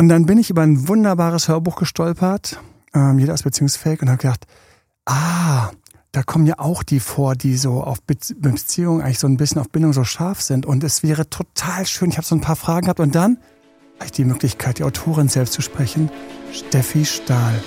Und 0.00 0.08
dann 0.08 0.24
bin 0.24 0.38
ich 0.38 0.48
über 0.48 0.62
ein 0.62 0.88
wunderbares 0.88 1.48
Hörbuch 1.48 1.76
gestolpert, 1.76 2.58
ähm, 2.94 3.18
jeder 3.18 3.34
ist 3.34 3.42
beziehungsfähig, 3.42 4.00
und 4.00 4.08
habe 4.08 4.16
gedacht, 4.16 4.46
ah, 5.04 5.68
da 6.10 6.22
kommen 6.22 6.46
ja 6.46 6.54
auch 6.56 6.82
die 6.82 7.00
vor, 7.00 7.34
die 7.34 7.54
so 7.58 7.82
auf 7.84 8.00
Be 8.00 8.16
Beziehungen 8.34 9.02
eigentlich 9.02 9.18
so 9.18 9.26
ein 9.26 9.36
bisschen 9.36 9.60
auf 9.60 9.68
Bindung 9.68 9.92
so 9.92 10.02
scharf 10.04 10.40
sind. 10.40 10.64
Und 10.64 10.82
es 10.84 11.02
wäre 11.02 11.28
total 11.28 11.84
schön, 11.84 12.08
ich 12.08 12.16
habe 12.16 12.26
so 12.26 12.34
ein 12.34 12.40
paar 12.40 12.56
Fragen 12.56 12.86
gehabt 12.86 12.98
und 12.98 13.14
dann 13.14 13.36
habe 13.96 14.06
ich 14.06 14.12
die 14.12 14.24
Möglichkeit, 14.24 14.78
die 14.78 14.84
Autorin 14.84 15.28
selbst 15.28 15.52
zu 15.52 15.60
sprechen, 15.60 16.10
Steffi 16.50 17.04
Stahl. 17.04 17.62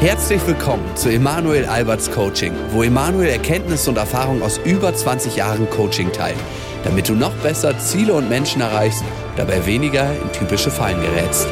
Herzlich 0.00 0.40
willkommen 0.46 0.84
zu 0.94 1.10
Emanuel 1.10 1.66
Alberts 1.66 2.10
Coaching, 2.10 2.54
wo 2.72 2.82
Emanuel 2.82 3.28
Erkenntnisse 3.28 3.90
und 3.90 3.98
Erfahrung 3.98 4.40
aus 4.40 4.56
über 4.64 4.94
20 4.94 5.36
Jahren 5.36 5.68
Coaching 5.68 6.10
teilt, 6.12 6.38
damit 6.82 7.10
du 7.10 7.12
noch 7.12 7.34
besser 7.42 7.78
Ziele 7.78 8.14
und 8.14 8.30
Menschen 8.30 8.62
erreichst, 8.62 9.04
dabei 9.40 9.64
weniger 9.64 10.12
in 10.20 10.30
typische 10.32 10.70
Fallen 10.70 11.00
gerätst. 11.00 11.48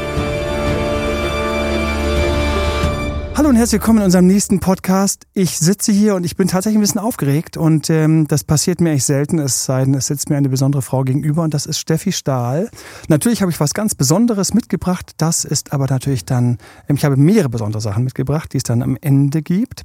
Hallo 3.35 3.49
und 3.49 3.55
herzlich 3.55 3.81
willkommen 3.81 3.99
in 3.99 4.05
unserem 4.05 4.27
nächsten 4.27 4.59
Podcast. 4.59 5.25
Ich 5.33 5.57
sitze 5.57 5.91
hier 5.91 6.13
und 6.13 6.23
ich 6.23 6.35
bin 6.35 6.47
tatsächlich 6.47 6.77
ein 6.77 6.81
bisschen 6.81 6.99
aufgeregt 6.99 7.57
und 7.57 7.89
ähm, 7.89 8.27
das 8.27 8.43
passiert 8.43 8.79
mir 8.79 8.91
echt 8.91 9.07
selten, 9.07 9.39
es 9.39 9.65
sei 9.65 9.85
denn, 9.85 9.95
es 9.95 10.05
sitzt 10.05 10.29
mir 10.29 10.37
eine 10.37 10.49
besondere 10.49 10.83
Frau 10.83 11.03
gegenüber 11.03 11.41
und 11.41 11.53
das 11.55 11.65
ist 11.65 11.79
Steffi 11.79 12.11
Stahl. 12.11 12.69
Natürlich 13.07 13.41
habe 13.41 13.51
ich 13.51 13.59
was 13.59 13.73
ganz 13.73 13.95
Besonderes 13.95 14.53
mitgebracht, 14.53 15.13
das 15.17 15.43
ist 15.43 15.73
aber 15.73 15.87
natürlich 15.87 16.25
dann, 16.25 16.59
ähm, 16.87 16.95
ich 16.95 17.05
habe 17.05 17.15
mehrere 17.15 17.49
besondere 17.49 17.81
Sachen 17.81 18.03
mitgebracht, 18.03 18.53
die 18.53 18.57
es 18.57 18.63
dann 18.63 18.83
am 18.83 18.97
Ende 19.01 19.41
gibt. 19.41 19.81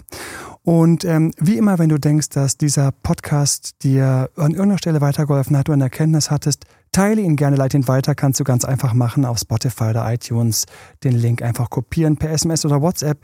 Und 0.65 1.05
ähm, 1.05 1.31
wie 1.39 1.59
immer, 1.59 1.79
wenn 1.79 1.91
du 1.91 1.99
denkst, 1.99 2.31
dass 2.31 2.57
dieser 2.57 2.91
Podcast 2.91 3.83
dir 3.83 4.31
an 4.35 4.53
irgendeiner 4.53 4.79
Stelle 4.79 5.03
weitergeholfen 5.03 5.59
hat, 5.59 5.69
du 5.69 5.73
eine 5.73 5.85
Erkenntnis 5.85 6.31
hattest, 6.31 6.65
teile 6.91 7.21
ihn 7.21 7.37
gerne, 7.37 7.57
leite 7.57 7.77
ihn 7.77 7.87
weiter, 7.87 8.15
kannst 8.15 8.41
du 8.41 8.45
ganz 8.45 8.65
einfach 8.65 8.95
machen 8.95 9.27
auf 9.27 9.39
Spotify 9.39 9.91
oder 9.91 10.11
iTunes. 10.11 10.65
Den 11.03 11.13
Link 11.13 11.43
einfach 11.43 11.69
kopieren 11.69 12.17
per 12.17 12.31
SMS 12.31 12.65
oder 12.65 12.81
WhatsApp 12.81 13.19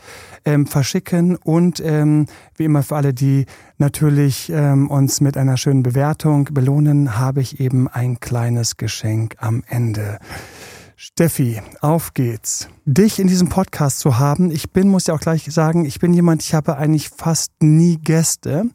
ähm, 0.45 0.67
verschicken 0.67 1.37
und 1.37 1.81
ähm, 1.81 2.27
wie 2.57 2.65
immer 2.65 2.83
für 2.83 2.97
alle, 2.97 3.15
die 3.15 3.47
natürlich 3.79 4.53
ähm, 4.53 4.91
uns 4.91 5.23
mit 5.23 5.39
einer 5.39 5.57
schönen 5.57 5.83
Bewertung 5.83 6.45
belohnen, 6.53 7.19
habe 7.19 7.41
ich 7.41 7.59
eben 7.59 7.89
ein 7.89 8.21
kleines 8.21 8.77
Geschenk 8.77 9.37
am 9.39 9.63
Ende. 9.67 10.19
Steffi, 11.03 11.63
auf 11.81 12.13
geht's. 12.13 12.69
Dich 12.85 13.21
in 13.21 13.27
diesem 13.27 13.49
Podcast 13.49 14.01
zu 14.01 14.19
haben. 14.19 14.51
Ich 14.51 14.71
bin, 14.71 14.91
muss 14.91 15.07
ja 15.07 15.15
auch 15.15 15.21
gleich 15.21 15.51
sagen, 15.51 15.87
ich 15.87 15.99
bin 15.99 16.13
jemand, 16.13 16.43
ich 16.43 16.53
habe 16.53 16.77
eigentlich 16.77 17.09
fast 17.09 17.53
nie 17.63 17.97
Gäste. 17.97 18.67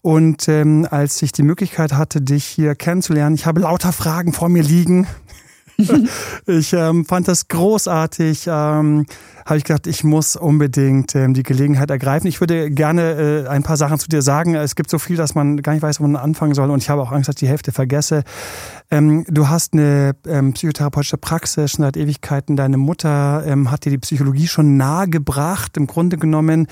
Und 0.00 0.48
ähm, 0.48 0.88
als 0.90 1.20
ich 1.20 1.32
die 1.32 1.42
Möglichkeit 1.42 1.92
hatte, 1.92 2.22
dich 2.22 2.46
hier 2.46 2.74
kennenzulernen, 2.74 3.34
ich 3.34 3.44
habe 3.44 3.60
lauter 3.60 3.92
Fragen 3.92 4.32
vor 4.32 4.48
mir 4.48 4.62
liegen. 4.62 5.06
ich 6.46 6.72
ähm, 6.72 7.04
fand 7.04 7.28
das 7.28 7.48
großartig. 7.48 8.46
Ähm, 8.46 9.06
habe 9.46 9.58
ich 9.58 9.64
gedacht, 9.64 9.86
ich 9.86 10.04
muss 10.04 10.36
unbedingt 10.36 11.14
ähm, 11.16 11.34
die 11.34 11.42
Gelegenheit 11.42 11.90
ergreifen. 11.90 12.28
Ich 12.28 12.40
würde 12.40 12.70
gerne 12.70 13.46
äh, 13.46 13.48
ein 13.48 13.62
paar 13.62 13.76
Sachen 13.76 13.98
zu 13.98 14.08
dir 14.08 14.22
sagen. 14.22 14.54
Es 14.54 14.76
gibt 14.76 14.90
so 14.90 14.98
viel, 14.98 15.16
dass 15.16 15.34
man 15.34 15.56
gar 15.62 15.72
nicht 15.72 15.82
weiß, 15.82 16.00
wo 16.00 16.06
man 16.06 16.16
anfangen 16.16 16.54
soll. 16.54 16.70
Und 16.70 16.82
ich 16.82 16.90
habe 16.90 17.02
auch 17.02 17.10
Angst, 17.10 17.28
dass 17.28 17.34
ich 17.34 17.40
die 17.40 17.48
Hälfte 17.48 17.72
vergesse. 17.72 18.22
Ähm, 18.90 19.24
du 19.28 19.48
hast 19.48 19.72
eine 19.72 20.14
ähm, 20.26 20.52
psychotherapeutische 20.52 21.16
Praxis 21.16 21.72
schon 21.72 21.84
seit 21.84 21.96
Ewigkeiten. 21.96 22.56
Deine 22.56 22.76
Mutter 22.76 23.42
ähm, 23.46 23.70
hat 23.70 23.84
dir 23.84 23.90
die 23.90 23.98
Psychologie 23.98 24.46
schon 24.46 24.76
nahegebracht. 24.76 25.76
Im 25.76 25.86
Grunde 25.86 26.16
genommen 26.16 26.68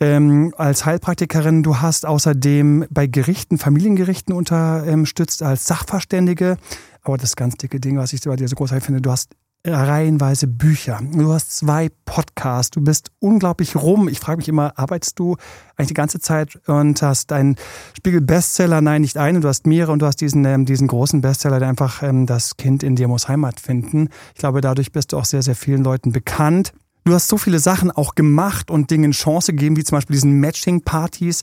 ähm, 0.00 0.52
als 0.56 0.86
Heilpraktikerin. 0.86 1.62
Du 1.62 1.78
hast 1.78 2.06
außerdem 2.06 2.86
bei 2.90 3.06
Gerichten, 3.06 3.58
Familiengerichten 3.58 4.34
unterstützt 4.34 5.42
als 5.42 5.66
Sachverständige. 5.66 6.56
Aber 7.02 7.16
das 7.16 7.36
ganz 7.36 7.56
dicke 7.56 7.80
Ding, 7.80 7.96
was 7.96 8.12
ich 8.12 8.22
bei 8.22 8.36
dir 8.36 8.48
so 8.48 8.56
großartig 8.56 8.84
finde, 8.84 9.00
du 9.00 9.10
hast 9.10 9.34
reihenweise 9.66 10.46
Bücher. 10.46 11.00
Du 11.12 11.32
hast 11.32 11.52
zwei 11.56 11.90
Podcasts. 12.06 12.70
Du 12.70 12.80
bist 12.80 13.10
unglaublich 13.18 13.76
rum. 13.76 14.08
Ich 14.08 14.18
frage 14.18 14.38
mich 14.38 14.48
immer, 14.48 14.78
arbeitest 14.78 15.18
du 15.18 15.36
eigentlich 15.76 15.88
die 15.88 15.94
ganze 15.94 16.18
Zeit 16.18 16.58
und 16.66 17.02
hast 17.02 17.32
einen 17.32 17.56
Spiegel-Bestseller? 17.96 18.80
Nein, 18.80 19.02
nicht 19.02 19.18
einen. 19.18 19.42
Du 19.42 19.48
hast 19.48 19.66
mehrere 19.66 19.92
und 19.92 20.00
du 20.00 20.06
hast 20.06 20.16
diesen, 20.16 20.44
ähm, 20.46 20.64
diesen 20.64 20.88
großen 20.88 21.20
Bestseller, 21.20 21.58
der 21.58 21.68
einfach 21.68 22.02
ähm, 22.02 22.24
das 22.24 22.56
Kind 22.56 22.82
in 22.82 22.96
dir 22.96 23.08
muss 23.08 23.28
Heimat 23.28 23.60
finden. 23.60 24.08
Ich 24.34 24.40
glaube, 24.40 24.62
dadurch 24.62 24.92
bist 24.92 25.12
du 25.12 25.18
auch 25.18 25.26
sehr, 25.26 25.42
sehr 25.42 25.56
vielen 25.56 25.84
Leuten 25.84 26.12
bekannt. 26.12 26.72
Du 27.10 27.16
hast 27.16 27.26
so 27.26 27.38
viele 27.38 27.58
Sachen 27.58 27.90
auch 27.90 28.14
gemacht 28.14 28.70
und 28.70 28.92
Dingen 28.92 29.10
Chance 29.10 29.50
gegeben, 29.52 29.76
wie 29.76 29.82
zum 29.82 29.96
Beispiel 29.96 30.14
diesen 30.14 30.38
Matching-Partys. 30.38 31.42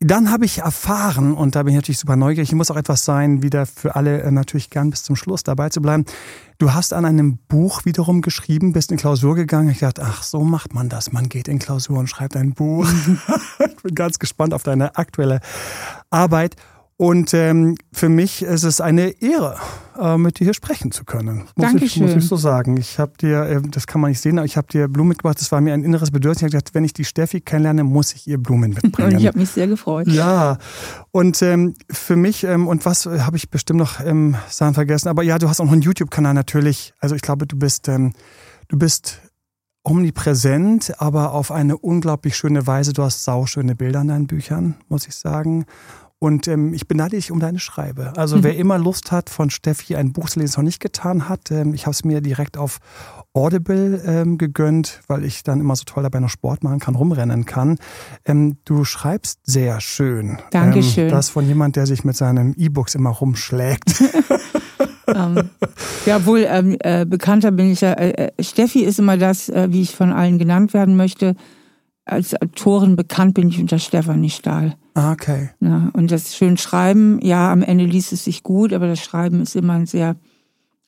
Dann 0.00 0.30
habe 0.30 0.44
ich 0.44 0.58
erfahren, 0.58 1.32
und 1.32 1.56
da 1.56 1.62
bin 1.62 1.72
ich 1.72 1.76
natürlich 1.76 1.98
super 1.98 2.14
neugierig, 2.14 2.50
ich 2.50 2.54
muss 2.54 2.70
auch 2.70 2.76
etwas 2.76 3.06
sein, 3.06 3.42
wieder 3.42 3.64
für 3.64 3.96
alle 3.96 4.20
äh, 4.20 4.30
natürlich 4.30 4.68
gern 4.68 4.90
bis 4.90 5.04
zum 5.04 5.16
Schluss 5.16 5.44
dabei 5.44 5.70
zu 5.70 5.80
bleiben. 5.80 6.04
Du 6.58 6.74
hast 6.74 6.92
an 6.92 7.06
einem 7.06 7.38
Buch 7.48 7.86
wiederum 7.86 8.20
geschrieben, 8.20 8.74
bist 8.74 8.92
in 8.92 8.98
Klausur 8.98 9.34
gegangen. 9.34 9.70
Ich 9.70 9.78
dachte, 9.78 10.02
ach, 10.04 10.22
so 10.22 10.44
macht 10.44 10.74
man 10.74 10.90
das. 10.90 11.10
Man 11.10 11.30
geht 11.30 11.48
in 11.48 11.58
Klausur 11.58 11.98
und 11.98 12.08
schreibt 12.08 12.36
ein 12.36 12.52
Buch. 12.52 12.86
ich 13.66 13.82
bin 13.82 13.94
ganz 13.94 14.18
gespannt 14.18 14.52
auf 14.52 14.62
deine 14.62 14.98
aktuelle 14.98 15.40
Arbeit. 16.10 16.56
Und 17.00 17.32
ähm, 17.32 17.76
für 17.92 18.08
mich 18.08 18.42
ist 18.42 18.64
es 18.64 18.80
eine 18.80 19.22
Ehre, 19.22 19.56
äh, 19.96 20.18
mit 20.18 20.40
dir 20.40 20.44
hier 20.46 20.54
sprechen 20.54 20.90
zu 20.90 21.04
können. 21.04 21.44
Muss 21.54 21.66
Dankeschön. 21.70 21.86
Ich, 22.08 22.14
muss 22.14 22.24
ich 22.24 22.28
so 22.28 22.34
sagen. 22.34 22.76
Ich 22.76 22.98
habe 22.98 23.12
dir, 23.20 23.42
äh, 23.44 23.62
das 23.62 23.86
kann 23.86 24.00
man 24.00 24.10
nicht 24.10 24.20
sehen, 24.20 24.36
aber 24.36 24.46
ich 24.46 24.56
habe 24.56 24.66
dir 24.66 24.88
Blumen 24.88 25.10
mitgebracht. 25.10 25.40
Das 25.40 25.52
war 25.52 25.60
mir 25.60 25.74
ein 25.74 25.84
inneres 25.84 26.10
Bedürfnis. 26.10 26.38
Ich 26.38 26.42
habe 26.42 26.50
gedacht, 26.50 26.74
wenn 26.74 26.82
ich 26.82 26.94
die 26.94 27.04
Steffi 27.04 27.40
kennenlerne, 27.40 27.84
muss 27.84 28.14
ich 28.14 28.26
ihr 28.26 28.38
Blumen 28.38 28.70
mitbringen. 28.70 29.12
Und 29.12 29.18
ich 29.20 29.28
habe 29.28 29.38
mich 29.38 29.50
sehr 29.50 29.68
gefreut. 29.68 30.08
Ja. 30.08 30.58
Und 31.12 31.40
ähm, 31.40 31.74
für 31.88 32.16
mich, 32.16 32.42
ähm, 32.42 32.66
und 32.66 32.84
was 32.84 33.06
äh, 33.06 33.20
habe 33.20 33.36
ich 33.36 33.48
bestimmt 33.48 33.78
noch 33.78 34.04
ähm, 34.04 34.34
Sachen 34.48 34.74
vergessen, 34.74 35.08
aber 35.08 35.22
ja, 35.22 35.38
du 35.38 35.48
hast 35.48 35.60
auch 35.60 35.66
noch 35.66 35.72
einen 35.72 35.82
YouTube-Kanal 35.82 36.34
natürlich. 36.34 36.94
Also 36.98 37.14
ich 37.14 37.22
glaube, 37.22 37.46
du 37.46 37.56
bist, 37.56 37.86
ähm, 37.86 38.12
du 38.66 38.76
bist 38.76 39.20
omnipräsent, 39.84 41.00
aber 41.00 41.30
auf 41.30 41.52
eine 41.52 41.78
unglaublich 41.78 42.36
schöne 42.36 42.66
Weise. 42.66 42.92
Du 42.92 43.04
hast 43.04 43.22
sauschöne 43.22 43.76
Bilder 43.76 44.00
in 44.00 44.08
deinen 44.08 44.26
Büchern, 44.26 44.74
muss 44.88 45.06
ich 45.06 45.14
sagen. 45.14 45.64
Und 46.20 46.48
ähm, 46.48 46.74
ich 46.74 46.88
beneide 46.88 47.16
dich 47.16 47.30
um 47.30 47.38
deine 47.38 47.60
Schreibe. 47.60 48.12
Also 48.16 48.38
mhm. 48.38 48.44
wer 48.44 48.56
immer 48.56 48.76
Lust 48.78 49.12
hat, 49.12 49.30
von 49.30 49.50
Steffi 49.50 49.94
ein 49.94 50.12
Buch 50.12 50.28
zu 50.28 50.40
lesen, 50.40 50.50
das 50.52 50.56
noch 50.56 50.64
nicht 50.64 50.80
getan 50.80 51.28
hat, 51.28 51.50
ähm, 51.50 51.74
ich 51.74 51.86
habe 51.86 51.92
es 51.92 52.04
mir 52.04 52.20
direkt 52.20 52.56
auf 52.56 52.78
Audible 53.34 54.02
ähm, 54.04 54.36
gegönnt, 54.36 55.00
weil 55.06 55.24
ich 55.24 55.44
dann 55.44 55.60
immer 55.60 55.76
so 55.76 55.84
toll 55.84 56.02
dabei 56.02 56.18
noch 56.18 56.28
Sport 56.28 56.64
machen 56.64 56.80
kann, 56.80 56.96
rumrennen 56.96 57.44
kann. 57.44 57.78
Ähm, 58.24 58.56
du 58.64 58.84
schreibst 58.84 59.38
sehr 59.44 59.80
schön. 59.80 60.38
Dankeschön. 60.50 61.04
Ähm, 61.04 61.10
das 61.10 61.28
von 61.28 61.46
jemand, 61.46 61.76
der 61.76 61.86
sich 61.86 62.02
mit 62.04 62.16
seinen 62.16 62.54
E-Books 62.54 62.96
immer 62.96 63.10
rumschlägt. 63.10 64.02
ähm, 65.14 65.50
ja, 66.06 66.26
wohl 66.26 66.46
ähm, 66.48 66.76
äh, 66.80 67.06
bekannter 67.06 67.50
bin 67.50 67.72
ich 67.72 67.80
ja. 67.80 67.92
Äh, 67.92 68.30
äh, 68.36 68.42
Steffi 68.42 68.80
ist 68.80 68.98
immer 68.98 69.16
das, 69.16 69.48
äh, 69.48 69.68
wie 69.70 69.82
ich 69.82 69.94
von 69.94 70.12
allen 70.12 70.38
genannt 70.38 70.74
werden 70.74 70.96
möchte. 70.96 71.34
Als 72.08 72.40
Autorin 72.40 72.96
bekannt 72.96 73.34
bin 73.34 73.48
ich 73.48 73.60
unter 73.60 73.78
Stefanie 73.78 74.30
Stahl. 74.30 74.76
Ah, 74.94 75.12
okay. 75.12 75.50
Ja, 75.60 75.90
und 75.92 76.10
das 76.10 76.34
schön 76.34 76.56
Schreiben, 76.56 77.20
ja, 77.22 77.52
am 77.52 77.62
Ende 77.62 77.84
liest 77.84 78.12
es 78.12 78.24
sich 78.24 78.42
gut, 78.42 78.72
aber 78.72 78.88
das 78.88 79.00
Schreiben 79.00 79.40
ist 79.42 79.54
immer 79.54 79.74
ein 79.74 79.86
sehr, 79.86 80.16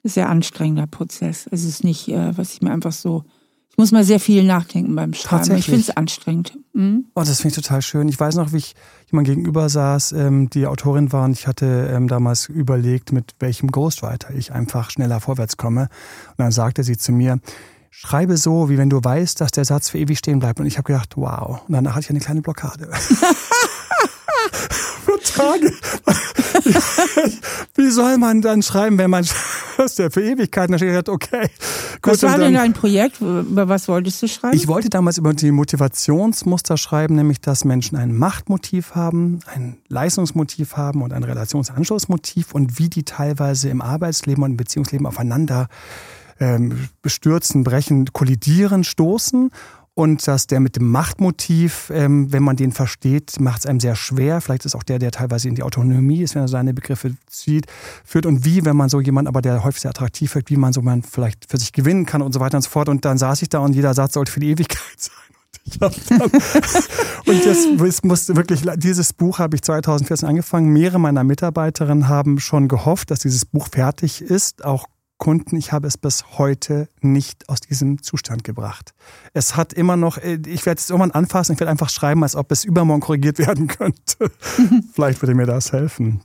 sehr 0.03 0.29
anstrengender 0.29 0.87
Prozess. 0.87 1.47
Es 1.51 1.65
ist 1.65 1.85
nicht, 1.85 2.09
äh, 2.09 2.37
was 2.37 2.55
ich 2.55 2.63
mir 2.63 2.73
einfach 2.73 2.93
so. 2.93 3.25
Ich 3.71 3.79
muss 3.79 3.93
mal 3.93 4.03
sehr 4.03 4.19
viel 4.19 4.43
nachdenken 4.45 4.95
beim 4.97 5.15
Schreiben. 5.15 5.57
Ich 5.57 5.67
finde 5.67 5.81
es 5.81 5.97
anstrengend. 5.97 6.59
Mhm. 6.73 7.05
Oh, 7.15 7.21
das 7.21 7.41
finde 7.41 7.55
ich 7.57 7.63
total 7.63 7.83
schön. 7.83 8.09
Ich 8.09 8.19
weiß 8.19 8.35
noch, 8.35 8.53
wie 8.53 8.59
ich 8.59 8.75
jemand 9.11 9.29
gegenüber 9.29 9.69
saß, 9.69 10.13
ähm, 10.13 10.51
die 10.51 10.67
Autorin 10.67 11.13
war 11.13 11.25
und 11.25 11.33
ich 11.33 11.47
hatte 11.47 11.91
ähm, 11.95 12.09
damals 12.09 12.49
überlegt, 12.49 13.13
mit 13.13 13.35
welchem 13.39 13.71
Ghostwriter 13.71 14.35
ich 14.35 14.53
einfach 14.53 14.91
schneller 14.91 15.21
vorwärts 15.21 15.57
komme. 15.57 15.83
Und 16.31 16.39
dann 16.39 16.51
sagte 16.51 16.83
sie 16.83 16.97
zu 16.97 17.13
mir, 17.13 17.39
schreibe 17.91 18.37
so, 18.37 18.69
wie 18.69 18.79
wenn 18.79 18.91
du 18.91 19.03
weißt, 19.03 19.41
dass 19.41 19.51
der 19.51 19.65
Satz 19.65 19.91
für 19.91 19.99
ewig 19.99 20.19
stehen 20.19 20.39
bleibt. 20.39 20.61
Und 20.61 20.67
ich 20.67 20.79
habe 20.79 20.87
gedacht, 20.87 21.17
wow. 21.17 21.63
Und 21.69 21.75
dann 21.75 21.89
hatte 21.91 22.01
ich 22.01 22.11
eine 22.11 22.21
kleine 22.21 22.43
Blockade. 22.43 22.91
Tage. 25.41 25.73
Wie 27.75 27.91
soll 27.91 28.19
man 28.19 28.43
dann 28.43 28.63
schreiben, 28.63 28.99
wenn 28.99 29.11
man 29.11 29.27
was 29.77 29.95
der 29.95 30.11
für 30.11 30.23
Ewigkeiten 30.23 30.77
steht? 30.77 31.09
Okay. 31.09 31.49
Gut, 32.03 32.15
was 32.15 32.23
war 32.23 32.39
denn 32.39 32.55
dein 32.55 32.73
Projekt? 32.73 33.21
Über 33.21 33.69
was 33.69 33.89
wolltest 33.89 34.23
du 34.23 34.29
schreiben? 34.29 34.57
Ich 34.57 34.69
wollte 34.69 34.91
damals 34.91 35.19
über 35.19 35.33
die 35.33 35.51
Motivationsmuster 35.51 36.77
schreiben, 36.77 37.15
nämlich 37.15 37.41
dass 37.41 37.65
Menschen 37.65 37.97
ein 37.97 38.17
Machtmotiv 38.17 38.95
haben, 38.95 39.41
ein 39.47 39.79
Leistungsmotiv 39.89 40.77
haben 40.77 41.03
und 41.03 41.13
ein 41.13 41.25
Relationsanschlussmotiv 41.25 42.53
und 42.53 42.79
wie 42.79 42.89
die 42.89 43.05
teilweise 43.05 43.69
im 43.69 43.81
Arbeitsleben 43.81 44.45
und 44.45 44.53
im 44.53 44.57
Beziehungsleben 44.57 45.07
aufeinander 45.07 45.69
ähm, 46.41 46.89
bestürzen, 47.03 47.63
brechen, 47.63 48.07
kollidieren, 48.13 48.83
stoßen 48.83 49.51
und 49.95 50.27
dass 50.27 50.47
der 50.47 50.61
mit 50.61 50.77
dem 50.77 50.89
Machtmotiv, 50.91 51.91
ähm, 51.93 52.33
wenn 52.33 52.43
man 52.43 52.57
den 52.57 52.73
versteht, 52.73 53.39
macht 53.39 53.61
es 53.61 53.67
einem 53.67 53.81
sehr 53.81 53.97
schwer. 53.97 54.41
Vielleicht 54.41 54.65
ist 54.65 54.75
auch 54.75 54.83
der, 54.83 54.99
der 54.99 55.11
teilweise 55.11 55.49
in 55.49 55.57
die 55.57 55.63
Autonomie 55.63 56.23
ist, 56.23 56.35
wenn 56.35 56.43
er 56.43 56.49
seine 56.49 56.73
Begriffe 56.73 57.15
zieht, 57.27 57.67
führt. 58.05 58.25
Und 58.25 58.45
wie, 58.45 58.65
wenn 58.65 58.77
man 58.77 58.89
so 58.89 59.01
jemand, 59.01 59.29
aber 59.29 59.43
der 59.43 59.63
häufig 59.63 59.83
sehr 59.83 59.91
attraktiv 59.91 60.35
wird, 60.35 60.49
wie 60.49 60.57
man 60.57 60.73
so 60.73 60.81
man 60.81 61.03
vielleicht 61.03 61.51
für 61.51 61.59
sich 61.59 61.73
gewinnen 61.73 62.07
kann 62.07 62.23
und 62.23 62.33
so 62.33 62.41
weiter 62.41 62.57
und 62.57 62.63
so 62.63 62.71
fort. 62.71 62.89
Und 62.89 63.05
dann 63.05 63.19
saß 63.19 63.43
ich 63.43 63.51
da 63.51 63.59
und 63.59 63.75
jeder 63.75 63.93
Satz 63.93 64.15
sollte 64.15 64.33
für 64.33 64.41
die 64.41 64.51
Ewigkeit 64.51 64.81
sein. 64.97 65.91
und 67.27 67.47
das 67.85 68.03
muss 68.03 68.29
wirklich, 68.35 68.63
dieses 68.77 69.13
Buch 69.13 69.39
habe 69.39 69.57
ich 69.57 69.63
2014 69.63 70.27
angefangen. 70.29 70.73
Mehrere 70.73 70.99
meiner 70.99 71.25
Mitarbeiterinnen 71.25 72.09
haben 72.09 72.41
schon 72.41 72.69
gehofft, 72.69 73.11
dass 73.11 73.19
dieses 73.19 73.45
Buch 73.45 73.69
fertig 73.71 74.23
ist, 74.23 74.65
auch 74.65 74.87
Kunden, 75.21 75.57
ich 75.57 75.71
habe 75.71 75.87
es 75.87 75.99
bis 75.99 76.39
heute 76.39 76.89
nicht 77.03 77.49
aus 77.49 77.61
diesem 77.61 78.03
Zustand 78.03 78.43
gebracht. 78.43 78.95
Es 79.35 79.55
hat 79.55 79.73
immer 79.73 79.97
noch, 79.97 80.19
äh, 80.19 80.41
ich 80.47 80.67
werde 80.67 80.81
es 80.81 80.91
irgendwann 80.91 81.13
anfassen, 81.13 81.53
ich 81.53 81.61
werde 81.61 81.71
einfach 81.71 81.91
schreiben, 81.91 82.25
als 82.25 82.35
ob 82.35 82.51
es 82.51 82.65
übermorgen 82.65 83.03
korrigiert 83.03 83.39
werden 83.39 83.69
könnte. 83.69 84.33
Vielleicht 84.93 85.23
würde 85.23 85.35
mir 85.35 85.47
das 85.47 85.73
helfen. 85.73 86.23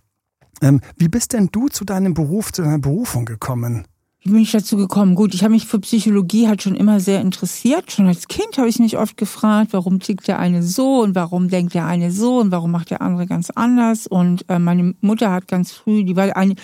Ähm, 0.61 0.81
wie 0.97 1.09
bist 1.09 1.33
denn 1.33 1.49
du 1.51 1.67
zu 1.67 1.83
deinem 1.83 2.13
Beruf, 2.13 2.53
zu 2.53 2.63
deiner 2.63 2.79
Berufung 2.79 3.25
gekommen? 3.25 3.85
Wie 4.23 4.31
bin 4.31 4.39
ich 4.39 4.53
dazu 4.53 4.77
gekommen? 4.77 5.13
Gut, 5.13 5.35
ich 5.35 5.43
habe 5.43 5.51
mich 5.51 5.67
für 5.67 5.79
Psychologie 5.79 6.47
halt 6.47 6.63
schon 6.63 6.75
immer 6.75 6.99
sehr 6.99 7.21
interessiert. 7.21 7.91
Schon 7.91 8.07
als 8.07 8.27
Kind 8.27 8.57
habe 8.57 8.69
ich 8.69 8.79
mich 8.79 8.97
oft 8.97 9.17
gefragt, 9.17 9.73
warum 9.73 9.99
tickt 9.99 10.27
der 10.27 10.39
eine 10.39 10.63
so 10.63 11.01
und 11.01 11.13
warum 11.13 11.49
denkt 11.49 11.75
der 11.75 11.85
eine 11.85 12.11
so 12.11 12.39
und 12.39 12.49
warum 12.49 12.71
macht 12.71 12.89
der 12.89 13.01
andere 13.01 13.27
ganz 13.27 13.51
anders. 13.51 14.07
Und 14.07 14.45
äh, 14.49 14.57
meine 14.57 14.95
Mutter 15.01 15.31
hat 15.31 15.47
ganz 15.47 15.73
früh, 15.73 16.05
die 16.05 16.15
war 16.15 16.35
eine, 16.35 16.55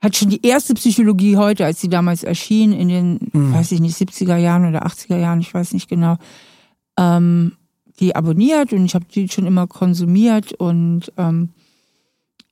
hat 0.00 0.16
schon 0.16 0.28
die 0.28 0.44
erste 0.46 0.74
Psychologie 0.74 1.36
heute, 1.36 1.64
als 1.64 1.80
sie 1.80 1.88
damals 1.88 2.22
erschien, 2.22 2.72
in 2.72 2.88
den, 2.88 3.18
mhm. 3.32 3.54
weiß 3.54 3.72
ich 3.72 3.80
nicht, 3.80 3.96
70er 3.96 4.36
Jahren 4.36 4.68
oder 4.68 4.86
80er 4.86 5.16
Jahren, 5.16 5.40
ich 5.40 5.52
weiß 5.52 5.72
nicht 5.72 5.88
genau, 5.88 6.16
ähm, 6.98 7.52
die 7.98 8.14
abonniert 8.14 8.72
und 8.72 8.84
ich 8.84 8.94
habe 8.94 9.06
die 9.06 9.28
schon 9.28 9.46
immer 9.46 9.66
konsumiert 9.66 10.52
und 10.52 11.12
ähm, 11.16 11.50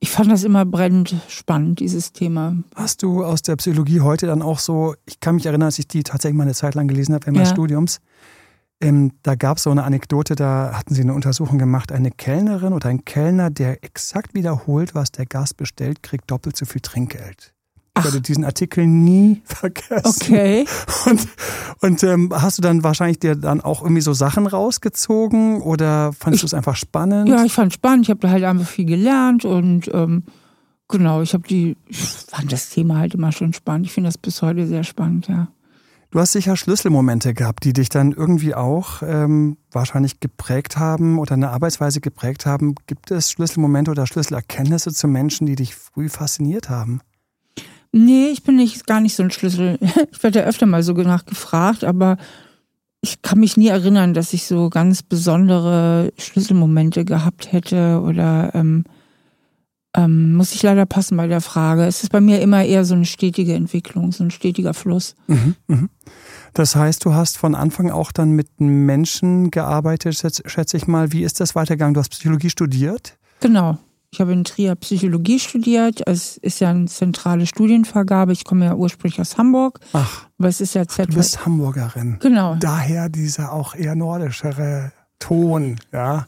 ich 0.01 0.11
fand 0.11 0.31
das 0.31 0.45
immer 0.45 0.65
brennend 0.65 1.15
spannend, 1.29 1.81
dieses 1.81 2.13
Thema. 2.13 2.57
Hast 2.75 3.03
du 3.03 3.25
aus 3.25 3.43
der 3.43 3.57
Psychologie 3.57 4.01
heute 4.01 4.27
dann 4.27 4.43
auch 4.43 4.59
so, 4.59 4.95
ich 5.07 5.21
kann 5.21 5.37
mich 5.37 5.47
erinnern, 5.47 5.67
als 5.67 5.79
ich 5.79 5.89
die 5.89 6.03
tatsächlich 6.03 6.37
mal 6.37 6.45
eine 6.45 6.55
Zeit 6.55 6.75
lang 6.75 6.89
gelesen 6.89 7.15
habe 7.15 7.25
während 7.27 7.37
meines 7.37 7.51
ja. 7.51 7.55
Studiums, 7.55 8.01
ähm, 8.81 9.13
da 9.23 9.35
gab 9.35 9.59
es 9.59 9.65
so 9.65 9.71
eine 9.71 9.85
Anekdote, 9.85 10.35
da 10.35 10.73
hatten 10.75 10.95
sie 10.95 11.03
eine 11.03 11.15
Untersuchung 11.15 11.59
gemacht, 11.59 11.93
eine 11.93 12.11
Kellnerin 12.11 12.73
oder 12.73 12.89
ein 12.89 13.05
Kellner, 13.05 13.51
der 13.51 13.83
exakt 13.85 14.35
wiederholt, 14.35 14.95
was 14.95 15.13
der 15.13 15.27
Gast 15.27 15.57
bestellt, 15.57 16.03
kriegt 16.03 16.31
doppelt 16.31 16.57
so 16.57 16.67
viel 16.67 16.81
Trinkgeld. 16.81 17.55
Ich 17.97 18.05
werde 18.05 18.21
diesen 18.21 18.45
Artikel 18.45 18.87
nie 18.87 19.41
vergessen. 19.45 20.21
Okay. 20.21 20.67
Und, 21.07 21.29
und 21.81 22.03
ähm, 22.03 22.33
hast 22.35 22.59
du 22.59 22.63
dann 22.63 22.83
wahrscheinlich 22.83 23.21
dir 23.21 23.37
dann 23.37 23.61
auch 23.61 23.83
irgendwie 23.83 24.03
so 24.03 24.13
Sachen 24.13 24.49
rausgezogen 24.49 25.63
oder 25.63 26.13
fandest 26.13 26.43
du 26.43 26.47
es 26.47 26.55
einfach 26.55 26.75
spannend? 26.75 27.29
Ja, 27.29 27.45
ich 27.45 27.53
fand 27.53 27.69
es 27.69 27.75
spannend. 27.75 28.07
Ich 28.07 28.11
habe 28.11 28.21
da 28.21 28.31
halt 28.31 28.43
einfach 28.43 28.67
viel 28.67 28.85
gelernt 28.85 29.45
und 29.45 29.89
ähm, 29.95 30.25
genau, 30.89 31.23
ich 31.23 31.35
habe 31.35 31.47
die, 31.47 31.77
ich 31.87 32.01
fand 32.01 32.51
das 32.51 32.71
Thema 32.71 32.99
halt 32.99 33.15
immer 33.15 33.31
schon 33.31 33.53
spannend. 33.53 33.87
Ich 33.87 33.93
finde 33.93 34.09
das 34.09 34.19
bis 34.19 34.43
heute 34.43 34.67
sehr 34.67 34.83
spannend, 34.83 35.29
ja. 35.29 35.49
Du 36.15 36.21
hast 36.21 36.31
sicher 36.31 36.57
Schlüsselmomente 36.57 37.35
gehabt, 37.35 37.65
die 37.65 37.73
dich 37.73 37.89
dann 37.89 38.13
irgendwie 38.13 38.55
auch 38.55 39.03
ähm, 39.03 39.57
wahrscheinlich 39.73 40.21
geprägt 40.21 40.77
haben 40.77 41.19
oder 41.19 41.33
eine 41.33 41.51
Arbeitsweise 41.51 42.01
geprägt 42.01 42.47
haben. 42.47 42.77
Gibt 42.87 43.11
es 43.11 43.33
Schlüsselmomente 43.33 43.91
oder 43.91 44.07
Schlüsselerkenntnisse 44.07 44.93
zu 44.93 45.09
Menschen, 45.09 45.49
die 45.49 45.57
dich 45.57 45.75
früh 45.75 46.09
fasziniert 46.09 46.71
haben? 46.71 47.01
Nee, 47.91 48.29
ich 48.29 48.45
bin 48.45 48.55
nicht 48.55 48.87
gar 48.87 49.01
nicht 49.01 49.17
so 49.17 49.25
ein 49.25 49.33
Schlüssel. 49.33 49.77
Ich 50.13 50.23
werde 50.23 50.39
ja 50.39 50.45
öfter 50.45 50.67
mal 50.67 50.85
so 50.85 50.93
nachgefragt, 50.93 51.83
aber 51.83 52.17
ich 53.01 53.21
kann 53.23 53.41
mich 53.41 53.57
nie 53.57 53.67
erinnern, 53.67 54.15
dass 54.15 54.35
ich 54.35 54.47
so 54.47 54.71
ganz 54.71 55.03
besondere 55.03 56.13
Schlüsselmomente 56.17 57.05
gehabt 57.05 57.51
hätte 57.51 58.01
oder 58.01 58.55
ähm, 58.55 58.85
ähm, 59.97 60.35
muss 60.35 60.55
ich 60.55 60.63
leider 60.63 60.87
passen 60.87 61.17
bei 61.17 61.27
der 61.27 61.41
Frage. 61.41 61.85
Es 61.85 62.03
ist 62.03 62.11
bei 62.11 62.21
mir 62.21 62.41
immer 62.41 62.65
eher 62.65 62.85
so 62.85 62.95
eine 62.95 63.05
stetige 63.05 63.55
Entwicklung, 63.55 64.13
so 64.13 64.25
ein 64.25 64.31
stetiger 64.31 64.75
Fluss. 64.75 65.15
Mhm, 65.29 65.55
mh. 65.69 65.89
Das 66.53 66.77
heißt, 66.77 67.05
du 67.05 67.15
hast 67.15 67.39
von 67.39 67.55
Anfang 67.55 67.91
auch 67.91 68.13
dann 68.13 68.31
mit 68.31 68.61
Menschen 68.61 69.51
gearbeitet, 69.51 70.17
schätze 70.17 70.77
ich 70.77 70.87
mal. 70.87 71.13
Wie 71.13 71.25
ist 71.25 71.41
das 71.41 71.55
weitergegangen? 71.55 71.95
Du 71.95 72.01
hast 72.01 72.11
Psychologie 72.11 72.51
studiert? 72.51 73.19
Genau. 73.41 73.79
Ich 74.13 74.21
habe 74.21 74.33
in 74.33 74.45
Trier 74.45 74.77
Psychologie 74.77 75.41
studiert. 75.41 76.03
Es 76.07 76.37
ist 76.37 76.61
ja 76.61 76.71
eine 76.71 76.87
zentrale 76.87 77.47
Studienvergabe. 77.47 78.33
Ich 78.33 78.45
komme 78.45 78.67
ja 78.67 78.75
ursprünglich 78.77 79.21
aus 79.21 79.39
Hamburg. 79.39 79.81
Ach, 79.93 80.29
aber 80.39 80.49
es 80.49 80.61
ist 80.61 80.75
ja 80.75 80.87
Z 80.87 81.11
du 81.11 81.17
bist 81.17 81.45
Hamburgerin. 81.45 82.19
Genau. 82.21 82.55
Daher 82.55 83.09
dieser 83.09 83.53
auch 83.53 83.75
eher 83.75 83.97
nordischere 83.97 84.93
Ton, 85.19 85.81
ja. 85.93 86.27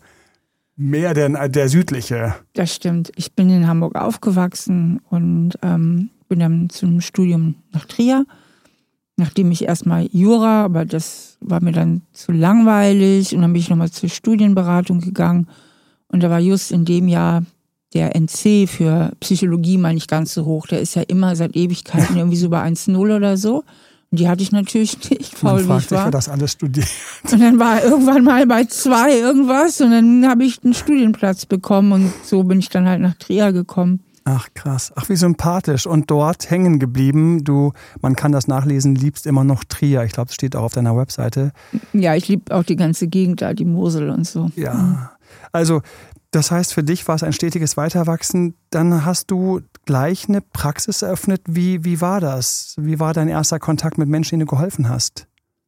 Mehr 0.76 1.14
denn 1.14 1.38
der 1.48 1.68
südliche. 1.70 2.34
Das 2.52 2.74
stimmt. 2.74 3.10
Ich 3.16 3.32
bin 3.32 3.48
in 3.48 3.66
Hamburg 3.66 3.96
aufgewachsen 3.96 5.00
und 5.08 5.54
ähm, 5.62 6.10
bin 6.28 6.38
dann 6.38 6.68
zum 6.68 7.00
Studium 7.00 7.54
nach 7.72 7.86
Trier. 7.86 8.26
Nachdem 9.16 9.50
ich 9.50 9.64
erstmal 9.64 10.06
Jura, 10.12 10.64
aber 10.64 10.84
das 10.84 11.38
war 11.40 11.62
mir 11.62 11.72
dann 11.72 12.02
zu 12.12 12.32
langweilig 12.32 13.34
und 13.34 13.40
dann 13.40 13.54
bin 13.54 13.62
ich 13.62 13.70
nochmal 13.70 13.90
zur 13.90 14.10
Studienberatung 14.10 15.00
gegangen. 15.00 15.48
Und 16.08 16.22
da 16.22 16.28
war 16.28 16.40
just 16.40 16.70
in 16.70 16.84
dem 16.84 17.08
Jahr 17.08 17.42
der 17.94 18.14
NC 18.14 18.68
für 18.68 19.12
Psychologie 19.20 19.78
mal 19.78 19.94
nicht 19.94 20.10
ganz 20.10 20.34
so 20.34 20.44
hoch. 20.44 20.66
Der 20.66 20.80
ist 20.80 20.94
ja 20.94 21.02
immer 21.02 21.34
seit 21.36 21.56
Ewigkeiten 21.56 22.16
irgendwie 22.18 22.36
so 22.36 22.50
bei 22.50 22.62
1,0 22.62 23.16
oder 23.16 23.38
so. 23.38 23.64
Und 24.10 24.20
die 24.20 24.28
hatte 24.28 24.42
ich 24.42 24.52
natürlich 24.52 25.10
nicht, 25.10 25.36
faul 25.36 25.64
Man 25.64 25.78
wie 25.80 25.84
ich 25.84 25.90
war. 25.90 26.04
Sich, 26.04 26.10
das 26.10 26.28
alles 26.28 26.52
studiert. 26.52 26.88
Und 27.32 27.40
dann 27.40 27.58
war 27.58 27.82
irgendwann 27.82 28.24
mal 28.24 28.46
bei 28.46 28.64
zwei 28.64 29.18
irgendwas 29.18 29.80
und 29.80 29.90
dann 29.90 30.28
habe 30.28 30.44
ich 30.44 30.62
einen 30.64 30.74
Studienplatz 30.74 31.46
bekommen 31.46 31.92
und 31.92 32.12
so 32.22 32.44
bin 32.44 32.58
ich 32.58 32.68
dann 32.68 32.86
halt 32.86 33.00
nach 33.00 33.14
Trier 33.14 33.52
gekommen. 33.52 34.00
Ach 34.28 34.48
krass, 34.54 34.92
ach 34.96 35.08
wie 35.08 35.14
sympathisch 35.14 35.86
und 35.86 36.10
dort 36.10 36.50
hängen 36.50 36.80
geblieben. 36.80 37.44
Du, 37.44 37.72
man 38.00 38.16
kann 38.16 38.32
das 38.32 38.48
nachlesen, 38.48 38.96
liebst 38.96 39.24
immer 39.24 39.44
noch 39.44 39.62
Trier. 39.62 40.02
Ich 40.02 40.12
glaube, 40.12 40.30
es 40.30 40.34
steht 40.34 40.56
auch 40.56 40.64
auf 40.64 40.72
deiner 40.72 40.96
Webseite. 40.96 41.52
Ja, 41.92 42.16
ich 42.16 42.26
liebe 42.26 42.52
auch 42.52 42.64
die 42.64 42.74
ganze 42.74 43.06
Gegend 43.06 43.40
da, 43.40 43.54
die 43.54 43.64
Mosel 43.64 44.10
und 44.10 44.26
so. 44.26 44.50
Ja, 44.56 45.12
also 45.52 45.80
das 46.30 46.50
heißt, 46.50 46.74
für 46.74 46.82
dich 46.82 47.06
war 47.08 47.14
es 47.14 47.22
ein 47.22 47.32
stetiges 47.32 47.76
Weiterwachsen. 47.76 48.54
Dann 48.70 49.04
hast 49.04 49.30
du 49.30 49.60
gleich 49.84 50.28
eine 50.28 50.40
Praxis 50.40 51.02
eröffnet. 51.02 51.42
Wie, 51.46 51.84
wie 51.84 52.00
war 52.00 52.20
das? 52.20 52.74
Wie 52.78 53.00
war 53.00 53.14
dein 53.14 53.28
erster 53.28 53.58
Kontakt 53.58 53.98
mit 53.98 54.08
Menschen, 54.08 54.38
denen 54.38 54.46
du 54.46 54.54
geholfen 54.54 54.88
hast? 54.88 55.26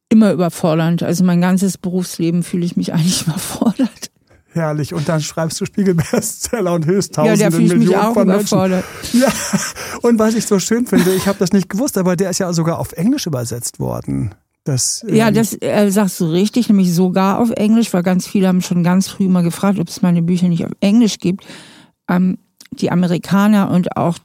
Immer 0.09 0.31
überfordernd. 0.31 1.03
Also 1.03 1.23
mein 1.23 1.41
ganzes 1.41 1.77
Berufsleben 1.77 2.43
fühle 2.43 2.65
ich 2.65 2.75
mich 2.75 2.93
eigentlich 2.93 3.25
überfordert. 3.25 4.11
Herrlich. 4.51 4.93
Und 4.93 5.07
dann 5.07 5.21
schreibst 5.21 5.61
du 5.61 5.65
Spiegelbestseller 5.65 6.73
und 6.73 6.85
höchst 6.85 7.13
tausende 7.13 7.39
ja, 7.39 7.49
der 7.49 7.59
Millionen 7.59 7.79
mich 7.79 7.95
auch 7.95 8.13
von 8.13 8.29
überfordert. 8.29 8.83
Menschen. 9.03 9.21
Ja. 9.21 9.59
Und 10.01 10.17
was 10.19 10.33
ich 10.33 10.45
so 10.45 10.59
schön 10.59 10.87
finde, 10.87 11.13
ich 11.13 11.27
habe 11.27 11.37
das 11.37 11.51
nicht 11.51 11.69
gewusst, 11.69 11.97
aber 11.97 12.15
der 12.15 12.31
ist 12.31 12.39
ja 12.39 12.51
sogar 12.51 12.79
auf 12.79 12.93
Englisch 12.93 13.27
übersetzt 13.27 13.79
worden. 13.79 14.33
Das, 14.63 15.03
ähm 15.07 15.15
ja, 15.15 15.31
das 15.31 15.57
äh, 15.61 15.89
sagst 15.89 16.19
du 16.19 16.25
richtig, 16.25 16.69
nämlich 16.69 16.93
sogar 16.93 17.39
auf 17.39 17.51
Englisch, 17.51 17.93
weil 17.93 18.03
ganz 18.03 18.27
viele 18.27 18.47
haben 18.47 18.61
schon 18.61 18.83
ganz 18.83 19.07
früh 19.07 19.27
mal 19.27 19.43
gefragt, 19.43 19.79
ob 19.79 19.87
es 19.87 20.01
meine 20.01 20.21
Bücher 20.21 20.47
nicht 20.47 20.65
auf 20.65 20.71
Englisch 20.79 21.17
gibt. 21.17 21.45
Ähm, 22.09 22.37
die 22.71 22.91
Amerikaner 22.91 23.71
und 23.71 23.97
auch 23.97 24.19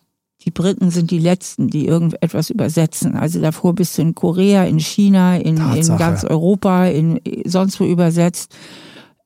die 0.44 0.50
Briten 0.50 0.90
sind 0.90 1.10
die 1.10 1.19
letzten, 1.19 1.69
die 1.69 1.86
irgendetwas 1.86 2.50
übersetzen. 2.50 3.16
Also 3.16 3.40
davor 3.40 3.75
bist 3.75 3.96
du 3.96 4.02
in 4.02 4.14
Korea, 4.14 4.64
in 4.64 4.78
China, 4.78 5.36
in, 5.36 5.56
in 5.56 5.96
ganz 5.96 6.22
Europa, 6.24 6.86
in 6.86 7.19
sonst 7.46 7.81
wo 7.81 7.84
übersetzt. 7.84 8.55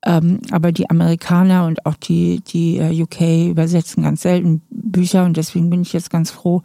Ähm, 0.05 0.39
aber 0.53 0.71
die 0.71 0.89
Amerikaner 0.89 1.67
und 1.67 1.85
auch 1.85 1.97
die, 1.97 2.41
die 2.47 2.79
äh, 2.79 3.03
UK 3.03 3.51
übersetzen 3.51 4.05
ganz 4.05 4.23
selten 4.23 4.63
Bücher 4.71 5.25
und 5.25 5.37
deswegen 5.37 5.71
bin 5.71 5.83
ich 5.83 5.93
jetzt 5.93 6.11
ganz 6.11 6.31
froh, 6.31 6.63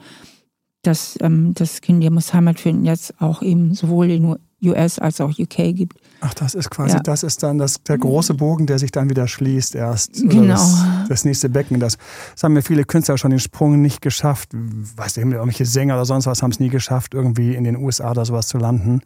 dass 0.83 1.17
ähm, 1.21 1.53
das 1.53 1.81
Kind 1.81 2.07
muss 2.11 2.33
Heimat 2.33 2.59
finden 2.59 2.85
jetzt 2.85 3.19
auch 3.19 3.41
eben 3.41 3.73
sowohl 3.73 4.11
in 4.11 4.35
US 4.63 4.99
als 4.99 5.19
auch 5.19 5.37
UK 5.37 5.75
gibt. 5.75 5.97
Ach, 6.21 6.33
das 6.33 6.55
ist 6.55 6.69
quasi, 6.69 6.95
ja. 6.95 7.01
das 7.01 7.23
ist 7.23 7.43
dann 7.43 7.57
das, 7.57 7.83
der 7.83 7.97
große 7.97 8.33
Bogen, 8.33 8.65
der 8.65 8.79
sich 8.79 8.91
dann 8.91 9.09
wieder 9.09 9.27
schließt 9.27 9.75
erst. 9.75 10.21
Genau. 10.21 10.53
Das, 10.53 10.85
das, 11.09 11.25
nächste 11.25 11.49
Becken. 11.49 11.79
Das, 11.79 11.97
das 12.33 12.43
haben 12.43 12.53
mir 12.53 12.61
viele 12.61 12.85
Künstler 12.85 13.17
schon 13.17 13.31
den 13.31 13.39
Sprung 13.39 13.81
nicht 13.81 14.01
geschafft. 14.01 14.49
Weiß 14.53 15.17
nicht, 15.17 15.25
irgendwelche 15.25 15.65
Sänger 15.65 15.95
oder 15.95 16.05
sonst 16.05 16.27
was 16.27 16.41
haben 16.41 16.51
es 16.51 16.59
nie 16.59 16.69
geschafft, 16.69 17.13
irgendwie 17.13 17.55
in 17.55 17.65
den 17.65 17.75
USA 17.75 18.11
oder 18.11 18.25
sowas 18.25 18.47
zu 18.47 18.57
landen. 18.57 19.01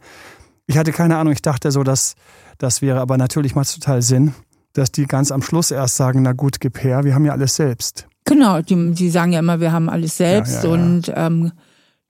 Ich 0.66 0.78
hatte 0.78 0.92
keine 0.92 1.16
Ahnung, 1.16 1.32
ich 1.32 1.42
dachte 1.42 1.72
so, 1.72 1.82
dass 1.82 2.14
das 2.58 2.82
wäre, 2.82 3.00
aber 3.00 3.16
natürlich 3.16 3.54
macht 3.54 3.68
es 3.68 3.74
total 3.74 4.02
Sinn, 4.02 4.34
dass 4.74 4.92
die 4.92 5.06
ganz 5.06 5.32
am 5.32 5.42
Schluss 5.42 5.70
erst 5.70 5.96
sagen, 5.96 6.22
na 6.22 6.32
gut, 6.32 6.60
gib 6.60 6.82
her, 6.82 7.04
wir 7.04 7.14
haben 7.14 7.24
ja 7.24 7.32
alles 7.32 7.56
selbst. 7.56 8.06
Genau, 8.26 8.60
die, 8.60 8.92
die 8.92 9.08
sagen 9.10 9.32
ja 9.32 9.38
immer, 9.38 9.58
wir 9.60 9.72
haben 9.72 9.88
alles 9.88 10.18
selbst 10.18 10.62
ja, 10.62 10.68
ja. 10.68 10.74
und 10.74 11.12
ähm, 11.14 11.52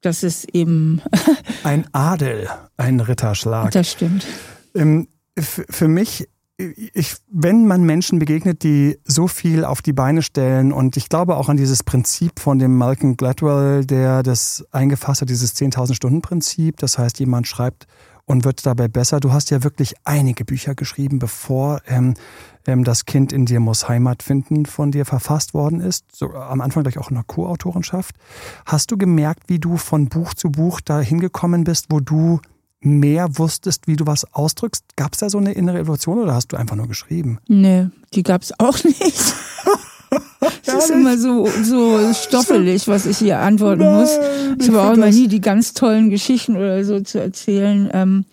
das 0.01 0.23
ist 0.23 0.55
eben. 0.55 1.03
ein 1.65 1.87
Adel, 1.93 2.49
ein 2.77 3.01
Ritterschlag. 3.01 3.73
Das 3.73 3.91
stimmt. 3.91 4.27
Ähm, 4.75 5.09
für 5.37 5.89
mich, 5.89 6.29
ich, 6.57 7.15
wenn 7.31 7.67
man 7.67 7.85
Menschen 7.85 8.19
begegnet, 8.19 8.63
die 8.65 8.99
so 9.05 9.29
viel 9.29 9.65
auf 9.65 9.83
die 9.83 9.93
Beine 9.93 10.23
stellen, 10.23 10.73
und 10.73 10.97
ich 10.97 11.09
glaube 11.09 11.37
auch 11.37 11.49
an 11.49 11.57
dieses 11.57 11.83
Prinzip 11.85 12.41
von 12.41 12.59
dem 12.59 12.77
Malcolm 12.77 13.17
Gladwell, 13.17 13.85
der 13.85 14.23
das 14.23 14.65
eingefasst 14.73 15.23
hat, 15.23 15.29
dieses 15.29 15.55
10.000 15.55 15.95
Stunden 15.95 16.23
Prinzip. 16.23 16.79
Das 16.79 16.99
heißt, 16.99 17.21
jemand 17.21 17.47
schreibt 17.47 17.87
und 18.29 18.45
wird 18.45 18.65
dabei 18.67 18.89
besser. 18.89 19.21
Du 19.21 19.33
hast 19.33 19.51
ja 19.51 19.65
wirklich 19.65 19.95
einige 20.05 20.45
Bücher 20.45 20.75
geschrieben, 20.75 21.19
bevor 21.19 21.81
ähm, 21.89 22.15
ähm, 22.67 22.85
Das 22.85 23.07
Kind 23.07 23.33
in 23.33 23.47
dir 23.47 23.59
muss 23.59 23.89
Heimat 23.89 24.23
finden 24.23 24.67
von 24.67 24.93
dir 24.93 25.07
verfasst 25.07 25.55
worden 25.55 25.81
ist. 25.81 26.05
So, 26.15 26.33
am 26.35 26.61
Anfang 26.61 26.83
gleich 26.83 26.99
auch 26.99 27.09
in 27.09 27.15
der 27.15 27.25
Co-Autorenschaft. 27.25 28.15
Hast 28.67 28.91
du 28.91 28.99
gemerkt, 28.99 29.45
wie 29.49 29.59
du 29.59 29.79
von 29.79 30.09
Buch 30.09 30.35
zu 30.35 30.51
Buch 30.51 30.81
dahin 30.83 31.21
gekommen 31.21 31.65
bist, 31.65 31.87
wo 31.89 32.01
du 32.01 32.41
mehr 32.81 33.39
wusstest, 33.39 33.87
wie 33.87 33.97
du 33.97 34.07
was 34.07 34.33
ausdrückst? 34.35 34.85
Gab 34.97 35.15
es 35.15 35.21
da 35.21 35.31
so 35.31 35.39
eine 35.39 35.53
innere 35.53 35.79
Evolution 35.79 36.19
oder 36.19 36.35
hast 36.35 36.53
du 36.53 36.59
einfach 36.59 36.77
nur 36.77 36.87
geschrieben? 36.87 37.39
Nee, 37.49 37.89
die 38.13 38.23
gab 38.23 38.43
es 38.43 38.53
auch 38.61 38.85
nicht. 38.85 39.35
ja, 40.67 40.79
ist 40.79 40.91
immer 40.91 41.19
so, 41.19 41.49
so 41.63 42.13
stoffelig, 42.15 42.89
was 42.89 43.07
ich 43.07 43.19
hier 43.19 43.39
antworten 43.39 43.83
Nein, 43.83 43.95
muss. 43.95 44.11
Ich 44.61 44.69
habe 44.69 44.83
auch 44.83 44.95
immer 44.95 45.11
nie 45.11 45.29
die 45.29 45.41
ganz 45.41 45.75
tollen 45.75 46.11
Geschichten 46.11 46.57
oder 46.57 46.85
so 46.85 47.01
zu 47.01 47.21
erzählen. 47.21 47.91
Ähm, 47.93 48.25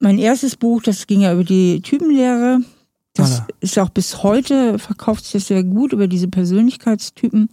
mein 0.00 0.18
erstes 0.18 0.56
Buch, 0.56 0.82
das 0.82 1.06
ging 1.06 1.22
ja 1.22 1.32
über 1.32 1.44
die 1.44 1.80
Typenlehre. 1.82 2.60
Das 3.14 3.40
Alter. 3.40 3.46
ist 3.60 3.78
auch 3.78 3.90
bis 3.90 4.22
heute, 4.22 4.78
verkauft 4.78 5.24
sich 5.24 5.32
das 5.32 5.46
sehr 5.48 5.64
gut 5.64 5.92
über 5.92 6.06
diese 6.06 6.28
Persönlichkeitstypen. 6.28 7.48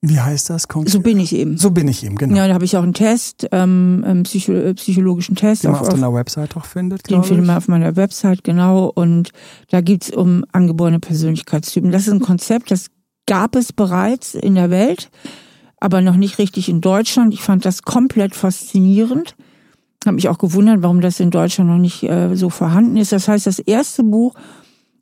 Wie 0.00 0.20
heißt 0.20 0.48
das 0.50 0.68
konkret? 0.68 0.92
So 0.92 1.00
bin 1.00 1.18
ich 1.18 1.34
eben. 1.34 1.56
So 1.56 1.72
bin 1.72 1.88
ich 1.88 2.04
eben, 2.04 2.14
genau. 2.14 2.36
Ja, 2.36 2.46
da 2.46 2.54
habe 2.54 2.64
ich 2.64 2.76
auch 2.76 2.84
einen 2.84 2.94
Test, 2.94 3.48
ähm, 3.50 4.04
einen 4.06 4.22
Psycho 4.22 4.52
äh, 4.52 4.74
psychologischen 4.74 5.34
Test. 5.34 5.64
Den 5.64 5.72
man 5.72 5.80
auf, 5.80 5.88
auf 5.88 5.94
deiner 5.94 6.14
Website 6.14 6.56
auch 6.56 6.66
findet, 6.66 7.10
Den 7.10 7.24
findet 7.24 7.46
man 7.46 7.56
auf 7.56 7.66
meiner 7.66 7.96
Website, 7.96 8.44
genau. 8.44 8.92
Und 8.94 9.30
da 9.70 9.80
geht's 9.80 10.10
um 10.10 10.44
angeborene 10.52 11.00
Persönlichkeitstypen. 11.00 11.90
Das 11.90 12.06
ist 12.06 12.12
ein 12.12 12.20
Konzept, 12.20 12.70
das 12.70 12.86
gab 13.26 13.56
es 13.56 13.72
bereits 13.72 14.34
in 14.34 14.54
der 14.54 14.70
Welt, 14.70 15.10
aber 15.78 16.00
noch 16.00 16.16
nicht 16.16 16.38
richtig 16.38 16.68
in 16.68 16.80
Deutschland. 16.80 17.34
Ich 17.34 17.42
fand 17.42 17.64
das 17.64 17.82
komplett 17.82 18.36
faszinierend. 18.36 19.34
Habe 20.06 20.14
mich 20.14 20.28
auch 20.28 20.38
gewundert, 20.38 20.80
warum 20.80 21.00
das 21.00 21.18
in 21.18 21.32
Deutschland 21.32 21.70
noch 21.70 21.78
nicht 21.78 22.04
äh, 22.04 22.36
so 22.36 22.50
vorhanden 22.50 22.96
ist. 22.96 23.10
Das 23.10 23.26
heißt, 23.26 23.48
das 23.48 23.58
erste 23.58 24.04
Buch 24.04 24.34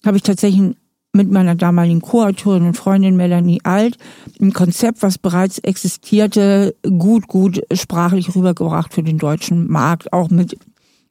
habe 0.06 0.16
ich 0.16 0.22
tatsächlich 0.22 0.74
mit 1.16 1.30
meiner 1.30 1.54
damaligen 1.54 2.00
Co-Autorin 2.00 2.66
und 2.66 2.76
Freundin 2.76 3.16
Melanie 3.16 3.60
Alt 3.64 3.96
ein 4.40 4.52
Konzept, 4.52 5.02
was 5.02 5.18
bereits 5.18 5.58
existierte, 5.58 6.74
gut, 6.82 7.26
gut 7.26 7.62
sprachlich 7.72 8.34
rübergebracht 8.34 8.94
für 8.94 9.02
den 9.02 9.18
deutschen 9.18 9.68
Markt, 9.68 10.12
auch 10.12 10.30
mit 10.30 10.56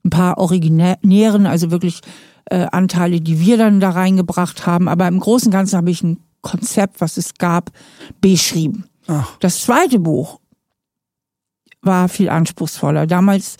ein 0.03 0.09
paar 0.09 0.37
originären, 0.37 1.47
also 1.47 1.71
wirklich 1.71 2.01
äh, 2.45 2.67
Anteile, 2.71 3.21
die 3.21 3.39
wir 3.39 3.57
dann 3.57 3.79
da 3.79 3.89
reingebracht 3.89 4.67
haben. 4.67 4.87
Aber 4.87 5.07
im 5.07 5.19
Großen 5.19 5.47
und 5.47 5.51
Ganzen 5.51 5.77
habe 5.77 5.91
ich 5.91 6.03
ein 6.03 6.19
Konzept, 6.41 7.01
was 7.01 7.17
es 7.17 7.33
gab, 7.33 7.71
beschrieben. 8.21 8.85
Ach. 9.07 9.35
Das 9.39 9.61
zweite 9.61 9.99
Buch 9.99 10.39
war 11.81 12.09
viel 12.09 12.29
anspruchsvoller. 12.29 13.07
Damals 13.07 13.57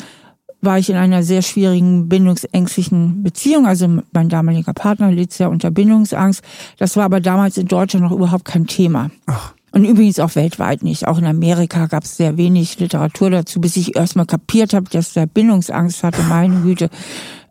war 0.66 0.78
ich 0.80 0.90
in 0.90 0.96
einer 0.96 1.24
sehr 1.24 1.42
schwierigen 1.42 2.10
bindungsängstlichen 2.10 3.24
Beziehung. 3.24 3.66
Also 3.66 4.02
mein 4.12 4.30
damaliger 4.30 4.74
Partner 4.74 5.12
litt 5.12 5.32
sehr 5.34 5.50
unter 5.50 5.72
Bindungsangst. 5.72 6.42
Das 6.78 6.96
war 6.98 7.06
aber 7.06 7.22
damals 7.22 7.58
in 7.58 7.68
Deutschland 7.68 8.06
noch 8.06 8.12
überhaupt 8.12 8.46
kein 8.46 8.68
Thema. 8.68 9.12
Ach. 9.28 9.54
Und 9.72 9.84
übrigens 9.84 10.20
auch 10.20 10.36
weltweit 10.36 10.84
nicht. 10.84 11.06
Auch 11.06 11.18
in 11.18 11.26
Amerika 11.26 11.88
gab 11.88 12.06
es 12.06 12.16
sehr 12.16 12.38
wenig 12.38 12.80
Literatur 12.80 13.30
dazu, 13.30 13.60
bis 13.60 13.76
ich 13.76 13.96
erstmal 13.96 14.26
kapiert 14.26 14.74
habe, 14.74 14.90
dass 14.90 15.14
der 15.14 15.26
Bindungsangst 15.26 16.02
hatte. 16.02 16.24
Meine 16.24 16.62
Güte, 16.62 16.90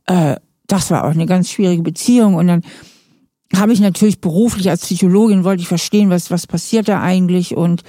äh, 0.07 0.37
das 0.67 0.91
war 0.91 1.05
auch 1.05 1.11
eine 1.11 1.27
ganz 1.27 1.51
schwierige 1.51 1.83
Beziehung. 1.83 2.35
Und 2.35 2.47
dann 2.47 2.63
habe 3.55 3.73
ich 3.73 3.81
natürlich 3.81 4.21
beruflich 4.21 4.71
als 4.71 4.81
Psychologin 4.83 5.45
wollte 5.45 5.63
ich 5.63 5.69
verstehen, 5.69 6.11
was 6.11 6.31
was 6.31 6.47
passiert 6.47 6.89
da 6.89 7.03
eigentlich 7.03 7.57
und 7.57 7.83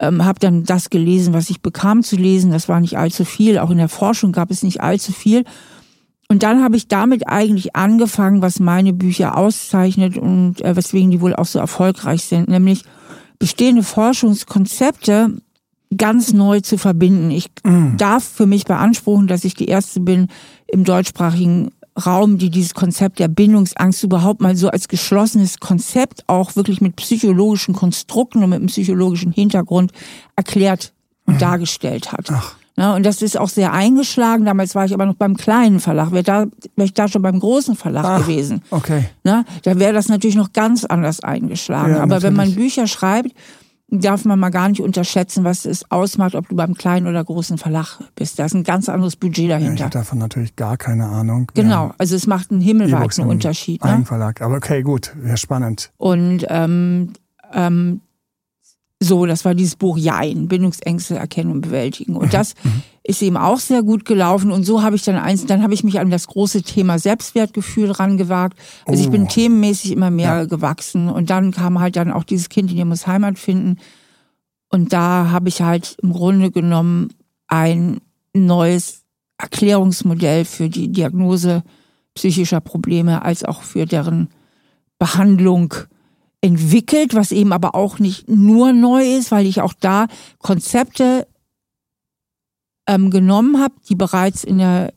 ähm, 0.00 0.24
habe 0.24 0.38
dann 0.38 0.64
das 0.64 0.90
gelesen, 0.90 1.34
was 1.34 1.50
ich 1.50 1.60
bekam 1.60 2.02
zu 2.02 2.16
lesen. 2.16 2.50
Das 2.50 2.68
war 2.68 2.80
nicht 2.80 2.98
allzu 2.98 3.24
viel. 3.24 3.58
Auch 3.58 3.70
in 3.70 3.78
der 3.78 3.88
Forschung 3.88 4.32
gab 4.32 4.50
es 4.50 4.62
nicht 4.62 4.80
allzu 4.80 5.12
viel. 5.12 5.44
Und 6.28 6.42
dann 6.42 6.62
habe 6.62 6.76
ich 6.76 6.88
damit 6.88 7.26
eigentlich 7.26 7.74
angefangen, 7.74 8.42
was 8.42 8.60
meine 8.60 8.92
Bücher 8.92 9.36
auszeichnet 9.36 10.18
und 10.18 10.60
äh, 10.62 10.76
weswegen 10.76 11.10
die 11.10 11.20
wohl 11.20 11.34
auch 11.34 11.46
so 11.46 11.58
erfolgreich 11.58 12.24
sind, 12.24 12.48
nämlich 12.48 12.84
bestehende 13.38 13.82
Forschungskonzepte 13.82 15.40
ganz 15.96 16.34
neu 16.34 16.60
zu 16.60 16.76
verbinden. 16.76 17.30
Ich 17.30 17.50
mm. 17.64 17.96
darf 17.96 18.24
für 18.24 18.44
mich 18.44 18.66
beanspruchen, 18.66 19.26
dass 19.26 19.44
ich 19.44 19.54
die 19.54 19.68
erste 19.68 20.00
bin 20.00 20.28
im 20.66 20.84
deutschsprachigen 20.84 21.70
Raum, 22.04 22.38
die 22.38 22.50
dieses 22.50 22.74
Konzept 22.74 23.18
der 23.18 23.28
Bindungsangst 23.28 24.02
überhaupt 24.02 24.40
mal 24.40 24.56
so 24.56 24.68
als 24.68 24.88
geschlossenes 24.88 25.58
Konzept 25.58 26.24
auch 26.26 26.56
wirklich 26.56 26.80
mit 26.80 26.96
psychologischen 26.96 27.74
Konstrukten 27.74 28.42
und 28.42 28.50
mit 28.50 28.58
einem 28.58 28.68
psychologischen 28.68 29.32
Hintergrund 29.32 29.92
erklärt 30.36 30.92
und 31.26 31.34
mhm. 31.34 31.38
dargestellt 31.38 32.12
hat. 32.12 32.28
Ach. 32.32 32.54
Ja, 32.78 32.94
und 32.94 33.04
das 33.04 33.22
ist 33.22 33.36
auch 33.36 33.48
sehr 33.48 33.72
eingeschlagen. 33.72 34.44
Damals 34.44 34.76
war 34.76 34.84
ich 34.84 34.94
aber 34.94 35.04
noch 35.04 35.16
beim 35.16 35.36
kleinen 35.36 35.80
Verlag. 35.80 36.12
Wäre 36.12 36.22
da, 36.22 36.46
wär 36.76 36.84
ich 36.84 36.94
da 36.94 37.08
schon 37.08 37.22
beim 37.22 37.40
großen 37.40 37.74
Verlag 37.74 38.04
Ach, 38.04 38.20
gewesen. 38.20 38.62
Okay. 38.70 39.06
Na, 39.24 39.44
da 39.64 39.80
wäre 39.80 39.92
das 39.92 40.08
natürlich 40.08 40.36
noch 40.36 40.52
ganz 40.52 40.84
anders 40.84 41.18
eingeschlagen. 41.18 41.94
Ja, 41.94 41.96
aber 41.96 42.06
natürlich. 42.06 42.24
wenn 42.24 42.34
man 42.34 42.54
Bücher 42.54 42.86
schreibt, 42.86 43.32
darf 43.90 44.24
man 44.24 44.38
mal 44.38 44.50
gar 44.50 44.68
nicht 44.68 44.82
unterschätzen, 44.82 45.44
was 45.44 45.64
es 45.64 45.90
ausmacht, 45.90 46.34
ob 46.34 46.48
du 46.48 46.56
beim 46.56 46.74
kleinen 46.74 47.06
oder 47.06 47.24
großen 47.24 47.56
Verlag 47.56 47.98
bist. 48.14 48.38
Da 48.38 48.44
ist 48.44 48.54
ein 48.54 48.64
ganz 48.64 48.88
anderes 48.88 49.16
Budget 49.16 49.50
dahinter. 49.50 49.68
Ja, 49.68 49.74
ich 49.74 49.82
habe 49.82 49.92
davon 49.92 50.18
natürlich 50.18 50.56
gar 50.56 50.76
keine 50.76 51.06
Ahnung. 51.06 51.50
Genau, 51.54 51.88
ja. 51.88 51.94
also 51.96 52.14
es 52.14 52.26
macht 52.26 52.50
einen 52.50 52.60
himmelweiten 52.60 53.24
Unterschied. 53.24 53.82
Ne? 53.84 54.04
Verlag, 54.04 54.42
aber 54.42 54.56
okay, 54.56 54.82
gut, 54.82 55.14
sehr 55.22 55.36
spannend. 55.38 55.90
Und 55.96 56.44
ähm, 56.48 57.14
ähm, 57.52 58.02
so, 59.00 59.26
das 59.26 59.44
war 59.44 59.54
dieses 59.54 59.76
Buch 59.76 59.96
Jein, 59.96 60.48
Bindungsängste 60.48 61.16
erkennen 61.16 61.52
und 61.52 61.60
bewältigen. 61.62 62.16
Und 62.16 62.26
mhm. 62.26 62.30
das 62.30 62.54
mhm. 62.62 62.82
Ist 63.08 63.22
eben 63.22 63.38
auch 63.38 63.58
sehr 63.58 63.82
gut 63.82 64.04
gelaufen. 64.04 64.52
Und 64.52 64.64
so 64.64 64.82
habe 64.82 64.94
ich 64.94 65.02
dann 65.02 65.16
eins, 65.16 65.46
dann 65.46 65.62
habe 65.62 65.72
ich 65.72 65.82
mich 65.82 65.98
an 65.98 66.10
das 66.10 66.26
große 66.26 66.62
Thema 66.62 66.98
Selbstwertgefühl 66.98 67.90
rangewagt. 67.90 68.58
Also 68.86 69.00
oh. 69.00 69.04
ich 69.04 69.10
bin 69.10 69.22
oh. 69.22 69.28
themenmäßig 69.28 69.92
immer 69.92 70.10
mehr 70.10 70.40
ja. 70.40 70.44
gewachsen. 70.44 71.08
Und 71.08 71.30
dann 71.30 71.52
kam 71.52 71.80
halt 71.80 71.96
dann 71.96 72.12
auch 72.12 72.22
dieses 72.22 72.50
Kind, 72.50 72.70
in 72.70 72.76
dem 72.76 72.88
muss 72.88 73.06
Heimat 73.06 73.38
finden. 73.38 73.78
Und 74.68 74.92
da 74.92 75.30
habe 75.30 75.48
ich 75.48 75.62
halt 75.62 75.96
im 76.02 76.12
Grunde 76.12 76.50
genommen 76.50 77.08
ein 77.46 78.02
neues 78.34 79.04
Erklärungsmodell 79.38 80.44
für 80.44 80.68
die 80.68 80.88
Diagnose 80.88 81.62
psychischer 82.12 82.60
Probleme 82.60 83.22
als 83.22 83.42
auch 83.42 83.62
für 83.62 83.86
deren 83.86 84.28
Behandlung 84.98 85.72
entwickelt, 86.42 87.14
was 87.14 87.32
eben 87.32 87.54
aber 87.54 87.74
auch 87.74 88.00
nicht 88.00 88.28
nur 88.28 88.74
neu 88.74 89.16
ist, 89.16 89.30
weil 89.30 89.46
ich 89.46 89.62
auch 89.62 89.72
da 89.72 90.08
Konzepte 90.40 91.26
ähm, 92.88 93.10
genommen 93.10 93.60
habe, 93.60 93.74
die 93.88 93.94
bereits 93.94 94.42
in 94.42 94.58
der 94.58 94.92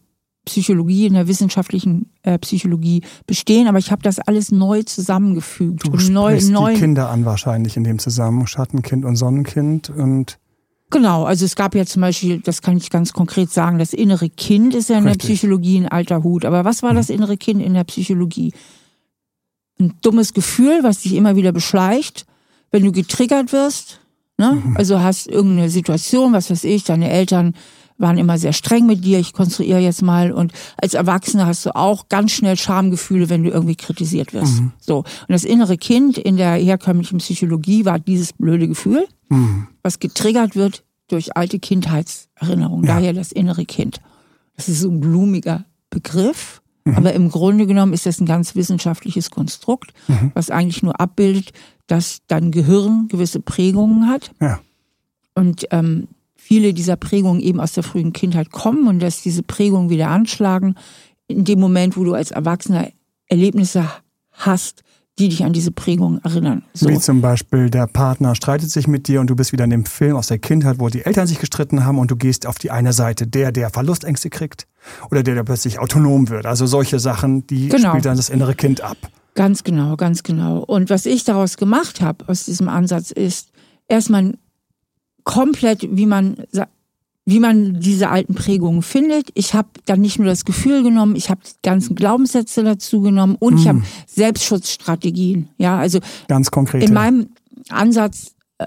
Psychologie, 0.46 1.06
in 1.06 1.14
der 1.14 1.28
wissenschaftlichen 1.28 2.12
äh, 2.24 2.40
Psychologie 2.40 3.04
bestehen, 3.28 3.68
aber 3.68 3.78
ich 3.78 3.92
habe 3.92 4.02
das 4.02 4.18
alles 4.18 4.52
neu 4.52 4.82
zusammengefügt. 4.82 5.86
Du 5.86 5.92
und 5.92 6.10
neu, 6.10 6.40
neu 6.50 6.74
die 6.74 6.80
Kinder 6.80 7.12
an 7.12 7.26
wahrscheinlich 7.26 7.78
in 7.78 7.84
dem 7.84 8.00
Zusammenhang, 8.00 8.48
Schattenkind 8.48 9.06
und 9.06 9.16
Sonnenkind 9.16 9.92
und 9.92 10.40
Genau, 10.90 11.24
also 11.24 11.46
es 11.46 11.56
gab 11.56 11.74
ja 11.74 11.86
zum 11.86 12.02
Beispiel, 12.02 12.42
das 12.42 12.62
kann 12.62 12.76
ich 12.76 12.90
ganz 12.90 13.14
konkret 13.14 13.50
sagen, 13.50 13.80
das 13.80 13.94
innere 13.94 14.30
Kind 14.30 14.76
ist 14.76 14.90
ja 14.90 14.98
in 14.98 15.08
Richtig. 15.08 15.22
der 15.22 15.28
Psychologie 15.28 15.78
ein 15.78 15.88
alter 15.88 16.22
Hut. 16.22 16.44
Aber 16.44 16.66
was 16.66 16.84
war 16.84 16.90
hm. 16.90 16.98
das 16.98 17.10
innere 17.10 17.38
Kind 17.38 17.62
in 17.62 17.76
der 17.76 17.86
Psychologie? 17.86 18.52
ein 19.82 19.94
dummes 20.02 20.34
Gefühl, 20.34 20.84
was 20.84 21.02
dich 21.02 21.16
immer 21.16 21.36
wieder 21.36 21.52
beschleicht, 21.52 22.26
wenn 22.72 22.84
du 22.84 22.92
getriggert 22.92 23.52
wirst. 23.52 24.00
Ne? 24.38 24.62
Mhm. 24.64 24.78
Also 24.78 25.02
hast 25.02 25.28
irgendeine 25.28 25.70
Situation, 25.70 26.34
was 26.34 26.50
weiß 26.50 26.64
ich, 26.64 26.84
deine 26.84 27.10
Eltern 27.10 27.54
waren 28.02 28.18
immer 28.18 28.38
sehr 28.38 28.54
streng 28.54 28.86
mit 28.86 29.06
dir, 29.06 29.20
ich 29.20 29.34
konstruiere 29.34 29.80
jetzt 29.80 30.02
mal. 30.02 30.32
Und 30.32 30.52
als 30.78 30.94
Erwachsener 30.94 31.46
hast 31.46 31.66
du 31.66 31.76
auch 31.76 32.10
ganz 32.10 32.32
schnell 32.32 32.58
Schamgefühle, 32.58 33.30
wenn 33.30 33.44
du 33.44 33.50
irgendwie 33.50 33.76
kritisiert 33.76 34.34
wirst. 34.34 34.62
Mhm. 34.62 34.72
So. 34.80 34.98
Und 34.98 35.30
das 35.30 35.44
innere 35.44 35.78
Kind 35.78 36.18
in 36.18 36.38
der 36.38 36.54
herkömmlichen 36.56 37.20
Psychologie 37.20 37.86
war 37.86 38.00
dieses 38.00 38.34
blöde 38.34 38.68
Gefühl, 38.68 39.08
mhm. 39.30 39.68
was 39.84 40.00
getriggert 40.00 40.56
wird 40.56 40.84
durch 41.08 41.36
alte 41.36 41.60
Kindheitserinnerungen. 41.60 42.86
Ja. 42.86 42.96
Daher 42.96 43.14
das 43.14 43.32
innere 43.32 43.66
Kind. 43.66 44.02
Das 44.56 44.70
ist 44.70 44.82
so 44.82 44.90
ein 44.90 45.00
blumiger 45.00 45.66
Begriff. 45.90 46.62
Mhm. 46.86 46.96
Aber 46.96 47.14
im 47.14 47.30
Grunde 47.30 47.68
genommen 47.68 47.94
ist 47.94 48.06
das 48.06 48.20
ein 48.20 48.26
ganz 48.26 48.56
wissenschaftliches 48.56 49.30
Konstrukt, 49.30 49.94
mhm. 50.08 50.32
was 50.34 50.50
eigentlich 50.50 50.84
nur 50.84 51.00
abbildet, 51.00 51.52
dass 51.88 52.22
dein 52.28 52.52
Gehirn 52.52 53.08
gewisse 53.10 53.40
Prägungen 53.40 54.08
hat. 54.08 54.32
Ja. 54.40 54.60
Und 55.36 55.68
ähm, 55.72 56.08
viele 56.52 56.74
dieser 56.74 56.98
Prägungen 56.98 57.40
eben 57.40 57.62
aus 57.62 57.72
der 57.72 57.84
frühen 57.84 58.12
Kindheit 58.12 58.52
kommen 58.52 58.90
und 58.90 59.00
dass 59.00 59.22
diese 59.22 59.42
Prägungen 59.42 59.90
wieder 59.90 60.10
anschlagen 60.10 60.76
in 61.28 61.46
dem 61.46 61.62
Moment, 61.62 61.96
wo 61.96 62.04
du 62.04 62.14
als 62.14 62.32
Erwachsener 62.32 62.90
Erlebnisse 63.28 63.90
hast, 64.34 64.84
die 65.18 65.30
dich 65.30 65.46
an 65.46 65.54
diese 65.54 65.72
Prägung 65.72 66.20
erinnern. 66.26 66.64
So. 66.74 66.90
Wie 66.90 67.00
zum 67.00 67.22
Beispiel 67.22 67.70
der 67.70 67.88
Partner 67.88 68.36
streitet 68.36 68.70
sich 68.70 68.86
mit 68.86 69.08
dir 69.08 69.22
und 69.22 69.30
du 69.30 69.36
bist 69.38 69.54
wieder 69.54 69.64
in 69.64 69.70
dem 69.70 69.86
Film 69.86 70.18
aus 70.18 70.28
der 70.28 70.40
Kindheit, 70.40 70.78
wo 70.80 70.90
die 70.90 71.06
Eltern 71.06 71.26
sich 71.26 71.40
gestritten 71.40 71.86
haben 71.86 71.98
und 71.98 72.12
du 72.12 72.18
gehst 72.18 72.46
auf 72.46 72.58
die 72.58 72.70
eine 72.70 72.92
Seite, 72.92 73.28
der, 73.28 73.54
der 73.54 73.70
Verlustängste 73.70 74.30
kriegt 74.30 74.68
oder 75.10 75.24
der, 75.24 75.36
der 75.36 75.44
plötzlich 75.46 75.80
autonom 75.80 76.28
wird. 76.28 76.46
Also 76.46 76.66
solche 76.66 77.00
Sachen, 77.00 77.48
die 77.48 77.70
genau. 77.70 77.92
spielt 77.92 78.04
dann 78.04 78.18
das 78.18 78.28
innere 78.28 78.56
Kind 78.56 78.82
ab. 78.82 78.98
Ganz 79.36 79.64
genau, 79.64 79.96
ganz 79.96 80.22
genau. 80.22 80.58
Und 80.58 80.90
was 80.90 81.06
ich 81.06 81.24
daraus 81.24 81.56
gemacht 81.56 82.02
habe 82.02 82.28
aus 82.28 82.44
diesem 82.44 82.68
Ansatz 82.68 83.12
ist, 83.12 83.52
erstmal 83.88 84.34
komplett, 85.24 85.88
wie 85.90 86.06
man 86.06 86.38
wie 87.26 87.40
man 87.40 87.80
diese 87.80 88.10
alten 88.10 88.34
Prägungen 88.34 88.82
findet. 88.82 89.30
Ich 89.36 89.54
habe 89.54 89.70
dann 89.86 90.02
nicht 90.02 90.18
nur 90.18 90.28
das 90.28 90.44
Gefühl 90.44 90.84
genommen, 90.84 91.16
ich 91.16 91.30
habe 91.30 91.42
die 91.46 91.52
ganzen 91.62 91.96
Glaubenssätze 91.96 92.64
dazu 92.64 93.02
genommen 93.02 93.36
und 93.40 93.56
mm. 93.56 93.58
ich 93.58 93.68
habe 93.68 93.82
Selbstschutzstrategien. 94.08 95.48
Ja, 95.58 95.78
also 95.78 96.00
ganz 96.28 96.50
konkret. 96.50 96.84
In 96.84 96.94
meinem 96.94 97.30
Ansatz 97.70 98.34
äh, 98.58 98.66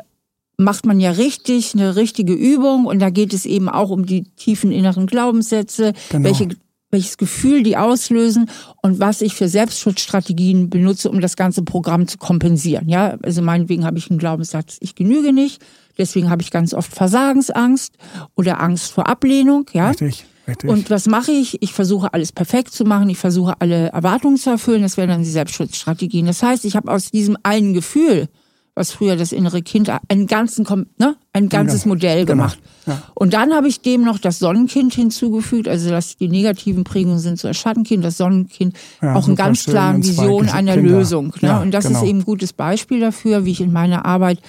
macht 0.57 0.87
man 0.87 1.01
ja 1.01 1.11
richtig 1.11 1.75
eine 1.75 1.97
richtige 1.97 2.33
Übung 2.33 2.87
und 2.87 3.01
da 3.01 3.11
geht 3.11 3.35
es 3.35 3.45
eben 3.45 3.69
auch 3.69 3.91
um 3.91 4.07
die 4.07 4.23
tiefen 4.37 4.71
inneren 4.71 5.07
Glaubenssätze, 5.07 5.93
genau. 6.11 6.25
welche 6.25 6.49
welches 6.95 7.19
Gefühl 7.19 7.63
die 7.63 7.77
auslösen 7.77 8.49
und 8.81 9.01
was 9.01 9.21
ich 9.21 9.35
für 9.35 9.49
Selbstschutzstrategien 9.49 10.71
benutze, 10.71 11.11
um 11.11 11.21
das 11.21 11.37
ganze 11.37 11.63
Programm 11.63 12.09
zu 12.09 12.17
kompensieren. 12.17 12.89
Ja, 12.89 13.19
also 13.23 13.43
meinetwegen 13.43 13.85
habe 13.85 13.99
ich 13.99 14.11
einen 14.11 14.19
Glaubenssatz, 14.19 14.79
ich 14.81 14.95
genüge 14.95 15.35
nicht, 15.35 15.63
deswegen 15.99 16.31
habe 16.31 16.41
ich 16.41 16.51
ganz 16.51 16.73
oft 16.73 16.95
Versagensangst 16.95 17.95
oder 18.35 18.61
Angst 18.61 18.93
vor 18.93 19.09
Ablehnung. 19.09 19.67
Ja, 19.73 19.91
Richtig. 19.91 20.25
Richtig. 20.47 20.69
Und 20.69 20.91
was 20.91 21.07
mache 21.07 21.33
ich? 21.33 21.63
Ich 21.63 21.73
versuche 21.73 22.13
alles 22.13 22.31
perfekt 22.31 22.71
zu 22.73 22.85
machen. 22.85 23.09
Ich 23.09 23.17
versuche 23.17 23.55
alle 23.61 23.89
Erwartungen 23.89 24.37
zu 24.37 24.51
erfüllen. 24.51 24.83
Das 24.83 24.99
wären 24.99 25.09
dann 25.09 25.23
die 25.23 25.31
Selbstschutzstrategien. 25.31 26.27
Das 26.27 26.43
heißt, 26.43 26.67
ich 26.67 26.77
habe 26.77 26.93
aus 26.93 27.11
diesem 27.11 27.39
einen 27.43 27.73
Gefühl, 27.73 28.29
was 28.75 28.91
früher 28.91 29.17
das 29.17 29.31
innere 29.31 29.63
Kind, 29.63 29.89
einen 30.09 30.27
ganzen, 30.27 30.67
ne, 30.99 31.17
ein 31.33 31.49
ganzes 31.49 31.85
genau. 31.85 31.95
Modell 31.95 32.27
gemacht. 32.27 32.59
Genau. 32.85 32.97
Ja. 32.97 33.03
Und 33.15 33.33
dann 33.33 33.55
habe 33.55 33.69
ich 33.69 33.81
dem 33.81 34.03
noch 34.03 34.19
das 34.19 34.41
Sonnenkind 34.41 34.95
hinzugefügt, 34.95 35.69
also 35.69 35.91
dass 35.91 36.17
die 36.17 36.29
negativen 36.29 36.83
Prägungen 36.83 37.21
sind 37.21 37.39
so 37.39 37.49
das 37.49 37.57
Schattenkind, 37.57 38.05
das 38.05 38.17
Sonnenkind, 38.17 38.77
ja, 39.01 39.15
auch 39.15 39.27
eine 39.27 39.37
ganz 39.37 39.65
klare 39.65 39.99
Vision 39.99 40.49
einer 40.49 40.75
Kinder. 40.75 40.91
Lösung. 40.91 41.35
Ne? 41.41 41.49
Ja, 41.49 41.63
und 41.63 41.71
das 41.71 41.87
genau. 41.87 42.03
ist 42.03 42.09
eben 42.09 42.19
ein 42.19 42.25
gutes 42.25 42.53
Beispiel 42.53 43.01
dafür, 43.01 43.45
wie 43.45 43.53
ich 43.53 43.61
in 43.61 43.73
meiner 43.73 44.05
Arbeit 44.05 44.41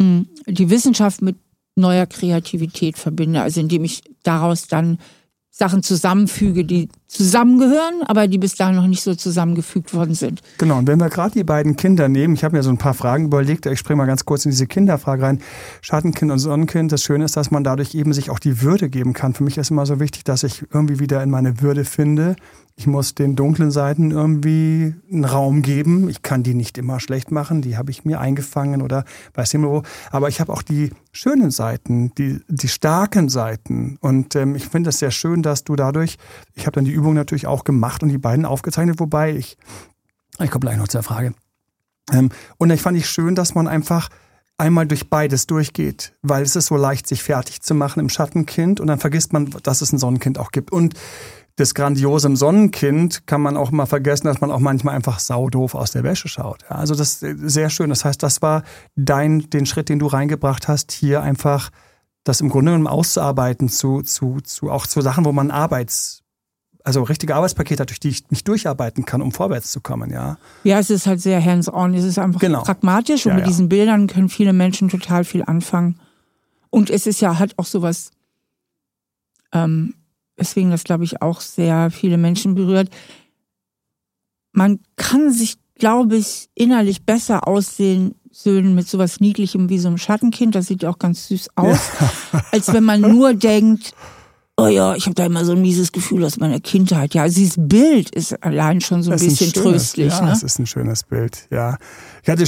mh, 0.00 0.06
hm, 0.06 0.28
die 0.46 0.70
Wissenschaft 0.70 1.20
mit 1.20 1.36
neuer 1.74 2.06
Kreativität 2.06 2.98
verbinde, 2.98 3.42
also 3.42 3.60
indem 3.60 3.84
ich 3.84 4.02
daraus 4.22 4.68
dann 4.68 4.98
Sachen 5.58 5.82
zusammenfüge, 5.82 6.64
die 6.64 6.88
zusammengehören, 7.08 8.02
aber 8.06 8.28
die 8.28 8.38
bis 8.38 8.54
dahin 8.54 8.76
noch 8.76 8.86
nicht 8.86 9.02
so 9.02 9.16
zusammengefügt 9.16 9.92
worden 9.92 10.14
sind. 10.14 10.40
Genau, 10.58 10.78
und 10.78 10.86
wenn 10.86 11.00
wir 11.00 11.08
gerade 11.08 11.32
die 11.32 11.42
beiden 11.42 11.74
Kinder 11.74 12.08
nehmen, 12.08 12.34
ich 12.34 12.44
habe 12.44 12.56
mir 12.56 12.62
so 12.62 12.70
ein 12.70 12.78
paar 12.78 12.94
Fragen 12.94 13.24
überlegt, 13.24 13.66
ich 13.66 13.80
springe 13.80 13.96
mal 13.96 14.06
ganz 14.06 14.24
kurz 14.24 14.44
in 14.44 14.52
diese 14.52 14.68
Kinderfrage 14.68 15.22
rein. 15.22 15.40
Schattenkind 15.80 16.30
und 16.30 16.38
Sonnenkind, 16.38 16.92
das 16.92 17.02
Schöne 17.02 17.24
ist, 17.24 17.36
dass 17.36 17.50
man 17.50 17.64
dadurch 17.64 17.96
eben 17.96 18.12
sich 18.12 18.30
auch 18.30 18.38
die 18.38 18.62
Würde 18.62 18.88
geben 18.88 19.14
kann. 19.14 19.34
Für 19.34 19.42
mich 19.42 19.58
ist 19.58 19.72
immer 19.72 19.84
so 19.84 19.98
wichtig, 19.98 20.22
dass 20.22 20.44
ich 20.44 20.64
irgendwie 20.72 21.00
wieder 21.00 21.24
in 21.24 21.30
meine 21.30 21.60
Würde 21.60 21.84
finde, 21.84 22.36
ich 22.78 22.86
muss 22.86 23.16
den 23.16 23.34
dunklen 23.34 23.72
Seiten 23.72 24.12
irgendwie 24.12 24.94
einen 25.10 25.24
Raum 25.24 25.62
geben. 25.62 26.08
Ich 26.08 26.22
kann 26.22 26.44
die 26.44 26.54
nicht 26.54 26.78
immer 26.78 27.00
schlecht 27.00 27.32
machen, 27.32 27.60
die 27.60 27.76
habe 27.76 27.90
ich 27.90 28.04
mir 28.04 28.20
eingefangen 28.20 28.82
oder 28.82 29.04
weiß 29.34 29.52
nicht 29.52 29.62
mehr 29.62 29.70
wo. 29.70 29.82
Aber 30.12 30.28
ich 30.28 30.40
habe 30.40 30.52
auch 30.52 30.62
die 30.62 30.92
schönen 31.10 31.50
Seiten, 31.50 32.14
die, 32.14 32.40
die 32.46 32.68
starken 32.68 33.28
Seiten. 33.28 33.98
Und 34.00 34.36
ähm, 34.36 34.54
ich 34.54 34.68
finde 34.68 34.90
es 34.90 35.00
sehr 35.00 35.10
schön, 35.10 35.42
dass 35.42 35.64
du 35.64 35.74
dadurch, 35.74 36.18
ich 36.54 36.66
habe 36.66 36.76
dann 36.76 36.84
die 36.84 36.92
Übung 36.92 37.14
natürlich 37.14 37.48
auch 37.48 37.64
gemacht 37.64 38.04
und 38.04 38.10
die 38.10 38.18
beiden 38.18 38.44
aufgezeichnet, 38.44 39.00
wobei 39.00 39.34
ich, 39.34 39.58
ich 40.38 40.50
komme 40.52 40.60
gleich 40.60 40.76
noch 40.76 40.86
zur 40.86 41.02
Frage. 41.02 41.34
Ähm, 42.12 42.30
und 42.58 42.70
ich 42.70 42.80
fand 42.80 42.96
ich 42.96 43.10
schön, 43.10 43.34
dass 43.34 43.56
man 43.56 43.66
einfach 43.66 44.08
einmal 44.56 44.86
durch 44.86 45.10
beides 45.10 45.48
durchgeht, 45.48 46.12
weil 46.22 46.44
es 46.44 46.54
ist 46.54 46.66
so 46.66 46.76
leicht, 46.76 47.08
sich 47.08 47.24
fertig 47.24 47.60
zu 47.60 47.74
machen 47.74 47.98
im 47.98 48.08
Schattenkind 48.08 48.78
und 48.78 48.86
dann 48.86 49.00
vergisst 49.00 49.32
man, 49.32 49.50
dass 49.64 49.82
es 49.82 49.92
ein 49.92 49.98
Sonnenkind 49.98 50.38
auch 50.38 50.52
gibt. 50.52 50.70
Und 50.70 50.94
des 51.58 51.74
grandiosen 51.74 52.36
Sonnenkind 52.36 53.26
kann 53.26 53.40
man 53.40 53.56
auch 53.56 53.70
mal 53.70 53.86
vergessen, 53.86 54.26
dass 54.26 54.40
man 54.40 54.50
auch 54.50 54.60
manchmal 54.60 54.94
einfach 54.94 55.18
saudoof 55.18 55.74
aus 55.74 55.90
der 55.90 56.04
Wäsche 56.04 56.28
schaut. 56.28 56.62
Ja, 56.70 56.76
also 56.76 56.94
das 56.94 57.22
ist 57.22 57.50
sehr 57.50 57.70
schön. 57.70 57.90
Das 57.90 58.04
heißt, 58.04 58.22
das 58.22 58.42
war 58.42 58.62
dein, 58.96 59.50
den 59.50 59.66
Schritt, 59.66 59.88
den 59.88 59.98
du 59.98 60.06
reingebracht 60.06 60.68
hast, 60.68 60.92
hier 60.92 61.22
einfach 61.22 61.70
das 62.24 62.40
im 62.40 62.48
Grunde 62.48 62.72
genommen 62.72 62.86
auszuarbeiten 62.86 63.68
zu, 63.68 64.02
zu, 64.02 64.40
zu, 64.42 64.70
auch 64.70 64.86
zu 64.86 65.00
Sachen, 65.00 65.24
wo 65.24 65.32
man 65.32 65.50
Arbeits, 65.50 66.22
also 66.84 67.02
richtige 67.02 67.34
Arbeitspakete 67.34 67.82
hat, 67.82 67.90
durch 67.90 68.00
die 68.00 68.10
ich 68.10 68.30
mich 68.30 68.44
durcharbeiten 68.44 69.04
kann, 69.04 69.22
um 69.22 69.32
vorwärts 69.32 69.72
zu 69.72 69.80
kommen, 69.80 70.10
ja. 70.10 70.38
Ja, 70.62 70.78
es 70.78 70.90
ist 70.90 71.06
halt 71.06 71.20
sehr 71.20 71.44
hands-on. 71.44 71.94
Es 71.94 72.04
ist 72.04 72.18
einfach 72.18 72.40
genau. 72.40 72.62
pragmatisch 72.62 73.26
und 73.26 73.30
ja, 73.30 73.36
mit 73.36 73.44
ja. 73.44 73.48
diesen 73.48 73.68
Bildern 73.68 74.06
können 74.06 74.28
viele 74.28 74.52
Menschen 74.52 74.88
total 74.88 75.24
viel 75.24 75.42
anfangen. 75.42 75.98
Und 76.70 76.90
es 76.90 77.06
ist 77.06 77.20
ja 77.20 77.38
halt 77.38 77.58
auch 77.58 77.64
sowas, 77.64 78.10
ähm, 79.52 79.94
weswegen 80.38 80.70
das, 80.70 80.84
glaube 80.84 81.04
ich, 81.04 81.20
auch 81.20 81.40
sehr 81.40 81.90
viele 81.90 82.16
Menschen 82.16 82.54
berührt. 82.54 82.88
Man 84.52 84.80
kann 84.96 85.30
sich, 85.30 85.56
glaube 85.74 86.16
ich, 86.16 86.48
innerlich 86.54 87.04
besser 87.04 87.46
aussehen 87.46 88.14
Söhnen 88.30 88.74
mit 88.74 88.88
sowas 88.88 89.20
Niedlichem 89.20 89.68
wie 89.68 89.78
so 89.78 89.88
einem 89.88 89.98
Schattenkind, 89.98 90.54
das 90.54 90.66
sieht 90.66 90.82
ja 90.82 90.90
auch 90.90 90.98
ganz 90.98 91.28
süß 91.28 91.50
aus, 91.56 91.90
ja. 92.32 92.44
als 92.52 92.72
wenn 92.72 92.84
man 92.84 93.00
nur 93.00 93.34
denkt, 93.34 93.94
oh 94.58 94.66
ja, 94.66 94.94
ich 94.94 95.06
habe 95.06 95.14
da 95.14 95.24
immer 95.24 95.44
so 95.44 95.52
ein 95.52 95.62
mieses 95.62 95.92
Gefühl 95.92 96.24
aus 96.24 96.38
meiner 96.38 96.60
Kindheit. 96.60 97.14
Ja, 97.14 97.26
dieses 97.26 97.54
Bild 97.56 98.10
ist 98.10 98.42
allein 98.42 98.80
schon 98.80 99.02
so 99.02 99.12
ein 99.12 99.18
bisschen 99.18 99.48
ein 99.48 99.54
schönes, 99.54 99.92
tröstlich. 99.92 100.12
Ja, 100.12 100.26
ne? 100.26 100.32
es 100.32 100.42
ist 100.42 100.58
ein 100.58 100.66
schönes 100.66 101.04
Bild, 101.04 101.46
ja. 101.50 101.78
Ich 102.22 102.28
hatte 102.28 102.44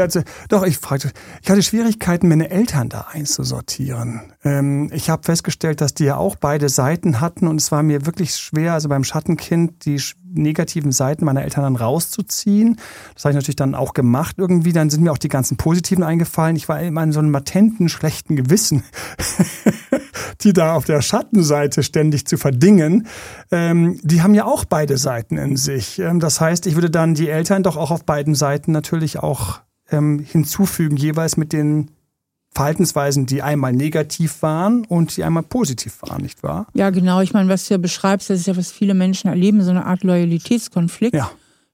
hatte, 0.00 0.24
doch, 0.48 0.62
ich 0.64 0.78
fragte, 0.78 1.10
ich 1.42 1.50
hatte 1.50 1.62
Schwierigkeiten, 1.62 2.28
meine 2.28 2.50
Eltern 2.50 2.88
da 2.88 3.08
einzusortieren. 3.12 4.22
Ähm, 4.44 4.90
ich 4.94 5.10
habe 5.10 5.24
festgestellt, 5.24 5.80
dass 5.80 5.92
die 5.92 6.04
ja 6.04 6.16
auch 6.16 6.36
beide 6.36 6.68
Seiten 6.68 7.20
hatten 7.20 7.48
und 7.48 7.60
es 7.60 7.72
war 7.72 7.82
mir 7.82 8.06
wirklich 8.06 8.34
schwer, 8.36 8.74
also 8.74 8.88
beim 8.88 9.04
Schattenkind 9.04 9.84
die 9.84 10.00
negativen 10.34 10.92
Seiten 10.92 11.24
meiner 11.24 11.42
Eltern 11.42 11.64
dann 11.64 11.76
rauszuziehen. 11.76 12.76
Das 13.14 13.24
habe 13.24 13.32
ich 13.32 13.36
natürlich 13.36 13.56
dann 13.56 13.74
auch 13.74 13.94
gemacht 13.94 14.36
irgendwie. 14.38 14.72
Dann 14.72 14.90
sind 14.90 15.02
mir 15.02 15.12
auch 15.12 15.18
die 15.18 15.28
ganzen 15.28 15.56
positiven 15.56 16.04
eingefallen. 16.04 16.56
Ich 16.56 16.68
war 16.68 16.80
immer 16.80 17.02
in 17.02 17.12
so 17.12 17.20
einem 17.20 17.32
latenten, 17.32 17.88
schlechten 17.88 18.36
Gewissen. 18.36 18.82
die 20.40 20.52
da 20.52 20.74
auf 20.74 20.84
der 20.84 21.02
Schattenseite 21.02 21.82
ständig 21.82 22.26
zu 22.26 22.36
verdingen, 22.36 23.06
ähm, 23.50 24.00
die 24.02 24.22
haben 24.22 24.34
ja 24.34 24.44
auch 24.44 24.64
beide 24.64 24.96
Seiten 24.96 25.36
in 25.36 25.56
sich. 25.56 25.98
Ähm, 25.98 26.20
das 26.20 26.40
heißt, 26.40 26.66
ich 26.66 26.74
würde 26.74 26.90
dann 26.90 27.14
die 27.14 27.28
Eltern 27.28 27.62
doch 27.62 27.76
auch 27.76 27.90
auf 27.90 28.04
beiden 28.04 28.34
Seiten 28.34 28.72
natürlich 28.72 29.18
auch 29.18 29.60
ähm, 29.90 30.18
hinzufügen, 30.18 30.96
jeweils 30.96 31.36
mit 31.36 31.52
den 31.52 31.90
Verhaltensweisen, 32.54 33.26
die 33.26 33.42
einmal 33.42 33.72
negativ 33.72 34.42
waren 34.42 34.84
und 34.84 35.16
die 35.16 35.24
einmal 35.24 35.42
positiv 35.42 36.02
waren, 36.02 36.22
nicht 36.22 36.42
wahr? 36.42 36.66
Ja, 36.74 36.90
genau. 36.90 37.20
Ich 37.20 37.32
meine, 37.32 37.48
was 37.48 37.66
du 37.66 37.74
ja 37.74 37.78
beschreibst, 37.78 38.28
das 38.30 38.40
ist 38.40 38.46
ja, 38.46 38.56
was 38.56 38.70
viele 38.70 38.94
Menschen 38.94 39.28
erleben, 39.28 39.62
so 39.62 39.70
eine 39.70 39.86
Art 39.86 40.04
Loyalitätskonflikt. 40.04 41.14
Ja 41.14 41.30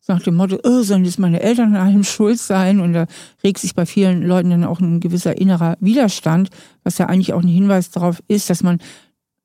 nach 0.08 0.22
dem 0.22 0.34
Motto, 0.34 0.58
oh, 0.64 0.82
sollen 0.82 1.04
jetzt 1.04 1.18
meine 1.18 1.40
Eltern 1.40 1.76
an 1.76 1.86
allem 1.86 2.04
schuld 2.04 2.40
sein? 2.40 2.80
Und 2.80 2.94
da 2.94 3.06
regt 3.44 3.58
sich 3.58 3.74
bei 3.74 3.86
vielen 3.86 4.22
Leuten 4.22 4.50
dann 4.50 4.64
auch 4.64 4.80
ein 4.80 5.00
gewisser 5.00 5.38
innerer 5.38 5.76
Widerstand, 5.80 6.50
was 6.82 6.98
ja 6.98 7.06
eigentlich 7.06 7.34
auch 7.34 7.42
ein 7.42 7.48
Hinweis 7.48 7.90
darauf 7.90 8.22
ist, 8.26 8.50
dass 8.50 8.62
man 8.62 8.78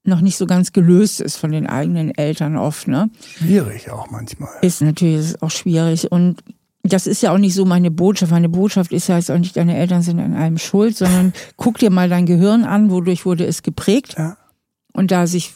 noch 0.06 0.22
nicht 0.22 0.38
so 0.38 0.46
ganz 0.46 0.74
gelöst 0.74 1.22
ist 1.22 1.38
von 1.38 1.52
den 1.52 1.68
eigenen 1.68 2.12
Eltern 2.16 2.58
oft. 2.58 2.88
Ne? 2.88 3.10
Schwierig 3.38 3.90
auch 3.92 4.10
manchmal. 4.10 4.52
Ist 4.62 4.82
natürlich 4.82 5.20
ist 5.20 5.42
auch 5.42 5.52
schwierig. 5.52 6.12
Und 6.12 6.44
das 6.84 7.08
ist 7.08 7.24
ja 7.24 7.34
auch 7.34 7.38
nicht 7.38 7.54
so 7.54 7.66
meine 7.66 7.92
Botschaft. 7.92 8.32
Meine 8.32 8.50
Botschaft 8.50 8.92
ist 8.92 9.08
ja 9.08 9.16
jetzt 9.16 9.32
auch 9.32 9.38
nicht, 9.38 9.56
deine 9.56 9.78
Eltern 9.78 10.02
sind 10.02 10.20
an 10.20 10.34
allem 10.34 10.58
schuld, 10.58 10.98
sondern 10.98 11.34
guck 11.56 11.78
dir 11.80 11.90
mal 11.90 12.10
dein 12.10 12.26
Gehirn 12.26 12.66
an, 12.66 12.92
wodurch 12.92 13.26
wurde 13.26 13.46
es 13.46 13.64
geprägt. 13.64 14.16
Ja. 14.18 14.38
Und 14.92 15.12
da 15.12 15.26
sich 15.26 15.54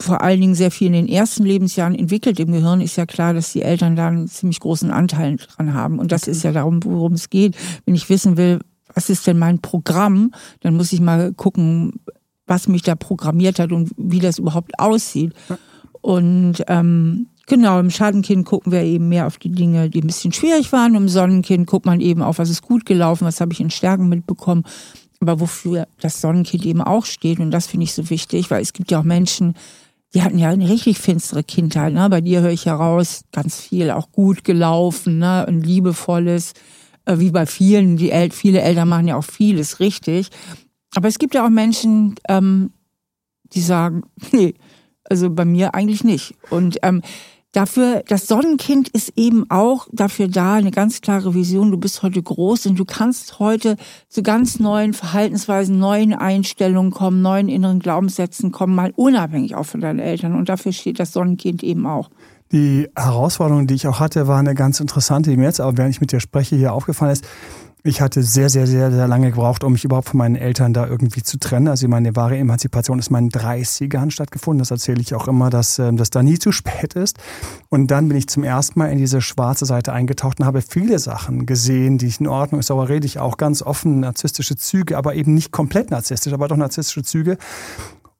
vor 0.00 0.22
allen 0.22 0.40
Dingen 0.40 0.54
sehr 0.54 0.70
viel 0.70 0.88
in 0.88 0.94
den 0.94 1.08
ersten 1.08 1.44
Lebensjahren 1.44 1.94
entwickelt 1.94 2.40
im 2.40 2.52
Gehirn, 2.52 2.80
ist 2.80 2.96
ja 2.96 3.06
klar, 3.06 3.34
dass 3.34 3.52
die 3.52 3.62
Eltern 3.62 3.96
da 3.96 4.08
einen 4.08 4.28
ziemlich 4.28 4.60
großen 4.60 4.90
Anteil 4.90 5.36
dran 5.36 5.74
haben. 5.74 5.98
Und 5.98 6.10
das 6.10 6.26
ist 6.26 6.42
ja 6.42 6.52
darum, 6.52 6.82
worum 6.84 7.12
es 7.12 7.30
geht. 7.30 7.54
Wenn 7.84 7.94
ich 7.94 8.08
wissen 8.08 8.36
will, 8.36 8.60
was 8.94 9.10
ist 9.10 9.26
denn 9.26 9.38
mein 9.38 9.60
Programm, 9.60 10.32
dann 10.60 10.76
muss 10.76 10.92
ich 10.92 11.00
mal 11.00 11.32
gucken, 11.34 12.00
was 12.46 12.66
mich 12.66 12.82
da 12.82 12.94
programmiert 12.94 13.58
hat 13.58 13.72
und 13.72 13.92
wie 13.96 14.18
das 14.18 14.38
überhaupt 14.38 14.78
aussieht. 14.78 15.32
Und 16.00 16.64
ähm, 16.66 17.28
genau, 17.46 17.80
im 17.80 17.90
Schadenkind 17.90 18.46
gucken 18.46 18.72
wir 18.72 18.82
eben 18.82 19.08
mehr 19.08 19.26
auf 19.26 19.38
die 19.38 19.50
Dinge, 19.50 19.90
die 19.90 20.00
ein 20.00 20.06
bisschen 20.06 20.32
schwierig 20.32 20.72
waren. 20.72 20.94
Im 20.94 21.08
Sonnenkind 21.08 21.66
guckt 21.66 21.86
man 21.86 22.00
eben 22.00 22.22
auf, 22.22 22.38
was 22.38 22.50
ist 22.50 22.62
gut 22.62 22.86
gelaufen, 22.86 23.26
was 23.26 23.40
habe 23.40 23.52
ich 23.52 23.60
in 23.60 23.70
Stärken 23.70 24.08
mitbekommen 24.08 24.64
aber 25.22 25.38
wofür 25.40 25.86
das 26.00 26.20
Sonnenkind 26.20 26.66
eben 26.66 26.82
auch 26.82 27.06
steht. 27.06 27.38
Und 27.38 27.52
das 27.52 27.68
finde 27.68 27.84
ich 27.84 27.94
so 27.94 28.10
wichtig, 28.10 28.50
weil 28.50 28.60
es 28.60 28.72
gibt 28.72 28.90
ja 28.90 28.98
auch 28.98 29.04
Menschen, 29.04 29.54
die 30.14 30.22
hatten 30.22 30.38
ja 30.38 30.50
eine 30.50 30.68
richtig 30.68 30.98
finstere 30.98 31.44
Kindheit. 31.44 31.94
Ne? 31.94 32.10
Bei 32.10 32.20
dir 32.20 32.42
höre 32.42 32.50
ich 32.50 32.66
heraus, 32.66 33.24
ganz 33.32 33.60
viel 33.60 33.90
auch 33.92 34.10
gut 34.10 34.44
gelaufen, 34.44 35.18
ne? 35.18 35.46
ein 35.46 35.62
liebevolles, 35.62 36.52
äh, 37.06 37.18
wie 37.18 37.30
bei 37.30 37.46
vielen. 37.46 37.96
Die 37.96 38.10
El 38.10 38.30
viele 38.30 38.60
Eltern 38.60 38.88
machen 38.88 39.08
ja 39.08 39.16
auch 39.16 39.24
vieles 39.24 39.80
richtig. 39.80 40.28
Aber 40.94 41.08
es 41.08 41.18
gibt 41.18 41.34
ja 41.34 41.46
auch 41.46 41.50
Menschen, 41.50 42.16
ähm, 42.28 42.72
die 43.54 43.62
sagen, 43.62 44.02
nee, 44.32 44.54
also 45.12 45.30
bei 45.30 45.44
mir 45.44 45.74
eigentlich 45.74 46.04
nicht. 46.04 46.34
Und 46.50 46.78
ähm, 46.82 47.02
Dafür, 47.54 48.02
das 48.08 48.28
Sonnenkind 48.28 48.88
ist 48.88 49.12
eben 49.14 49.44
auch 49.50 49.86
dafür 49.92 50.26
da, 50.26 50.54
eine 50.54 50.70
ganz 50.70 51.02
klare 51.02 51.34
Vision. 51.34 51.70
Du 51.70 51.76
bist 51.76 52.02
heute 52.02 52.22
groß 52.22 52.64
und 52.64 52.78
du 52.78 52.86
kannst 52.86 53.40
heute 53.40 53.76
zu 54.08 54.22
ganz 54.22 54.58
neuen 54.58 54.94
Verhaltensweisen, 54.94 55.78
neuen 55.78 56.14
Einstellungen 56.14 56.92
kommen, 56.92 57.20
neuen 57.20 57.50
inneren 57.50 57.78
Glaubenssätzen 57.78 58.52
kommen, 58.52 58.74
mal 58.74 58.94
unabhängig 58.96 59.54
auch 59.54 59.66
von 59.66 59.82
deinen 59.82 59.98
Eltern. 59.98 60.34
Und 60.34 60.48
dafür 60.48 60.72
steht 60.72 60.98
das 60.98 61.12
Sonnenkind 61.12 61.62
eben 61.62 61.86
auch. 61.86 62.08
Die 62.52 62.88
Herausforderung, 62.96 63.66
die 63.66 63.74
ich 63.74 63.86
auch 63.86 64.00
hatte, 64.00 64.26
war 64.26 64.38
eine 64.38 64.54
ganz 64.54 64.80
interessante, 64.80 65.28
die 65.28 65.36
mir 65.36 65.44
jetzt 65.44 65.60
aber, 65.60 65.76
während 65.76 65.94
ich 65.94 66.00
mit 66.00 66.10
dir 66.10 66.20
spreche, 66.20 66.56
hier 66.56 66.72
aufgefallen 66.72 67.12
ist. 67.12 67.26
Ich 67.84 68.00
hatte 68.00 68.22
sehr, 68.22 68.48
sehr, 68.48 68.68
sehr, 68.68 68.92
sehr 68.92 69.08
lange 69.08 69.32
gebraucht, 69.32 69.64
um 69.64 69.72
mich 69.72 69.84
überhaupt 69.84 70.10
von 70.10 70.18
meinen 70.18 70.36
Eltern 70.36 70.72
da 70.72 70.86
irgendwie 70.86 71.24
zu 71.24 71.36
trennen. 71.40 71.66
Also 71.66 71.88
meine 71.88 72.14
wahre 72.14 72.38
Emanzipation 72.38 73.00
ist 73.00 73.10
meinen 73.10 73.30
30ern 73.30 74.12
stattgefunden. 74.12 74.60
Das 74.60 74.70
erzähle 74.70 75.00
ich 75.00 75.16
auch 75.16 75.26
immer, 75.26 75.50
dass 75.50 75.80
ähm, 75.80 75.96
das 75.96 76.10
da 76.10 76.22
nie 76.22 76.38
zu 76.38 76.52
spät 76.52 76.94
ist. 76.94 77.18
Und 77.70 77.90
dann 77.90 78.06
bin 78.06 78.16
ich 78.16 78.28
zum 78.28 78.44
ersten 78.44 78.78
Mal 78.78 78.92
in 78.92 78.98
diese 78.98 79.20
schwarze 79.20 79.66
Seite 79.66 79.92
eingetaucht 79.92 80.38
und 80.38 80.46
habe 80.46 80.62
viele 80.62 81.00
Sachen 81.00 81.44
gesehen, 81.44 81.98
die 81.98 82.06
ich 82.06 82.20
in 82.20 82.28
Ordnung 82.28 82.60
ist. 82.60 82.70
Aber 82.70 82.88
rede 82.88 83.04
ich 83.04 83.18
auch 83.18 83.36
ganz 83.36 83.62
offen 83.62 83.98
narzisstische 83.98 84.54
Züge, 84.54 84.96
aber 84.96 85.16
eben 85.16 85.34
nicht 85.34 85.50
komplett 85.50 85.90
narzisstisch, 85.90 86.32
aber 86.32 86.46
doch 86.46 86.56
narzisstische 86.56 87.02
Züge. 87.02 87.36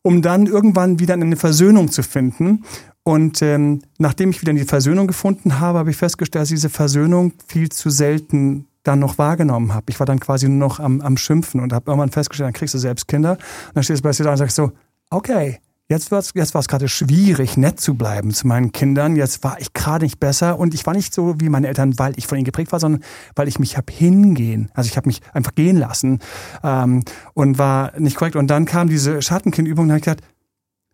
um 0.04 0.22
dann 0.22 0.46
irgendwann 0.46 0.98
wieder 0.98 1.14
eine 1.14 1.36
Versöhnung 1.36 1.88
zu 1.88 2.02
finden. 2.02 2.64
Und 3.04 3.42
ähm, 3.42 3.82
nachdem 3.98 4.30
ich 4.30 4.42
wieder 4.42 4.52
die 4.52 4.64
Versöhnung 4.64 5.06
gefunden 5.06 5.60
habe, 5.60 5.78
habe 5.78 5.90
ich 5.90 5.96
festgestellt, 5.96 6.42
dass 6.42 6.48
diese 6.48 6.68
Versöhnung 6.68 7.32
viel 7.46 7.68
zu 7.68 7.90
selten 7.90 8.66
dann 8.82 8.98
noch 8.98 9.18
wahrgenommen 9.18 9.74
habe. 9.74 9.86
Ich 9.88 9.98
war 9.98 10.06
dann 10.06 10.20
quasi 10.20 10.48
nur 10.48 10.68
noch 10.68 10.80
am, 10.80 11.00
am 11.00 11.16
Schimpfen 11.16 11.60
und 11.60 11.72
habe 11.72 11.90
irgendwann 11.90 12.10
festgestellt, 12.10 12.48
dann 12.48 12.54
kriegst 12.54 12.74
du 12.74 12.78
selbst 12.78 13.08
Kinder. 13.08 13.32
Und 13.32 13.74
dann 13.74 13.84
stehst 13.84 14.00
du 14.00 14.08
bei 14.08 14.12
dir 14.12 14.24
da 14.24 14.32
und 14.32 14.36
sagst 14.36 14.56
so, 14.56 14.72
okay, 15.10 15.60
Jetzt 15.92 16.10
war 16.10 16.20
es 16.20 16.32
jetzt 16.32 16.54
gerade 16.68 16.88
schwierig, 16.88 17.58
nett 17.58 17.78
zu 17.78 17.94
bleiben 17.94 18.30
zu 18.30 18.46
meinen 18.46 18.72
Kindern. 18.72 19.14
Jetzt 19.14 19.44
war 19.44 19.60
ich 19.60 19.74
gerade 19.74 20.06
nicht 20.06 20.18
besser 20.18 20.58
und 20.58 20.72
ich 20.72 20.86
war 20.86 20.94
nicht 20.94 21.12
so 21.12 21.34
wie 21.38 21.50
meine 21.50 21.68
Eltern, 21.68 21.98
weil 21.98 22.14
ich 22.16 22.26
von 22.26 22.38
ihnen 22.38 22.46
geprägt 22.46 22.72
war, 22.72 22.80
sondern 22.80 23.02
weil 23.34 23.46
ich 23.46 23.58
mich 23.58 23.76
habe 23.76 23.92
hingehen. 23.92 24.70
Also 24.72 24.88
ich 24.88 24.96
habe 24.96 25.06
mich 25.06 25.20
einfach 25.34 25.54
gehen 25.54 25.76
lassen 25.76 26.20
ähm, 26.64 27.02
und 27.34 27.58
war 27.58 27.92
nicht 28.00 28.16
korrekt. 28.16 28.36
Und 28.36 28.46
dann 28.46 28.64
kam 28.64 28.88
diese 28.88 29.20
Schattenkindübung 29.20 29.84
und 29.84 29.90
habe 29.90 29.98
ich 29.98 30.04
gedacht, 30.04 30.22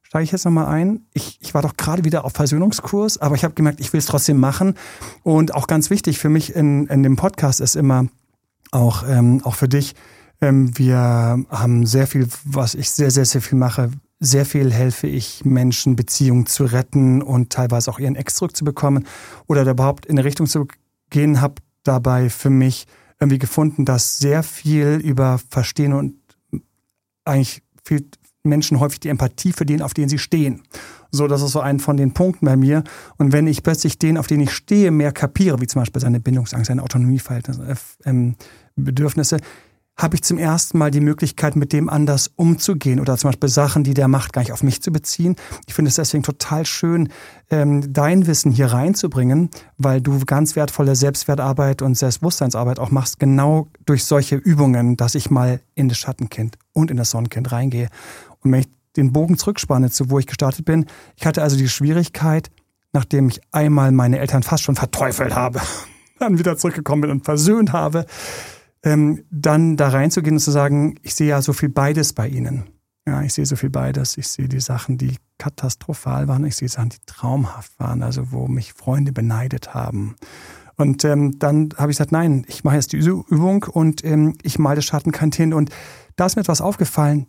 steige 0.08 0.24
ich 0.24 0.32
jetzt 0.32 0.46
nochmal 0.46 0.66
ein. 0.66 1.04
Ich, 1.12 1.38
ich 1.42 1.52
war 1.52 1.60
doch 1.60 1.76
gerade 1.76 2.02
wieder 2.04 2.24
auf 2.24 2.32
Versöhnungskurs, 2.32 3.18
aber 3.18 3.34
ich 3.34 3.44
habe 3.44 3.52
gemerkt, 3.52 3.78
ich 3.78 3.92
will 3.92 3.98
es 3.98 4.06
trotzdem 4.06 4.38
machen. 4.38 4.74
Und 5.22 5.54
auch 5.54 5.66
ganz 5.66 5.90
wichtig 5.90 6.18
für 6.18 6.30
mich 6.30 6.56
in, 6.56 6.86
in 6.86 7.02
dem 7.02 7.16
Podcast 7.16 7.60
ist 7.60 7.76
immer 7.76 8.06
auch, 8.70 9.04
ähm, 9.06 9.42
auch 9.44 9.54
für 9.54 9.68
dich, 9.68 9.94
ähm, 10.40 10.76
wir 10.78 10.96
haben 11.50 11.84
sehr 11.84 12.06
viel, 12.06 12.26
was 12.44 12.74
ich 12.74 12.88
sehr, 12.90 13.10
sehr, 13.10 13.26
sehr 13.26 13.42
viel 13.42 13.58
mache, 13.58 13.90
sehr 14.18 14.46
viel 14.46 14.72
helfe 14.72 15.06
ich 15.06 15.44
Menschen, 15.44 15.94
Beziehungen 15.94 16.46
zu 16.46 16.64
retten 16.64 17.20
und 17.20 17.50
teilweise 17.50 17.90
auch 17.90 17.98
ihren 17.98 18.16
Ex 18.16 18.36
zurückzubekommen 18.36 19.06
oder 19.46 19.68
überhaupt 19.70 20.06
in 20.06 20.18
eine 20.18 20.24
Richtung 20.24 20.46
zu 20.46 20.68
gehen, 21.10 21.42
habe 21.42 21.56
dabei 21.84 22.30
für 22.30 22.50
mich 22.50 22.86
irgendwie 23.20 23.38
gefunden, 23.38 23.84
dass 23.84 24.18
sehr 24.18 24.42
viel 24.42 25.00
über 25.04 25.38
Verstehen 25.50 25.92
und 25.92 26.14
eigentlich 27.26 27.62
viel 27.84 28.08
Menschen 28.48 28.80
häufig 28.80 29.00
die 29.00 29.08
Empathie 29.08 29.52
für 29.52 29.66
den, 29.66 29.82
auf 29.82 29.94
den 29.94 30.08
sie 30.08 30.18
stehen. 30.18 30.62
So, 31.10 31.26
das 31.26 31.42
ist 31.42 31.52
so 31.52 31.60
ein 31.60 31.80
von 31.80 31.96
den 31.96 32.12
Punkten 32.12 32.46
bei 32.46 32.56
mir. 32.56 32.84
Und 33.16 33.32
wenn 33.32 33.46
ich 33.46 33.62
plötzlich 33.62 33.98
den, 33.98 34.18
auf 34.18 34.26
den 34.26 34.40
ich 34.40 34.52
stehe, 34.52 34.90
mehr 34.90 35.12
kapiere, 35.12 35.60
wie 35.60 35.66
zum 35.66 35.80
Beispiel 35.82 36.02
seine 36.02 36.20
Bindungsangst, 36.20 36.68
seine 36.68 36.82
Autonomieverhältnisse, 36.82 37.62
äh, 38.04 38.08
ähm, 38.08 38.36
habe 39.98 40.14
ich 40.14 40.22
zum 40.22 40.38
ersten 40.38 40.78
Mal 40.78 40.92
die 40.92 41.00
Möglichkeit, 41.00 41.56
mit 41.56 41.72
dem 41.72 41.88
anders 41.88 42.30
umzugehen 42.36 43.00
oder 43.00 43.16
zum 43.16 43.28
Beispiel 43.28 43.48
Sachen, 43.48 43.82
die 43.82 43.94
der 43.94 44.06
macht, 44.06 44.32
gar 44.32 44.42
nicht 44.42 44.52
auf 44.52 44.62
mich 44.62 44.80
zu 44.80 44.92
beziehen. 44.92 45.34
Ich 45.66 45.74
finde 45.74 45.88
es 45.88 45.96
deswegen 45.96 46.22
total 46.22 46.64
schön, 46.64 47.08
ähm, 47.50 47.92
dein 47.92 48.28
Wissen 48.28 48.52
hier 48.52 48.66
reinzubringen, 48.66 49.50
weil 49.76 50.00
du 50.00 50.20
ganz 50.24 50.54
wertvolle 50.54 50.94
Selbstwertarbeit 50.94 51.82
und 51.82 51.96
Selbstbewusstseinsarbeit 51.96 52.78
auch 52.78 52.92
machst, 52.92 53.18
genau 53.18 53.66
durch 53.86 54.04
solche 54.04 54.36
Übungen, 54.36 54.96
dass 54.96 55.16
ich 55.16 55.30
mal 55.30 55.60
in 55.74 55.88
das 55.88 55.98
Schattenkind 55.98 56.58
und 56.72 56.92
in 56.92 56.96
das 56.96 57.10
Sonnenkind 57.10 57.50
reingehe. 57.50 57.88
Und 58.42 58.52
wenn 58.52 58.60
ich 58.60 58.68
den 58.96 59.12
Bogen 59.12 59.38
zurückspanne, 59.38 59.90
zu 59.90 60.10
wo 60.10 60.18
ich 60.18 60.26
gestartet 60.26 60.64
bin, 60.64 60.86
ich 61.16 61.26
hatte 61.26 61.42
also 61.42 61.56
die 61.56 61.68
Schwierigkeit, 61.68 62.50
nachdem 62.92 63.28
ich 63.28 63.40
einmal 63.52 63.92
meine 63.92 64.18
Eltern 64.18 64.42
fast 64.42 64.64
schon 64.64 64.76
verteufelt 64.76 65.34
habe, 65.34 65.60
dann 66.18 66.38
wieder 66.38 66.56
zurückgekommen 66.56 67.02
bin 67.02 67.10
und 67.10 67.24
versöhnt 67.24 67.72
habe, 67.72 68.06
ähm, 68.82 69.24
dann 69.30 69.76
da 69.76 69.88
reinzugehen 69.88 70.36
und 70.36 70.40
zu 70.40 70.50
sagen, 70.50 70.96
ich 71.02 71.14
sehe 71.14 71.28
ja 71.28 71.42
so 71.42 71.52
viel 71.52 71.68
beides 71.68 72.12
bei 72.12 72.28
Ihnen. 72.28 72.64
Ja, 73.06 73.22
ich 73.22 73.32
sehe 73.32 73.46
so 73.46 73.56
viel 73.56 73.70
beides. 73.70 74.18
Ich 74.18 74.28
sehe 74.28 74.48
die 74.48 74.60
Sachen, 74.60 74.98
die 74.98 75.16
katastrophal 75.38 76.28
waren. 76.28 76.44
Ich 76.44 76.56
sehe 76.56 76.68
Sachen, 76.68 76.90
die 76.90 76.98
traumhaft 77.06 77.78
waren, 77.80 78.02
also 78.02 78.32
wo 78.32 78.48
mich 78.48 78.74
Freunde 78.74 79.12
beneidet 79.12 79.72
haben. 79.72 80.16
Und 80.76 81.04
ähm, 81.04 81.38
dann 81.38 81.70
habe 81.76 81.90
ich 81.90 81.96
gesagt, 81.96 82.12
nein, 82.12 82.44
ich 82.48 82.64
mache 82.64 82.76
jetzt 82.76 82.92
die 82.92 82.98
Übung 82.98 83.64
und 83.64 84.04
ähm, 84.04 84.34
ich 84.42 84.58
male 84.58 84.80
hin. 84.80 85.54
Und 85.54 85.70
da 86.16 86.26
ist 86.26 86.36
mir 86.36 86.42
etwas 86.42 86.60
aufgefallen. 86.60 87.26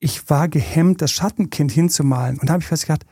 Ich 0.00 0.30
war 0.30 0.48
gehemmt, 0.48 1.02
das 1.02 1.10
Schattenkind 1.10 1.72
hinzumalen. 1.72 2.38
Und 2.38 2.48
da 2.48 2.52
habe 2.52 2.62
ich 2.62 2.68
festgestellt, 2.68 3.04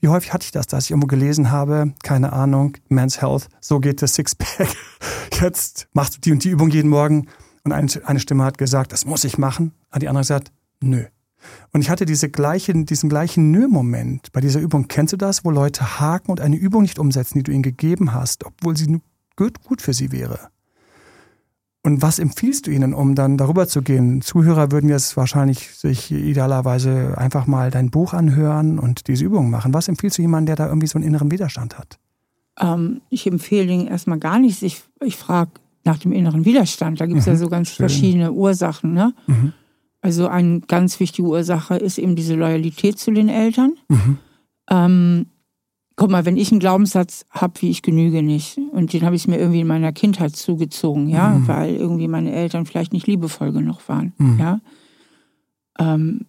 wie 0.00 0.08
häufig 0.08 0.32
hatte 0.32 0.44
ich 0.44 0.52
das, 0.52 0.66
dass 0.66 0.84
ich 0.84 0.90
irgendwo 0.90 1.06
gelesen 1.06 1.50
habe, 1.50 1.94
keine 2.02 2.32
Ahnung, 2.32 2.76
Men's 2.88 3.20
Health, 3.20 3.48
so 3.60 3.78
geht 3.78 4.02
das 4.02 4.14
Sixpack. 4.14 4.68
Jetzt 5.40 5.88
machst 5.92 6.16
du 6.16 6.20
die 6.20 6.32
und 6.32 6.44
die 6.44 6.50
Übung 6.50 6.70
jeden 6.70 6.90
Morgen. 6.90 7.28
Und 7.64 7.72
eine, 7.72 7.88
eine 8.04 8.20
Stimme 8.20 8.44
hat 8.44 8.58
gesagt, 8.58 8.92
das 8.92 9.04
muss 9.04 9.24
ich 9.24 9.38
machen. 9.38 9.72
Und 9.92 10.02
die 10.02 10.08
andere 10.08 10.22
gesagt, 10.22 10.52
nö. 10.80 11.04
Und 11.72 11.82
ich 11.82 11.90
hatte 11.90 12.04
diese 12.04 12.28
gleichen, 12.28 12.86
diesen 12.86 13.08
gleichen 13.08 13.50
Nö-Moment 13.50 14.32
bei 14.32 14.40
dieser 14.40 14.60
Übung. 14.60 14.88
Kennst 14.88 15.12
du 15.12 15.16
das, 15.16 15.44
wo 15.44 15.50
Leute 15.50 16.00
haken 16.00 16.30
und 16.30 16.40
eine 16.40 16.56
Übung 16.56 16.82
nicht 16.82 16.98
umsetzen, 16.98 17.38
die 17.38 17.42
du 17.44 17.52
ihnen 17.52 17.62
gegeben 17.62 18.12
hast, 18.12 18.44
obwohl 18.44 18.76
sie 18.76 19.00
gut 19.36 19.82
für 19.82 19.92
sie 19.92 20.12
wäre? 20.12 20.50
Und 21.84 22.00
was 22.00 22.20
empfiehlst 22.20 22.66
du 22.66 22.70
ihnen, 22.70 22.94
um 22.94 23.16
dann 23.16 23.36
darüber 23.36 23.66
zu 23.66 23.82
gehen? 23.82 24.22
Zuhörer 24.22 24.70
würden 24.70 24.88
jetzt 24.88 25.16
wahrscheinlich 25.16 25.70
sich 25.70 26.12
idealerweise 26.12 27.18
einfach 27.18 27.46
mal 27.46 27.72
dein 27.72 27.90
Buch 27.90 28.12
anhören 28.12 28.78
und 28.78 29.08
diese 29.08 29.24
Übungen 29.24 29.50
machen. 29.50 29.74
Was 29.74 29.88
empfiehlst 29.88 30.18
du 30.18 30.22
jemandem, 30.22 30.46
der 30.46 30.56
da 30.56 30.68
irgendwie 30.68 30.86
so 30.86 30.96
einen 30.96 31.06
inneren 31.06 31.32
Widerstand 31.32 31.76
hat? 31.76 31.98
Ähm, 32.60 33.00
ich 33.10 33.26
empfehle 33.26 33.72
ihnen 33.72 33.88
erstmal 33.88 34.20
gar 34.20 34.38
nichts. 34.38 34.62
Ich, 34.62 34.82
ich 35.04 35.16
frage 35.16 35.50
nach 35.84 35.98
dem 35.98 36.12
inneren 36.12 36.44
Widerstand. 36.44 37.00
Da 37.00 37.06
gibt 37.06 37.18
es 37.18 37.26
mhm, 37.26 37.32
ja 37.32 37.38
so 37.38 37.48
ganz 37.48 37.70
schön. 37.70 37.88
verschiedene 37.88 38.32
Ursachen. 38.32 38.92
Ne? 38.92 39.12
Mhm. 39.26 39.52
Also 40.00 40.28
eine 40.28 40.60
ganz 40.60 41.00
wichtige 41.00 41.26
Ursache 41.26 41.76
ist 41.76 41.98
eben 41.98 42.14
diese 42.14 42.34
Loyalität 42.34 42.98
zu 42.98 43.10
den 43.10 43.28
Eltern. 43.28 43.74
Mhm. 43.88 44.18
Ähm, 44.70 45.26
guck 45.96 46.10
mal, 46.10 46.24
wenn 46.24 46.36
ich 46.36 46.50
einen 46.50 46.60
Glaubenssatz 46.60 47.24
habe, 47.30 47.60
wie 47.60 47.70
ich 47.70 47.82
genüge 47.82 48.22
nicht, 48.22 48.58
und 48.72 48.92
den 48.92 49.04
habe 49.04 49.16
ich 49.16 49.28
mir 49.28 49.38
irgendwie 49.38 49.60
in 49.60 49.66
meiner 49.66 49.92
Kindheit 49.92 50.34
zugezogen, 50.36 51.08
ja, 51.08 51.30
mhm. 51.30 51.48
weil 51.48 51.76
irgendwie 51.76 52.08
meine 52.08 52.32
Eltern 52.32 52.66
vielleicht 52.66 52.92
nicht 52.92 53.06
liebevoll 53.06 53.52
genug 53.52 53.88
waren, 53.88 54.12
mhm. 54.18 54.38
ja. 54.38 54.60
Ähm, 55.78 56.26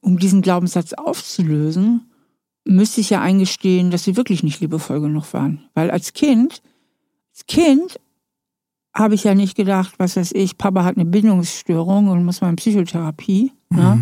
um 0.00 0.18
diesen 0.18 0.42
Glaubenssatz 0.42 0.92
aufzulösen, 0.92 2.02
müsste 2.64 3.00
ich 3.00 3.10
ja 3.10 3.20
eingestehen, 3.20 3.90
dass 3.90 4.04
sie 4.04 4.16
wirklich 4.16 4.42
nicht 4.42 4.60
liebevoll 4.60 5.00
genug 5.00 5.32
waren. 5.32 5.64
Weil 5.74 5.90
als 5.90 6.12
Kind, 6.12 6.62
als 7.32 7.46
Kind 7.46 8.00
habe 8.94 9.14
ich 9.14 9.24
ja 9.24 9.34
nicht 9.34 9.56
gedacht, 9.56 9.94
was 9.98 10.16
weiß 10.16 10.32
ich, 10.32 10.58
Papa 10.58 10.84
hat 10.84 10.96
eine 10.96 11.04
Bindungsstörung 11.04 12.08
und 12.08 12.24
muss 12.24 12.40
mal 12.40 12.50
in 12.50 12.56
Psychotherapie. 12.56 13.52
Mhm. 13.70 13.78
Ja? 13.78 13.98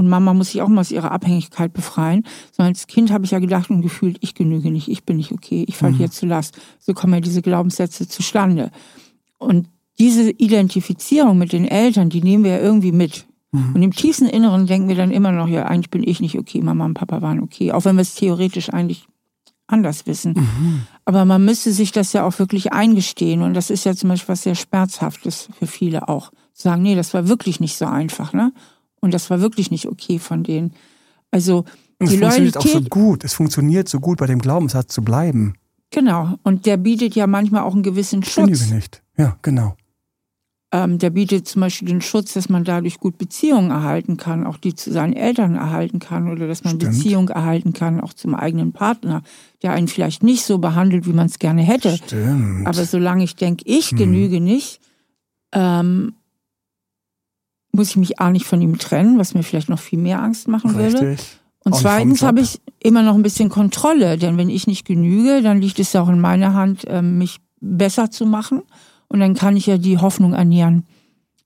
Und 0.00 0.08
Mama 0.08 0.34
muss 0.34 0.50
sich 0.50 0.62
auch 0.62 0.68
mal 0.68 0.80
aus 0.80 0.90
ihrer 0.90 1.12
Abhängigkeit 1.12 1.72
befreien. 1.72 2.24
Sondern 2.52 2.72
als 2.72 2.86
Kind 2.86 3.12
habe 3.12 3.24
ich 3.24 3.30
ja 3.30 3.38
gedacht 3.38 3.70
und 3.70 3.82
gefühlt, 3.82 4.16
ich 4.20 4.34
genüge 4.34 4.70
nicht, 4.70 4.88
ich 4.88 5.04
bin 5.04 5.18
nicht 5.18 5.30
okay, 5.30 5.64
ich 5.68 5.76
falle 5.76 5.92
mhm. 5.92 5.98
hier 5.98 6.10
zu 6.10 6.26
Last. 6.26 6.58
So 6.78 6.94
kommen 6.94 7.14
ja 7.14 7.20
diese 7.20 7.42
Glaubenssätze 7.42 8.08
zustande. 8.08 8.70
Und 9.38 9.68
diese 9.98 10.30
Identifizierung 10.30 11.38
mit 11.38 11.52
den 11.52 11.66
Eltern, 11.66 12.08
die 12.08 12.22
nehmen 12.22 12.42
wir 12.42 12.52
ja 12.52 12.58
irgendwie 12.58 12.92
mit. 12.92 13.26
Mhm. 13.52 13.74
Und 13.74 13.82
im 13.82 13.92
tiefsten 13.92 14.26
Inneren 14.26 14.66
denken 14.66 14.88
wir 14.88 14.96
dann 14.96 15.10
immer 15.10 15.32
noch, 15.32 15.48
ja, 15.48 15.66
eigentlich 15.66 15.90
bin 15.90 16.02
ich 16.02 16.20
nicht 16.20 16.38
okay, 16.38 16.62
Mama 16.62 16.86
und 16.86 16.94
Papa 16.94 17.20
waren 17.20 17.40
okay. 17.40 17.72
Auch 17.72 17.84
wenn 17.84 17.96
wir 17.96 18.02
es 18.02 18.14
theoretisch 18.14 18.70
eigentlich 18.70 19.06
anders 19.66 20.06
wissen. 20.06 20.34
Mhm. 20.36 20.82
Aber 21.04 21.24
man 21.24 21.44
müsste 21.44 21.72
sich 21.72 21.92
das 21.92 22.12
ja 22.12 22.24
auch 22.24 22.38
wirklich 22.38 22.72
eingestehen. 22.72 23.42
Und 23.42 23.54
das 23.54 23.70
ist 23.70 23.84
ja 23.84 23.94
zum 23.94 24.08
Beispiel 24.08 24.32
was 24.32 24.42
sehr 24.42 24.54
Schmerzhaftes 24.54 25.48
für 25.58 25.66
viele 25.66 26.08
auch. 26.08 26.30
Zu 26.54 26.64
sagen, 26.64 26.82
nee, 26.82 26.94
das 26.94 27.14
war 27.14 27.28
wirklich 27.28 27.60
nicht 27.60 27.76
so 27.76 27.86
einfach, 27.86 28.32
ne? 28.32 28.52
Und 29.00 29.14
das 29.14 29.30
war 29.30 29.40
wirklich 29.40 29.70
nicht 29.70 29.86
okay 29.86 30.18
von 30.18 30.42
denen. 30.42 30.72
Also 31.30 31.64
die 32.00 32.06
es 32.06 32.16
funktioniert 32.16 32.56
auch 32.56 32.66
so 32.66 32.80
gut. 32.82 33.24
Es 33.24 33.34
funktioniert 33.34 33.88
so 33.88 34.00
gut, 34.00 34.18
bei 34.18 34.26
dem 34.26 34.40
Glaubenssatz 34.40 34.92
zu 34.92 35.02
bleiben. 35.02 35.54
Genau. 35.90 36.34
Und 36.42 36.66
der 36.66 36.76
bietet 36.76 37.14
ja 37.14 37.26
manchmal 37.26 37.62
auch 37.62 37.74
einen 37.74 37.82
gewissen 37.82 38.22
Schutz. 38.22 38.62
Ich 38.62 38.70
nicht. 38.70 39.02
Ja, 39.16 39.36
genau. 39.42 39.76
Ähm, 40.72 40.98
der 40.98 41.10
bietet 41.10 41.48
zum 41.48 41.60
Beispiel 41.62 41.88
den 41.88 42.00
Schutz, 42.00 42.34
dass 42.34 42.48
man 42.48 42.62
dadurch 42.62 43.00
gut 43.00 43.18
Beziehungen 43.18 43.72
erhalten 43.72 44.16
kann, 44.16 44.46
auch 44.46 44.56
die 44.56 44.74
zu 44.74 44.92
seinen 44.92 45.14
Eltern 45.14 45.56
erhalten 45.56 45.98
kann 45.98 46.30
oder 46.30 46.46
dass 46.46 46.62
man 46.62 46.76
Stimmt. 46.76 46.92
Beziehung 46.92 47.28
erhalten 47.28 47.72
kann, 47.72 48.00
auch 48.00 48.12
zum 48.12 48.36
eigenen 48.36 48.72
Partner, 48.72 49.22
der 49.62 49.72
einen 49.72 49.88
vielleicht 49.88 50.22
nicht 50.22 50.44
so 50.44 50.58
behandelt, 50.58 51.06
wie 51.06 51.12
man 51.12 51.26
es 51.26 51.40
gerne 51.40 51.62
hätte. 51.62 51.96
Stimmt. 51.96 52.68
Aber 52.68 52.84
solange 52.84 53.24
ich 53.24 53.34
denke, 53.34 53.64
ich 53.66 53.90
hm. 53.90 53.98
genüge 53.98 54.40
nicht, 54.40 54.80
ähm, 55.52 56.14
muss 57.72 57.90
ich 57.90 57.96
mich 57.96 58.20
auch 58.20 58.30
nicht 58.30 58.46
von 58.46 58.60
ihm 58.60 58.78
trennen, 58.78 59.18
was 59.18 59.34
mir 59.34 59.42
vielleicht 59.42 59.68
noch 59.68 59.78
viel 59.78 59.98
mehr 59.98 60.22
Angst 60.22 60.48
machen 60.48 60.74
Richtig. 60.76 61.00
würde. 61.00 61.16
Und 61.64 61.76
zweitens 61.76 62.22
habe 62.22 62.40
ich 62.40 62.60
immer 62.82 63.02
noch 63.02 63.14
ein 63.14 63.22
bisschen 63.22 63.50
Kontrolle, 63.50 64.16
denn 64.16 64.38
wenn 64.38 64.48
ich 64.48 64.66
nicht 64.66 64.86
genüge, 64.86 65.42
dann 65.42 65.60
liegt 65.60 65.78
es 65.78 65.92
ja 65.92 66.02
auch 66.02 66.08
in 66.08 66.20
meiner 66.20 66.54
Hand, 66.54 66.84
ähm, 66.88 67.18
mich 67.18 67.38
besser 67.60 68.10
zu 68.10 68.24
machen. 68.24 68.62
Und 69.08 69.20
dann 69.20 69.34
kann 69.34 69.56
ich 69.56 69.66
ja 69.66 69.76
die 69.76 69.98
Hoffnung 69.98 70.32
ernähren, 70.32 70.86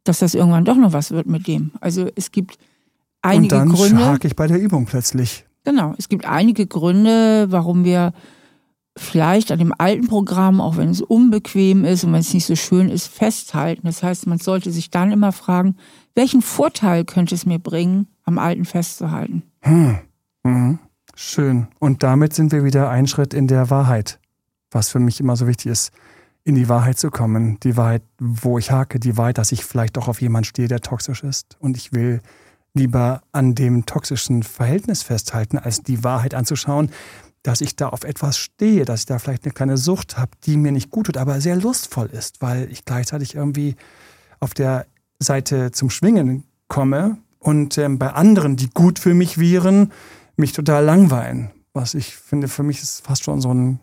dass 0.04 0.20
das 0.20 0.34
irgendwann 0.34 0.64
doch 0.64 0.76
noch 0.76 0.92
was 0.92 1.10
wird 1.10 1.26
mit 1.26 1.46
dem. 1.48 1.72
Also 1.80 2.08
es 2.14 2.30
gibt 2.30 2.58
einige 3.22 3.56
Und 3.56 3.60
dann 3.60 3.68
Gründe. 3.70 4.06
hake 4.06 4.28
ich 4.28 4.36
bei 4.36 4.46
der 4.46 4.60
Übung 4.60 4.84
plötzlich. 4.86 5.44
Genau, 5.64 5.94
es 5.98 6.08
gibt 6.08 6.26
einige 6.26 6.66
Gründe, 6.66 7.46
warum 7.50 7.84
wir 7.84 8.12
vielleicht 8.96 9.50
an 9.50 9.58
dem 9.58 9.74
alten 9.76 10.06
Programm, 10.06 10.60
auch 10.60 10.76
wenn 10.76 10.88
es 10.88 11.00
unbequem 11.00 11.84
ist 11.84 12.04
und 12.04 12.12
wenn 12.12 12.20
es 12.20 12.32
nicht 12.32 12.46
so 12.46 12.54
schön 12.54 12.88
ist, 12.88 13.08
festhalten. 13.08 13.82
Das 13.84 14.02
heißt, 14.02 14.26
man 14.26 14.38
sollte 14.38 14.70
sich 14.70 14.90
dann 14.90 15.10
immer 15.10 15.32
fragen, 15.32 15.76
welchen 16.14 16.42
Vorteil 16.42 17.04
könnte 17.04 17.34
es 17.34 17.44
mir 17.44 17.58
bringen, 17.58 18.06
am 18.24 18.38
alten 18.38 18.64
festzuhalten? 18.64 19.42
Hm. 19.62 19.98
Mhm. 20.44 20.78
Schön. 21.16 21.68
Und 21.78 22.02
damit 22.02 22.34
sind 22.34 22.52
wir 22.52 22.64
wieder 22.64 22.90
ein 22.90 23.06
Schritt 23.06 23.34
in 23.34 23.46
der 23.46 23.70
Wahrheit, 23.70 24.18
was 24.70 24.88
für 24.88 24.98
mich 24.98 25.20
immer 25.20 25.36
so 25.36 25.46
wichtig 25.46 25.66
ist, 25.66 25.92
in 26.44 26.54
die 26.54 26.68
Wahrheit 26.68 26.98
zu 26.98 27.10
kommen. 27.10 27.58
Die 27.62 27.76
Wahrheit, 27.76 28.02
wo 28.18 28.58
ich 28.58 28.70
hake, 28.70 29.00
die 29.00 29.16
Wahrheit, 29.16 29.38
dass 29.38 29.52
ich 29.52 29.64
vielleicht 29.64 29.96
auch 29.98 30.08
auf 30.08 30.20
jemanden 30.20 30.46
stehe, 30.46 30.68
der 30.68 30.80
toxisch 30.80 31.22
ist. 31.22 31.56
Und 31.60 31.76
ich 31.76 31.92
will 31.92 32.20
lieber 32.74 33.22
an 33.32 33.54
dem 33.54 33.86
toxischen 33.86 34.42
Verhältnis 34.42 35.02
festhalten, 35.02 35.58
als 35.58 35.82
die 35.82 36.02
Wahrheit 36.02 36.34
anzuschauen, 36.34 36.90
dass 37.44 37.60
ich 37.60 37.76
da 37.76 37.90
auf 37.90 38.04
etwas 38.04 38.38
stehe, 38.38 38.84
dass 38.84 39.00
ich 39.00 39.06
da 39.06 39.18
vielleicht 39.20 39.44
eine 39.44 39.52
kleine 39.52 39.76
Sucht 39.76 40.16
habe, 40.16 40.32
die 40.44 40.56
mir 40.56 40.72
nicht 40.72 40.90
gut 40.90 41.06
tut, 41.06 41.18
aber 41.18 41.40
sehr 41.40 41.56
lustvoll 41.56 42.06
ist, 42.06 42.42
weil 42.42 42.70
ich 42.72 42.84
gleichzeitig 42.84 43.36
irgendwie 43.36 43.76
auf 44.40 44.54
der 44.54 44.86
Seite 45.20 45.70
zum 45.70 45.90
Schwingen 45.90 46.44
komme 46.68 47.18
und 47.38 47.76
ähm, 47.76 47.98
bei 47.98 48.12
anderen, 48.12 48.56
die 48.56 48.70
gut 48.70 48.98
für 48.98 49.12
mich 49.12 49.38
wären, 49.38 49.92
mich 50.36 50.52
total 50.52 50.84
langweilen. 50.84 51.50
Was 51.74 51.94
ich 51.94 52.16
finde, 52.16 52.48
für 52.48 52.62
mich 52.62 52.82
ist 52.82 53.04
fast 53.04 53.24
schon 53.24 53.42
so 53.42 53.52
ein, 53.52 53.78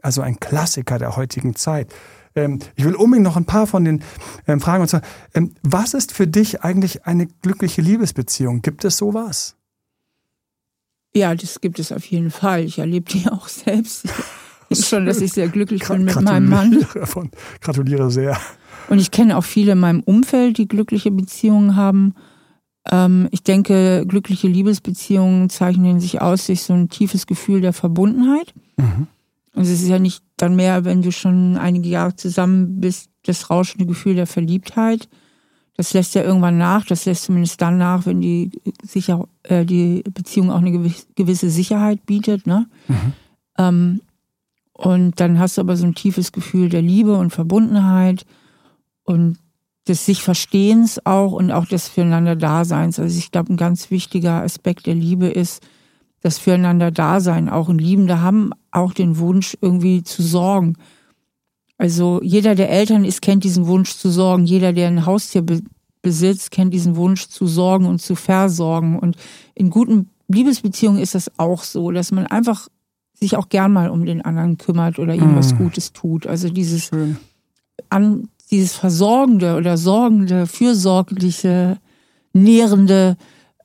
also 0.00 0.22
ein 0.22 0.38
Klassiker 0.38 0.98
der 0.98 1.16
heutigen 1.16 1.56
Zeit. 1.56 1.92
Ähm, 2.36 2.60
ich 2.76 2.84
will 2.84 2.94
unbedingt 2.94 3.24
noch 3.24 3.36
ein 3.36 3.44
paar 3.44 3.66
von 3.66 3.84
den 3.84 4.04
ähm, 4.46 4.60
Fragen. 4.60 4.82
Und 4.82 4.88
zwar, 4.88 5.02
ähm, 5.34 5.52
was 5.62 5.94
ist 5.94 6.12
für 6.12 6.28
dich 6.28 6.62
eigentlich 6.62 7.06
eine 7.06 7.26
glückliche 7.26 7.82
Liebesbeziehung? 7.82 8.62
Gibt 8.62 8.84
es 8.84 8.96
sowas? 8.98 9.56
Ja, 11.16 11.34
das 11.34 11.60
gibt 11.60 11.78
es 11.78 11.92
auf 11.92 12.04
jeden 12.06 12.30
Fall. 12.30 12.64
Ich 12.64 12.78
erlebe 12.78 13.10
die 13.10 13.28
auch 13.30 13.48
selbst. 13.48 14.06
Denke 14.70 14.84
schon, 14.84 15.06
dass 15.06 15.20
ich 15.20 15.32
sehr 15.32 15.48
glücklich 15.48 15.86
bin 15.86 16.04
mit 16.04 16.20
meinem 16.20 16.48
Mann. 16.48 16.86
Davon. 16.94 17.30
Gratuliere 17.60 18.10
sehr. 18.10 18.38
Und 18.88 18.98
ich 18.98 19.10
kenne 19.10 19.36
auch 19.36 19.44
viele 19.44 19.72
in 19.72 19.78
meinem 19.78 20.00
Umfeld, 20.00 20.58
die 20.58 20.68
glückliche 20.68 21.10
Beziehungen 21.10 21.76
haben. 21.76 22.14
Ähm, 22.90 23.28
ich 23.30 23.42
denke, 23.42 24.04
glückliche 24.06 24.48
Liebesbeziehungen 24.48 25.48
zeichnen 25.48 26.00
sich 26.00 26.20
aus 26.20 26.46
durch 26.46 26.62
so 26.62 26.74
ein 26.74 26.88
tiefes 26.88 27.26
Gefühl 27.26 27.60
der 27.60 27.72
Verbundenheit. 27.72 28.52
Mhm. 28.76 29.06
Und 29.54 29.62
es 29.62 29.70
ist 29.70 29.88
ja 29.88 29.98
nicht 29.98 30.22
dann 30.36 30.56
mehr, 30.56 30.84
wenn 30.84 31.02
du 31.02 31.12
schon 31.12 31.56
einige 31.56 31.88
Jahre 31.88 32.16
zusammen 32.16 32.80
bist, 32.80 33.10
das 33.24 33.50
rauschende 33.50 33.86
Gefühl 33.86 34.16
der 34.16 34.26
Verliebtheit. 34.26 35.08
Das 35.76 35.92
lässt 35.92 36.14
ja 36.14 36.22
irgendwann 36.22 36.58
nach. 36.58 36.84
Das 36.86 37.04
lässt 37.04 37.24
zumindest 37.24 37.60
dann 37.60 37.78
nach, 37.78 38.06
wenn 38.06 38.20
die, 38.20 38.50
sicher, 38.82 39.26
äh, 39.42 39.64
die 39.64 40.04
Beziehung 40.12 40.50
auch 40.50 40.58
eine 40.58 40.92
gewisse 41.16 41.50
Sicherheit 41.50 42.06
bietet. 42.06 42.46
Ne? 42.46 42.66
Mhm. 42.88 43.12
Ähm, 43.58 44.00
und 44.72 45.20
dann 45.20 45.38
hast 45.38 45.56
du 45.56 45.60
aber 45.60 45.76
so 45.76 45.86
ein 45.86 45.94
tiefes 45.94 46.32
Gefühl 46.32 46.68
der 46.68 46.82
Liebe 46.82 47.16
und 47.16 47.30
Verbundenheit 47.30 48.26
und 49.04 49.38
des 49.86 50.06
sich 50.06 50.22
Verstehens 50.22 51.04
auch 51.04 51.32
und 51.32 51.50
auch 51.52 51.66
des 51.66 51.88
füreinander 51.88 52.36
Daseins. 52.36 52.98
Also 52.98 53.16
ich 53.16 53.30
glaube, 53.30 53.52
ein 53.52 53.56
ganz 53.56 53.90
wichtiger 53.90 54.42
Aspekt 54.42 54.86
der 54.86 54.94
Liebe 54.94 55.26
ist 55.26 55.62
das 56.20 56.38
füreinander 56.38 56.90
Dasein. 56.90 57.50
Auch 57.50 57.68
ein 57.68 57.78
Liebender 57.78 58.22
haben 58.22 58.52
auch 58.70 58.94
den 58.94 59.18
Wunsch, 59.18 59.56
irgendwie 59.60 60.02
zu 60.02 60.22
sorgen. 60.22 60.76
Also 61.78 62.20
jeder, 62.22 62.54
der 62.54 62.70
Eltern 62.70 63.04
ist, 63.04 63.22
kennt 63.22 63.44
diesen 63.44 63.66
Wunsch 63.66 63.96
zu 63.96 64.10
sorgen. 64.10 64.44
Jeder, 64.44 64.72
der 64.72 64.88
ein 64.88 65.06
Haustier 65.06 65.42
be 65.42 65.62
besitzt, 66.02 66.50
kennt 66.50 66.74
diesen 66.74 66.96
Wunsch 66.96 67.28
zu 67.28 67.46
sorgen 67.46 67.86
und 67.86 67.98
zu 67.98 68.14
versorgen. 68.14 68.98
Und 68.98 69.16
in 69.54 69.70
guten 69.70 70.10
Liebesbeziehungen 70.28 71.00
ist 71.00 71.14
das 71.14 71.30
auch 71.38 71.62
so, 71.62 71.90
dass 71.92 72.12
man 72.12 72.26
einfach 72.26 72.68
sich 73.14 73.36
auch 73.36 73.48
gern 73.48 73.72
mal 73.72 73.88
um 73.88 74.04
den 74.04 74.20
anderen 74.20 74.58
kümmert 74.58 74.98
oder 74.98 75.14
ihm 75.14 75.32
mm. 75.32 75.36
was 75.36 75.56
Gutes 75.56 75.94
tut. 75.94 76.26
Also 76.26 76.50
dieses 76.50 76.90
an 77.88 78.28
dieses 78.50 78.74
versorgende 78.74 79.56
oder 79.56 79.76
sorgende, 79.76 80.46
fürsorgliche, 80.46 81.78
nährende 82.32 83.16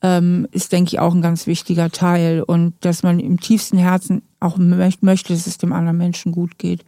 ähm, 0.01 0.47
ist, 0.51 0.71
denke 0.71 0.89
ich, 0.89 0.99
auch 0.99 1.13
ein 1.13 1.21
ganz 1.21 1.47
wichtiger 1.47 1.89
Teil. 1.89 2.41
Und 2.41 2.73
dass 2.81 3.03
man 3.03 3.19
im 3.19 3.39
tiefsten 3.39 3.77
Herzen 3.77 4.21
auch 4.39 4.57
möchte, 4.57 5.33
dass 5.33 5.47
es 5.47 5.57
dem 5.57 5.73
anderen 5.73 5.97
Menschen 5.97 6.31
gut 6.31 6.57
geht. 6.57 6.85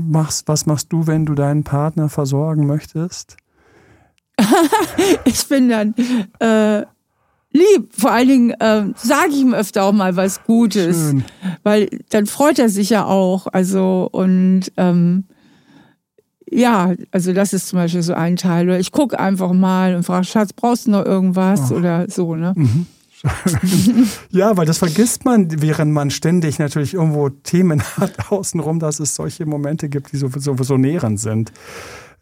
Machst, 0.00 0.46
was 0.46 0.64
machst 0.66 0.92
du, 0.92 1.06
wenn 1.08 1.26
du 1.26 1.34
deinen 1.34 1.64
Partner 1.64 2.08
versorgen 2.08 2.66
möchtest? 2.66 3.36
ich 5.24 5.48
bin 5.48 5.68
dann 5.68 5.94
äh, 6.38 6.86
lieb. 7.52 7.88
Vor 7.90 8.12
allen 8.12 8.28
Dingen 8.28 8.50
äh, 8.52 8.84
sage 8.94 9.30
ich 9.30 9.40
ihm 9.40 9.54
öfter 9.54 9.82
auch 9.82 9.92
mal 9.92 10.14
was 10.14 10.44
Gutes. 10.44 10.96
Schön. 10.96 11.24
Weil 11.64 11.88
dann 12.10 12.26
freut 12.26 12.58
er 12.60 12.68
sich 12.68 12.90
ja 12.90 13.06
auch. 13.06 13.48
Also 13.52 14.08
und 14.12 14.72
ähm, 14.76 15.24
ja, 16.50 16.94
also 17.10 17.32
das 17.32 17.52
ist 17.52 17.68
zum 17.68 17.78
Beispiel 17.78 18.02
so 18.02 18.14
ein 18.14 18.36
Teil. 18.36 18.66
Oder 18.66 18.78
ich 18.78 18.92
gucke 18.92 19.18
einfach 19.18 19.52
mal 19.52 19.94
und 19.94 20.04
frage, 20.04 20.24
Schatz, 20.24 20.52
brauchst 20.52 20.86
du 20.86 20.92
noch 20.92 21.04
irgendwas? 21.04 21.72
Oh. 21.72 21.76
Oder 21.76 22.08
so, 22.08 22.36
ne? 22.36 22.52
Mhm. 22.56 22.86
ja, 24.30 24.56
weil 24.56 24.66
das 24.66 24.78
vergisst 24.78 25.24
man, 25.24 25.62
während 25.62 25.92
man 25.92 26.10
ständig 26.10 26.58
natürlich 26.58 26.94
irgendwo 26.94 27.28
Themen 27.28 27.82
hat 27.96 28.30
außenrum, 28.30 28.78
dass 28.78 29.00
es 29.00 29.14
solche 29.14 29.46
Momente 29.46 29.88
gibt, 29.88 30.12
die 30.12 30.16
so, 30.16 30.30
so, 30.34 30.56
so 30.56 30.76
nährend 30.76 31.20
sind. 31.20 31.52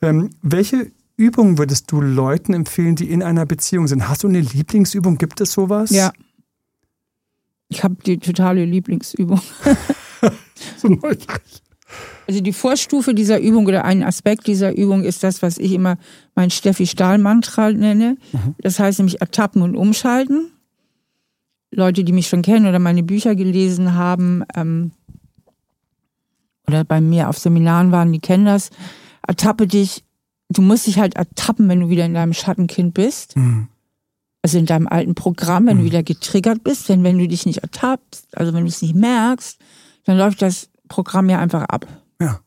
Ähm, 0.03 0.31
welche 0.43 0.93
Übungen 1.17 1.59
würdest 1.59 1.91
du 1.91 2.01
Leuten 2.01 2.53
empfehlen, 2.53 2.97
die 2.97 3.11
in 3.11 3.23
einer 3.23 3.47
Beziehung 3.47 3.89
sind? 3.89 4.09
Hast 4.09 4.23
du 4.23 4.29
eine 4.29 4.41
Lieblingsübung? 4.41 5.17
Gibt 5.19 5.41
es 5.41 5.53
sowas? 5.53 5.91
Ja. 5.91 6.13
Ich 7.69 7.83
habe 7.83 7.97
die 8.05 8.19
totale 8.19 8.65
Lieblingsübung. 8.65 9.41
so 10.77 10.89
neugierig. 10.89 11.63
Also 12.27 12.41
die 12.41 12.53
Vorstufe 12.53 13.15
dieser 13.15 13.41
Übung 13.41 13.67
oder 13.67 13.85
ein 13.85 14.03
Aspekt 14.03 14.47
dieser 14.47 14.77
Übung 14.77 15.05
ist 15.05 15.23
das, 15.23 15.43
was 15.43 15.59
ich 15.59 15.73
immer 15.73 15.97
mein 16.35 16.51
Steffi 16.51 16.87
Stahl-Mantra 16.87 17.73
nenne. 17.73 18.17
Mhm. 18.33 18.55
Das 18.59 18.79
heißt 18.79 18.99
nämlich 18.99 19.21
ertappen 19.21 19.63
und 19.63 19.77
umschalten. 19.77 20.51
Leute, 21.71 22.05
die 22.05 22.13
mich 22.13 22.29
schon 22.29 22.43
kennen 22.43 22.67
oder 22.67 22.79
meine 22.79 23.03
Bücher 23.03 23.35
gelesen 23.35 23.95
haben 23.95 24.45
ähm, 24.55 24.93
oder 26.67 26.85
bei 26.85 27.01
mir 27.01 27.29
auf 27.29 27.39
Seminaren 27.39 27.93
waren, 27.93 28.13
die 28.13 28.21
kennen 28.21 28.45
das. 28.45 28.71
Ertappe 29.27 29.67
dich. 29.67 30.05
Du 30.49 30.63
musst 30.63 30.87
dich 30.87 30.99
halt 30.99 31.17
ertappen, 31.17 31.69
wenn 31.69 31.81
du 31.81 31.89
wieder 31.89 32.05
in 32.05 32.15
deinem 32.15 32.33
Schattenkind 32.33 32.95
bist. 32.95 33.37
Mhm. 33.37 33.69
Also 34.43 34.59
in 34.59 34.67
deinem 34.67 34.87
alten 34.87 35.15
Programm, 35.15 35.67
wenn 35.67 35.77
mhm. 35.77 35.81
du 35.81 35.87
wieder 35.87 36.03
getriggert 36.03 36.63
bist. 36.63 36.89
Denn 36.89 37.03
wenn 37.03 37.19
du 37.19 37.27
dich 37.27 37.47
nicht 37.47 37.59
ertappst, 37.59 38.29
also 38.37 38.53
wenn 38.55 38.63
du 38.63 38.69
es 38.69 38.83
nicht 38.83 38.95
merkst, 38.95 39.59
dann 40.05 40.19
läuft 40.19 40.43
das 40.43 40.71
Programm 40.89 41.29
ja 41.29 41.41
einfach 41.41 41.65
ab. 41.65 41.87
Ja. 42.21 42.41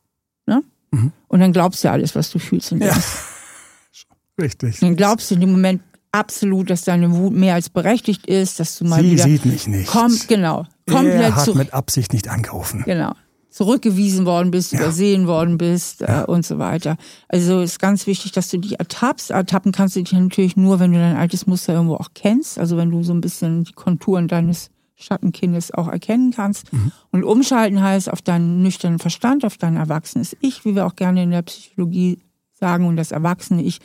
Ne? 0.46 0.64
Mhm. 0.92 1.12
Und 1.28 1.40
dann 1.42 1.54
glaubst 1.54 1.84
du 1.84 1.92
alles, 1.92 2.16
was 2.16 2.32
du 2.32 2.40
fühlst 2.40 2.72
und 2.72 2.80
denkst. 2.80 2.96
Ja. 2.98 4.44
Richtig. 4.44 4.80
Dann 4.80 4.96
glaubst 4.96 5.30
du 5.30 5.36
in 5.36 5.42
dem 5.42 5.52
Moment 5.52 5.82
absolut, 6.12 6.70
dass 6.70 6.84
deine 6.84 7.16
Wut 7.16 7.34
mehr 7.34 7.56
als 7.56 7.70
berechtigt 7.70 8.26
ist, 8.26 8.60
dass 8.60 8.78
du 8.78 8.86
mal 8.86 9.02
Sie 9.02 9.12
wieder 9.12 9.24
sieht 9.24 9.46
mich 9.46 9.68
nicht. 9.68 9.88
Kommt, 9.88 10.28
genau. 10.28 10.66
Komplett 10.90 11.22
er 11.22 11.36
hat 11.36 11.56
mit 11.56 11.74
Absicht 11.74 12.14
nicht 12.14 12.28
angerufen. 12.28 12.84
Genau. 12.86 13.14
Zurückgewiesen 13.50 14.26
worden 14.26 14.52
bist, 14.52 14.74
ja. 14.74 14.80
übersehen 14.80 15.28
worden 15.28 15.58
bist 15.58 16.02
ja. 16.02 16.22
äh, 16.22 16.26
und 16.26 16.46
so 16.46 16.60
weiter. 16.60 16.98
Also 17.28 17.62
ist 17.62 17.80
ganz 17.80 18.06
wichtig, 18.06 18.32
dass 18.32 18.50
du 18.50 18.60
dich 18.60 18.80
ertappst. 18.80 19.32
Ertappen 19.32 19.72
kannst 19.72 19.96
du 19.96 20.04
dich 20.04 20.14
natürlich 20.14 20.56
nur, 20.56 20.80
wenn 20.80 20.92
du 20.92 21.00
dein 21.00 21.16
altes 21.16 21.48
Muster 21.48 21.74
irgendwo 21.74 21.96
auch 21.96 22.10
kennst. 22.14 22.60
Also 22.60 22.78
wenn 22.78 22.92
du 22.92 23.04
so 23.04 23.14
ein 23.14 23.22
bisschen 23.22 23.64
die 23.64 23.74
Konturen 23.74 24.28
deines 24.28 24.70
Schattenkindes 24.96 25.74
auch 25.74 25.88
erkennen 25.88 26.32
kannst. 26.32 26.72
Mhm. 26.72 26.92
Und 27.12 27.24
umschalten 27.24 27.82
heißt 27.82 28.12
auf 28.12 28.22
deinen 28.22 28.62
nüchternen 28.62 29.00
Verstand, 29.00 29.46
auf 29.46 29.58
dein 29.58 29.78
erwachsenes 29.78 30.36
Ich, 30.42 30.66
wie 30.66 30.76
wir 30.76 30.86
auch 30.86 30.96
gerne 30.96 31.24
in 31.24 31.32
der 31.32 31.42
Psychologie 31.42 32.20
sagen. 32.54 32.86
Und 32.86 32.98
das 32.98 33.12
erwachsene 33.12 33.64
Ich 33.64 33.80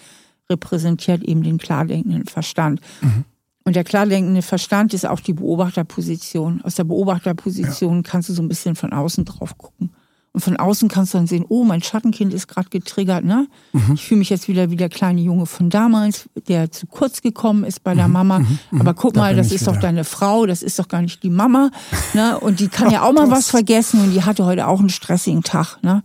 repräsentiert 0.50 1.22
eben 1.22 1.42
den 1.42 1.58
klardenkenden 1.58 2.26
Verstand. 2.26 2.80
Mhm. 3.00 3.24
Und 3.64 3.76
der 3.76 3.84
klardenkende 3.84 4.42
Verstand 4.42 4.92
ist 4.92 5.06
auch 5.06 5.20
die 5.20 5.32
Beobachterposition. 5.32 6.60
Aus 6.62 6.74
der 6.74 6.84
Beobachterposition 6.84 7.96
ja. 7.96 8.02
kannst 8.02 8.28
du 8.28 8.34
so 8.34 8.42
ein 8.42 8.48
bisschen 8.48 8.76
von 8.76 8.92
außen 8.92 9.24
drauf 9.24 9.56
gucken. 9.56 9.90
Und 10.34 10.40
von 10.40 10.56
außen 10.56 10.88
kannst 10.88 11.14
du 11.14 11.18
dann 11.18 11.28
sehen, 11.28 11.46
oh, 11.48 11.62
mein 11.62 11.80
Schattenkind 11.80 12.34
ist 12.34 12.48
gerade 12.48 12.68
getriggert, 12.68 13.24
ne? 13.24 13.46
Mhm. 13.72 13.94
Ich 13.94 14.04
fühle 14.04 14.18
mich 14.18 14.30
jetzt 14.30 14.48
wieder 14.48 14.68
wie 14.68 14.76
der 14.76 14.88
kleine 14.88 15.20
Junge 15.20 15.46
von 15.46 15.70
damals, 15.70 16.28
der 16.48 16.72
zu 16.72 16.88
kurz 16.88 17.22
gekommen 17.22 17.62
ist 17.62 17.84
bei 17.84 17.94
der 17.94 18.08
mhm. 18.08 18.14
Mama. 18.14 18.38
Mhm. 18.40 18.58
mhm. 18.72 18.80
Aber 18.80 18.94
guck 18.94 19.14
da 19.14 19.20
mal, 19.20 19.36
das 19.36 19.52
ist 19.52 19.62
wieder. 19.62 19.74
doch 19.74 19.80
deine 19.80 20.02
Frau, 20.02 20.44
das 20.44 20.64
ist 20.64 20.78
doch 20.80 20.88
gar 20.88 21.02
nicht 21.02 21.22
die 21.22 21.30
Mama, 21.30 21.70
ne? 22.14 22.38
Und 22.40 22.58
die 22.58 22.66
kann 22.66 22.90
ja 22.90 23.02
auch 23.02 23.12
mal 23.12 23.30
was 23.30 23.48
vergessen 23.48 24.00
und 24.00 24.12
die 24.12 24.24
hatte 24.24 24.44
heute 24.44 24.66
auch 24.66 24.80
einen 24.80 24.88
stressigen 24.88 25.44
Tag, 25.44 25.78
ne? 25.82 26.02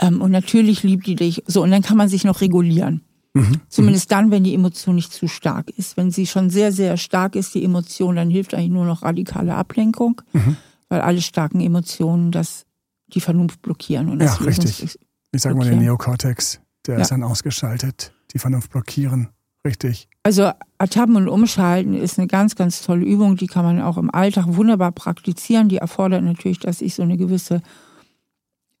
Ähm, 0.00 0.20
und 0.20 0.32
natürlich 0.32 0.82
liebt 0.82 1.06
die 1.06 1.14
dich. 1.14 1.44
So, 1.46 1.62
und 1.62 1.70
dann 1.70 1.82
kann 1.82 1.96
man 1.96 2.08
sich 2.08 2.24
noch 2.24 2.40
regulieren. 2.40 3.02
Mhm. 3.32 3.60
Zumindest 3.68 4.10
dann, 4.10 4.30
wenn 4.30 4.44
die 4.44 4.54
Emotion 4.54 4.96
nicht 4.96 5.12
zu 5.12 5.28
stark 5.28 5.70
ist. 5.70 5.96
Wenn 5.96 6.10
sie 6.10 6.26
schon 6.26 6.50
sehr, 6.50 6.72
sehr 6.72 6.96
stark 6.96 7.36
ist, 7.36 7.54
die 7.54 7.64
Emotion, 7.64 8.16
dann 8.16 8.30
hilft 8.30 8.54
eigentlich 8.54 8.70
nur 8.70 8.84
noch 8.84 9.02
radikale 9.02 9.54
Ablenkung, 9.54 10.20
mhm. 10.32 10.56
weil 10.88 11.00
alle 11.00 11.22
starken 11.22 11.60
Emotionen 11.60 12.32
das 12.32 12.66
die 13.14 13.20
Vernunft 13.20 13.62
blockieren. 13.62 14.08
Und 14.08 14.22
ja, 14.22 14.32
richtig. 14.34 14.98
Ich 15.32 15.42
sage 15.42 15.56
mal 15.56 15.68
den 15.68 15.78
Neokortex, 15.78 16.60
der 16.86 16.96
ja. 16.96 17.00
ist 17.00 17.10
dann 17.10 17.22
ausgeschaltet. 17.22 18.12
Die 18.32 18.38
Vernunft 18.38 18.70
blockieren. 18.70 19.28
Richtig. 19.64 20.08
Also 20.22 20.50
Ertappen 20.78 21.16
und 21.16 21.28
Umschalten 21.28 21.94
ist 21.94 22.18
eine 22.18 22.26
ganz, 22.26 22.56
ganz 22.56 22.82
tolle 22.82 23.04
Übung. 23.04 23.36
Die 23.36 23.46
kann 23.46 23.64
man 23.64 23.80
auch 23.80 23.98
im 23.98 24.12
Alltag 24.12 24.46
wunderbar 24.48 24.92
praktizieren. 24.92 25.68
Die 25.68 25.76
erfordert 25.76 26.22
natürlich, 26.22 26.60
dass 26.60 26.80
ich 26.80 26.94
so 26.94 27.02
eine 27.02 27.16
gewisse 27.16 27.60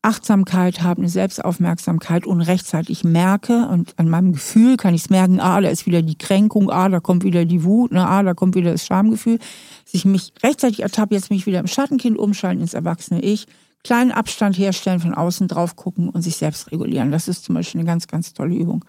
Achtsamkeit 0.02 0.82
habe, 0.82 1.02
eine 1.02 1.10
Selbstaufmerksamkeit 1.10 2.26
und 2.26 2.40
rechtzeitig 2.40 3.04
merke 3.04 3.68
und 3.68 3.98
an 3.98 4.08
meinem 4.08 4.32
Gefühl 4.32 4.76
kann 4.76 4.94
ich 4.94 5.02
es 5.02 5.10
merken, 5.10 5.40
ah, 5.40 5.60
da 5.60 5.68
ist 5.68 5.86
wieder 5.86 6.00
die 6.00 6.16
Kränkung, 6.16 6.70
ah, 6.70 6.88
da 6.88 7.00
kommt 7.00 7.22
wieder 7.22 7.44
die 7.44 7.64
Wut, 7.64 7.92
ne, 7.92 8.06
ah, 8.06 8.22
da 8.22 8.32
kommt 8.32 8.54
wieder 8.54 8.72
das 8.72 8.86
Schamgefühl. 8.86 9.38
Dass 9.38 9.94
ich 9.94 10.04
mich 10.04 10.32
rechtzeitig 10.42 10.80
ertappe, 10.80 11.14
jetzt 11.14 11.30
mich 11.30 11.46
wieder 11.46 11.60
im 11.60 11.66
Schattenkind 11.66 12.18
umschalten 12.18 12.62
ins 12.62 12.74
erwachsene 12.74 13.20
Ich, 13.20 13.46
kleinen 13.84 14.10
Abstand 14.10 14.56
herstellen, 14.56 15.00
von 15.00 15.14
außen 15.14 15.48
drauf 15.48 15.76
gucken 15.76 16.08
und 16.08 16.22
sich 16.22 16.36
selbst 16.36 16.72
regulieren. 16.72 17.10
Das 17.10 17.28
ist 17.28 17.44
zum 17.44 17.54
Beispiel 17.54 17.80
eine 17.80 17.86
ganz, 17.86 18.06
ganz 18.06 18.32
tolle 18.32 18.54
Übung. 18.54 18.84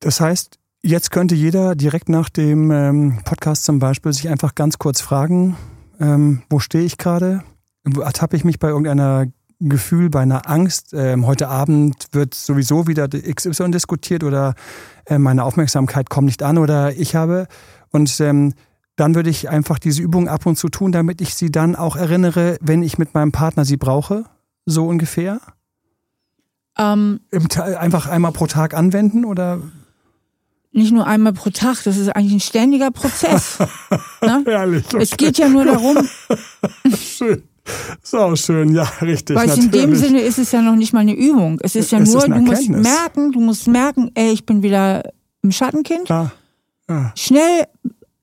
Das 0.00 0.20
heißt, 0.20 0.58
Jetzt 0.80 1.10
könnte 1.10 1.34
jeder 1.34 1.74
direkt 1.74 2.08
nach 2.08 2.28
dem 2.28 2.70
ähm, 2.70 3.18
Podcast 3.24 3.64
zum 3.64 3.80
Beispiel 3.80 4.12
sich 4.12 4.28
einfach 4.28 4.54
ganz 4.54 4.78
kurz 4.78 5.00
fragen, 5.00 5.56
ähm, 5.98 6.42
wo 6.48 6.60
stehe 6.60 6.84
ich 6.84 6.98
gerade? 6.98 7.42
Ertappe 8.00 8.36
ich 8.36 8.44
mich 8.44 8.60
bei 8.60 8.68
irgendeiner 8.68 9.26
Gefühl, 9.60 10.10
bei 10.10 10.20
einer 10.20 10.48
Angst? 10.48 10.92
Ähm, 10.92 11.26
heute 11.26 11.48
Abend 11.48 12.06
wird 12.12 12.34
sowieso 12.34 12.86
wieder 12.86 13.08
XY 13.08 13.70
diskutiert 13.70 14.22
oder 14.22 14.54
äh, 15.06 15.18
meine 15.18 15.44
Aufmerksamkeit 15.44 16.10
kommt 16.10 16.26
nicht 16.26 16.42
an 16.42 16.58
oder 16.58 16.92
ich 16.96 17.14
habe. 17.14 17.46
Und 17.90 18.20
ähm, 18.20 18.54
dann 18.96 19.14
würde 19.14 19.30
ich 19.30 19.48
einfach 19.48 19.78
diese 19.78 20.02
Übung 20.02 20.28
ab 20.28 20.46
und 20.46 20.56
zu 20.56 20.68
tun, 20.68 20.92
damit 20.92 21.20
ich 21.20 21.34
sie 21.34 21.50
dann 21.50 21.76
auch 21.76 21.96
erinnere, 21.96 22.58
wenn 22.60 22.82
ich 22.82 22.98
mit 22.98 23.14
meinem 23.14 23.32
Partner 23.32 23.64
sie 23.64 23.76
brauche, 23.76 24.24
so 24.66 24.86
ungefähr. 24.86 25.40
Ähm, 26.76 27.20
einfach 27.78 28.06
einmal 28.06 28.32
pro 28.32 28.46
Tag 28.46 28.74
anwenden 28.74 29.24
oder? 29.24 29.60
nicht 30.78 30.92
nur 30.92 31.06
einmal 31.06 31.32
pro 31.32 31.50
Tag, 31.50 31.82
das 31.84 31.96
ist 31.96 32.08
eigentlich 32.08 32.34
ein 32.34 32.40
ständiger 32.40 32.90
Prozess. 32.90 33.58
ne? 34.22 34.44
Herrlich. 34.46 34.84
Okay. 34.86 35.02
Es 35.02 35.16
geht 35.16 35.38
ja 35.38 35.48
nur 35.48 35.64
darum. 35.64 36.08
schön. 36.96 37.42
So 38.02 38.36
schön, 38.36 38.74
ja, 38.74 38.84
richtig. 39.02 39.36
Weil 39.36 39.50
in 39.58 39.70
dem 39.70 39.94
Sinne 39.94 40.20
ist 40.20 40.38
es 40.38 40.52
ja 40.52 40.62
noch 40.62 40.76
nicht 40.76 40.92
mal 40.92 41.00
eine 41.00 41.14
Übung. 41.14 41.58
Es 41.62 41.74
ist 41.74 41.92
ja 41.92 41.98
es 41.98 42.10
nur, 42.10 42.22
ist 42.22 42.28
du 42.28 42.40
musst 42.40 42.68
merken, 42.68 43.32
du 43.32 43.40
musst 43.40 43.68
merken, 43.68 44.10
ey, 44.14 44.32
ich 44.32 44.46
bin 44.46 44.62
wieder 44.62 45.02
im 45.42 45.52
Schattenkind. 45.52 46.08
Ja. 46.08 46.32
Ja. 46.88 47.12
Schnell 47.14 47.64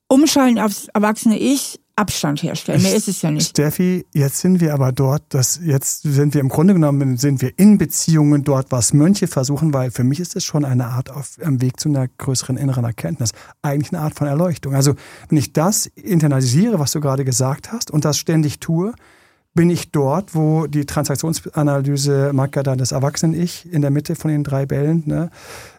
umschalten 0.08 0.58
aufs 0.58 0.88
erwachsene 0.92 1.38
Ich, 1.38 1.78
Abstand 1.98 2.42
herstellen. 2.42 2.82
Mehr 2.82 2.94
ist 2.94 3.08
es 3.08 3.22
ja 3.22 3.30
nicht. 3.30 3.48
Steffi, 3.48 4.04
jetzt 4.12 4.38
sind 4.38 4.60
wir 4.60 4.74
aber 4.74 4.92
dort, 4.92 5.22
dass 5.30 5.58
jetzt 5.64 6.02
sind 6.02 6.34
wir 6.34 6.42
im 6.42 6.50
Grunde 6.50 6.74
genommen 6.74 7.16
sind 7.16 7.40
wir 7.40 7.52
in 7.56 7.78
Beziehungen 7.78 8.44
dort, 8.44 8.70
was 8.70 8.92
Mönche 8.92 9.26
versuchen, 9.26 9.72
weil 9.72 9.90
für 9.90 10.04
mich 10.04 10.20
ist 10.20 10.36
es 10.36 10.44
schon 10.44 10.66
eine 10.66 10.88
Art 10.88 11.10
auf 11.10 11.36
dem 11.36 11.62
Weg 11.62 11.80
zu 11.80 11.88
einer 11.88 12.06
größeren 12.18 12.58
inneren 12.58 12.84
Erkenntnis, 12.84 13.30
eigentlich 13.62 13.94
eine 13.94 14.02
Art 14.02 14.14
von 14.14 14.26
Erleuchtung. 14.26 14.74
Also 14.74 14.94
wenn 15.30 15.38
ich 15.38 15.54
das 15.54 15.86
internalisiere, 15.86 16.78
was 16.78 16.92
du 16.92 17.00
gerade 17.00 17.24
gesagt 17.24 17.72
hast, 17.72 17.90
und 17.90 18.04
das 18.04 18.18
ständig 18.18 18.60
tue, 18.60 18.92
bin 19.56 19.70
ich 19.70 19.90
dort, 19.90 20.36
wo 20.36 20.68
die 20.68 20.86
Transaktionsanalyse 20.86 22.30
mag 22.32 22.54
ja 22.54 22.62
dann 22.62 22.78
das 22.78 22.92
Erwachsenen-Ich 22.92 23.72
in 23.72 23.82
der 23.82 23.90
Mitte 23.90 24.14
von 24.14 24.30
den 24.30 24.44
drei 24.44 24.66
Bällen, 24.66 25.02
ne? 25.06 25.30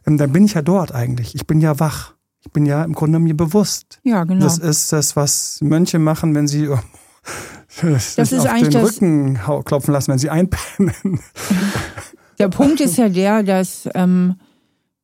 Ähm, 0.05 0.17
dann 0.17 0.33
bin 0.33 0.43
ich 0.43 0.55
ja 0.55 0.61
dort 0.61 0.93
eigentlich. 0.93 1.35
Ich 1.35 1.47
bin 1.47 1.61
ja 1.61 1.79
wach. 1.79 2.13
Ich 2.41 2.51
bin 2.51 2.65
ja 2.65 2.83
im 2.83 2.93
Grunde 2.93 3.19
mir 3.19 3.37
bewusst. 3.37 3.99
Ja, 4.03 4.25
genau. 4.25 4.43
Das 4.43 4.57
ist 4.57 4.91
das, 4.91 5.15
was 5.15 5.59
Mönche 5.61 5.99
machen, 5.99 6.35
wenn 6.35 6.47
sie 6.47 6.67
das 7.81 8.17
ist 8.17 8.33
auf 8.33 8.61
den 8.61 8.75
Rücken 8.75 9.39
klopfen 9.63 9.93
lassen, 9.93 10.11
wenn 10.11 10.19
sie 10.19 10.29
einpennen. 10.29 11.19
Der 12.39 12.49
Punkt 12.49 12.81
ist 12.81 12.97
ja 12.97 13.09
der, 13.09 13.41
dass 13.41 13.89
ähm, 13.95 14.35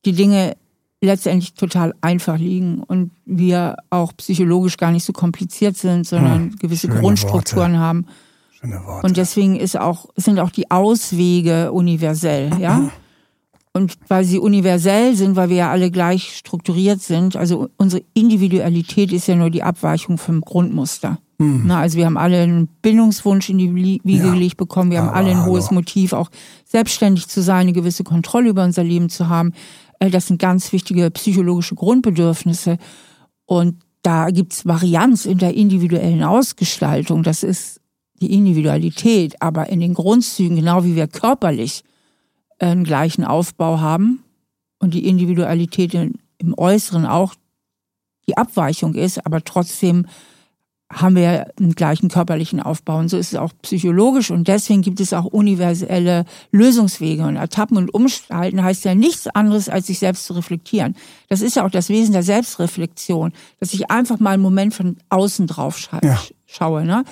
die 0.06 0.12
Dinge 0.12 0.56
letztendlich 1.02 1.56
total 1.56 1.96
einfach 2.00 2.38
liegen 2.38 2.84
und 2.84 3.10
wir 3.26 3.78
auch 3.90 4.16
psychologisch 4.18 4.78
gar 4.78 4.92
nicht 4.92 5.04
so 5.04 5.14
kompliziert 5.14 5.76
sind, 5.76 6.06
sondern 6.06 6.52
hm, 6.52 6.56
gewisse 6.58 6.90
Grundstrukturen 6.90 7.72
Worte. 7.72 7.84
haben. 7.84 8.06
Schöne 8.64 8.86
Worte. 8.86 9.08
Und 9.08 9.18
deswegen 9.18 9.56
ist 9.56 9.78
auch, 9.78 10.08
sind 10.16 10.40
auch 10.40 10.50
die 10.50 10.72
Auswege 10.72 11.72
universell, 11.72 12.52
ja. 12.60 12.90
Und 13.76 13.96
weil 14.08 14.24
sie 14.24 14.38
universell 14.38 15.16
sind, 15.16 15.36
weil 15.36 15.50
wir 15.50 15.56
ja 15.56 15.72
alle 15.72 15.90
gleich 15.90 16.38
strukturiert 16.38 17.02
sind, 17.02 17.36
also 17.36 17.70
unsere 17.78 18.04
Individualität 18.14 19.12
ist 19.12 19.28
ja 19.28 19.36
nur 19.36 19.50
die 19.50 19.64
Abweichung 19.64 20.20
vom 20.20 20.42
Grundmuster. 20.42 21.18
Mhm. 21.40 21.64
Na, 21.66 21.80
also 21.80 21.98
wir 21.98 22.06
haben 22.06 22.18
alle 22.18 22.44
einen 22.44 22.68
Bindungswunsch 22.84 23.50
in 23.50 23.58
die 23.58 23.74
Wiege 23.74 24.28
ja. 24.28 24.32
gelegt 24.32 24.58
bekommen, 24.58 24.92
wir 24.92 25.00
haben 25.00 25.10
Aber 25.10 25.18
alle 25.18 25.32
ein 25.32 25.46
hohes 25.46 25.70
hallo. 25.70 25.80
Motiv, 25.80 26.14
auch 26.14 26.30
selbstständig 26.66 27.28
zu 27.28 27.42
sein, 27.42 27.62
eine 27.62 27.74
gewisse 27.74 28.04
Kontrolle 28.04 28.50
über 28.50 28.64
unser 28.64 28.84
Leben 28.84 29.10
zu 29.10 29.28
haben. 29.28 29.54
Äh, 30.00 30.12
das 30.12 30.28
sind 30.28 30.40
ganz 30.40 30.72
wichtige 30.72 31.10
psychologische 31.10 31.74
Grundbedürfnisse. 31.74 32.78
Und 33.46 33.78
da 34.04 34.30
gibt's 34.30 34.68
Varianz 34.68 35.26
in 35.26 35.40
der 35.40 35.56
individuellen 35.56 36.24
Ausgestaltung. 36.24 37.24
Das 37.24 37.42
ist 37.42 37.80
die 38.24 38.34
Individualität. 38.34 39.42
Aber 39.42 39.70
in 39.70 39.80
den 39.80 39.94
Grundzügen, 39.94 40.56
genau 40.56 40.84
wie 40.84 40.96
wir 40.96 41.08
körperlich 41.08 41.84
einen 42.60 42.84
gleichen 42.84 43.26
Aufbau 43.26 43.80
haben 43.80 44.24
und 44.80 44.94
die 44.94 45.08
Individualität 45.08 45.94
im 45.94 46.58
Äußeren 46.58 47.06
auch 47.06 47.36
die 48.28 48.38
Abweichung 48.38 48.96
ist, 48.96 49.26
aber 49.26 49.44
trotzdem 49.44 50.06
haben 50.92 51.16
wir 51.16 51.52
einen 51.60 51.74
gleichen 51.74 52.10
körperlichen 52.10 52.60
Aufbau. 52.60 52.98
Und 53.00 53.10
so 53.10 53.18
ist 53.18 53.34
es 53.34 53.40
auch 53.40 53.52
psychologisch. 53.62 54.32
Und 54.32 54.48
deswegen 54.48 54.82
gibt 54.82 55.00
es 55.00 55.14
auch 55.14 55.26
universelle 55.26 56.26
Lösungswege. 56.52 57.24
Und 57.24 57.36
Ertappen 57.36 57.78
und 57.78 57.94
Umschalten 57.94 58.64
heißt 58.64 58.86
ja 58.86 58.94
nichts 58.94 59.28
anderes, 59.28 59.70
als 59.70 59.88
sich 59.88 60.00
selbst 60.00 60.26
zu 60.26 60.34
reflektieren. 60.34 60.96
Das 61.30 61.42
ist 61.42 61.56
ja 61.56 61.66
auch 61.66 61.72
das 61.72 61.90
Wesen 61.90 62.14
der 62.14 62.24
Selbstreflexion, 62.24 63.34
dass 63.60 63.74
ich 63.74 63.90
einfach 63.90 64.20
mal 64.20 64.32
einen 64.32 64.44
Moment 64.44 64.74
von 64.74 64.98
außen 65.10 65.48
drauf 65.48 65.80
scha 65.80 66.00
ja. 66.04 66.20
schaue. 66.46 66.86
Ne? 66.86 67.04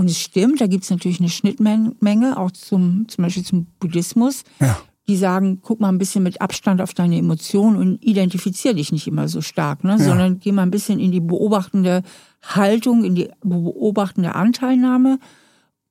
Und 0.00 0.08
es 0.08 0.18
stimmt, 0.18 0.62
da 0.62 0.66
gibt 0.66 0.84
es 0.84 0.90
natürlich 0.90 1.20
eine 1.20 1.28
Schnittmenge, 1.28 2.38
auch 2.38 2.52
zum, 2.52 3.06
zum 3.08 3.22
Beispiel 3.22 3.44
zum 3.44 3.66
Buddhismus. 3.80 4.44
Ja. 4.58 4.80
Die 5.08 5.16
sagen, 5.16 5.58
guck 5.60 5.78
mal 5.78 5.90
ein 5.90 5.98
bisschen 5.98 6.22
mit 6.22 6.40
Abstand 6.40 6.80
auf 6.80 6.94
deine 6.94 7.18
Emotionen 7.18 7.76
und 7.76 8.02
identifizier 8.02 8.72
dich 8.72 8.92
nicht 8.92 9.06
immer 9.06 9.28
so 9.28 9.42
stark, 9.42 9.84
ne? 9.84 9.90
Ja. 9.90 9.98
sondern 9.98 10.40
geh 10.40 10.52
mal 10.52 10.62
ein 10.62 10.70
bisschen 10.70 11.00
in 11.00 11.12
die 11.12 11.20
beobachtende 11.20 12.02
Haltung, 12.42 13.04
in 13.04 13.14
die 13.14 13.28
beobachtende 13.42 14.34
Anteilnahme 14.34 15.18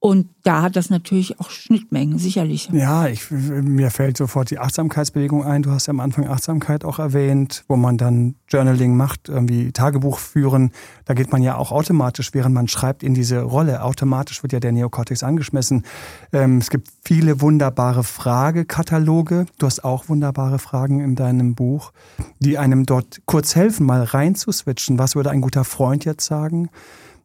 und 0.02 0.30
da 0.44 0.62
hat 0.62 0.78
das 0.78 0.90
natürlich 0.90 1.42
auch 1.42 1.50
Schnittmengen, 1.50 2.20
sicherlich. 2.20 2.70
Ja, 2.72 3.08
ich, 3.08 3.30
mir 3.32 3.92
fällt 3.92 4.16
sofort 4.16 4.50
die 4.50 4.58
Achtsamkeitsbewegung 4.58 5.44
ein. 5.44 5.62
Du 5.62 5.72
hast 5.72 5.88
ja 5.88 5.92
am 5.92 6.00
Anfang 6.00 6.26
Achtsamkeit 6.26 6.86
auch 6.86 7.00
erwähnt, 7.00 7.66
wo 7.68 7.76
man 7.76 7.98
dann 7.98 8.36
Journaling 8.48 8.96
macht, 8.96 9.28
irgendwie 9.28 9.74
Tagebuch 9.74 10.20
führen. 10.20 10.72
Da 11.04 11.16
geht 11.16 11.34
man 11.34 11.44
ja 11.44 11.58
auch 11.58 11.74
automatisch, 11.74 12.34
während 12.34 12.56
man 12.56 12.70
schreibt, 12.70 13.04
in 13.04 13.14
diese 13.14 13.42
Rolle. 13.42 13.84
Automatisch 13.84 14.42
wird 14.42 14.54
ja 14.54 14.62
der 14.62 14.72
Neokortex 14.72 15.22
angeschmissen. 15.22 15.84
Ähm, 16.32 16.60
es 16.60 16.70
gibt 16.70 16.88
viele 17.04 17.42
wunderbare 17.42 18.06
Fragekataloge. 18.06 19.48
Du 19.58 19.66
hast 19.66 19.84
auch 19.84 20.08
wunderbare 20.08 20.60
Fragen 20.60 21.02
in 21.02 21.16
deinem 21.16 21.56
Buch, 21.56 21.92
die 22.40 22.58
einem 22.58 22.86
dort 22.86 23.20
kurz 23.26 23.54
helfen, 23.54 23.86
mal 23.86 24.04
reinzuswitchen. 24.04 24.98
Was 24.98 25.18
würde 25.18 25.32
ein 25.32 25.42
guter 25.42 25.66
Freund 25.66 26.06
jetzt 26.06 26.26
sagen? 26.26 26.70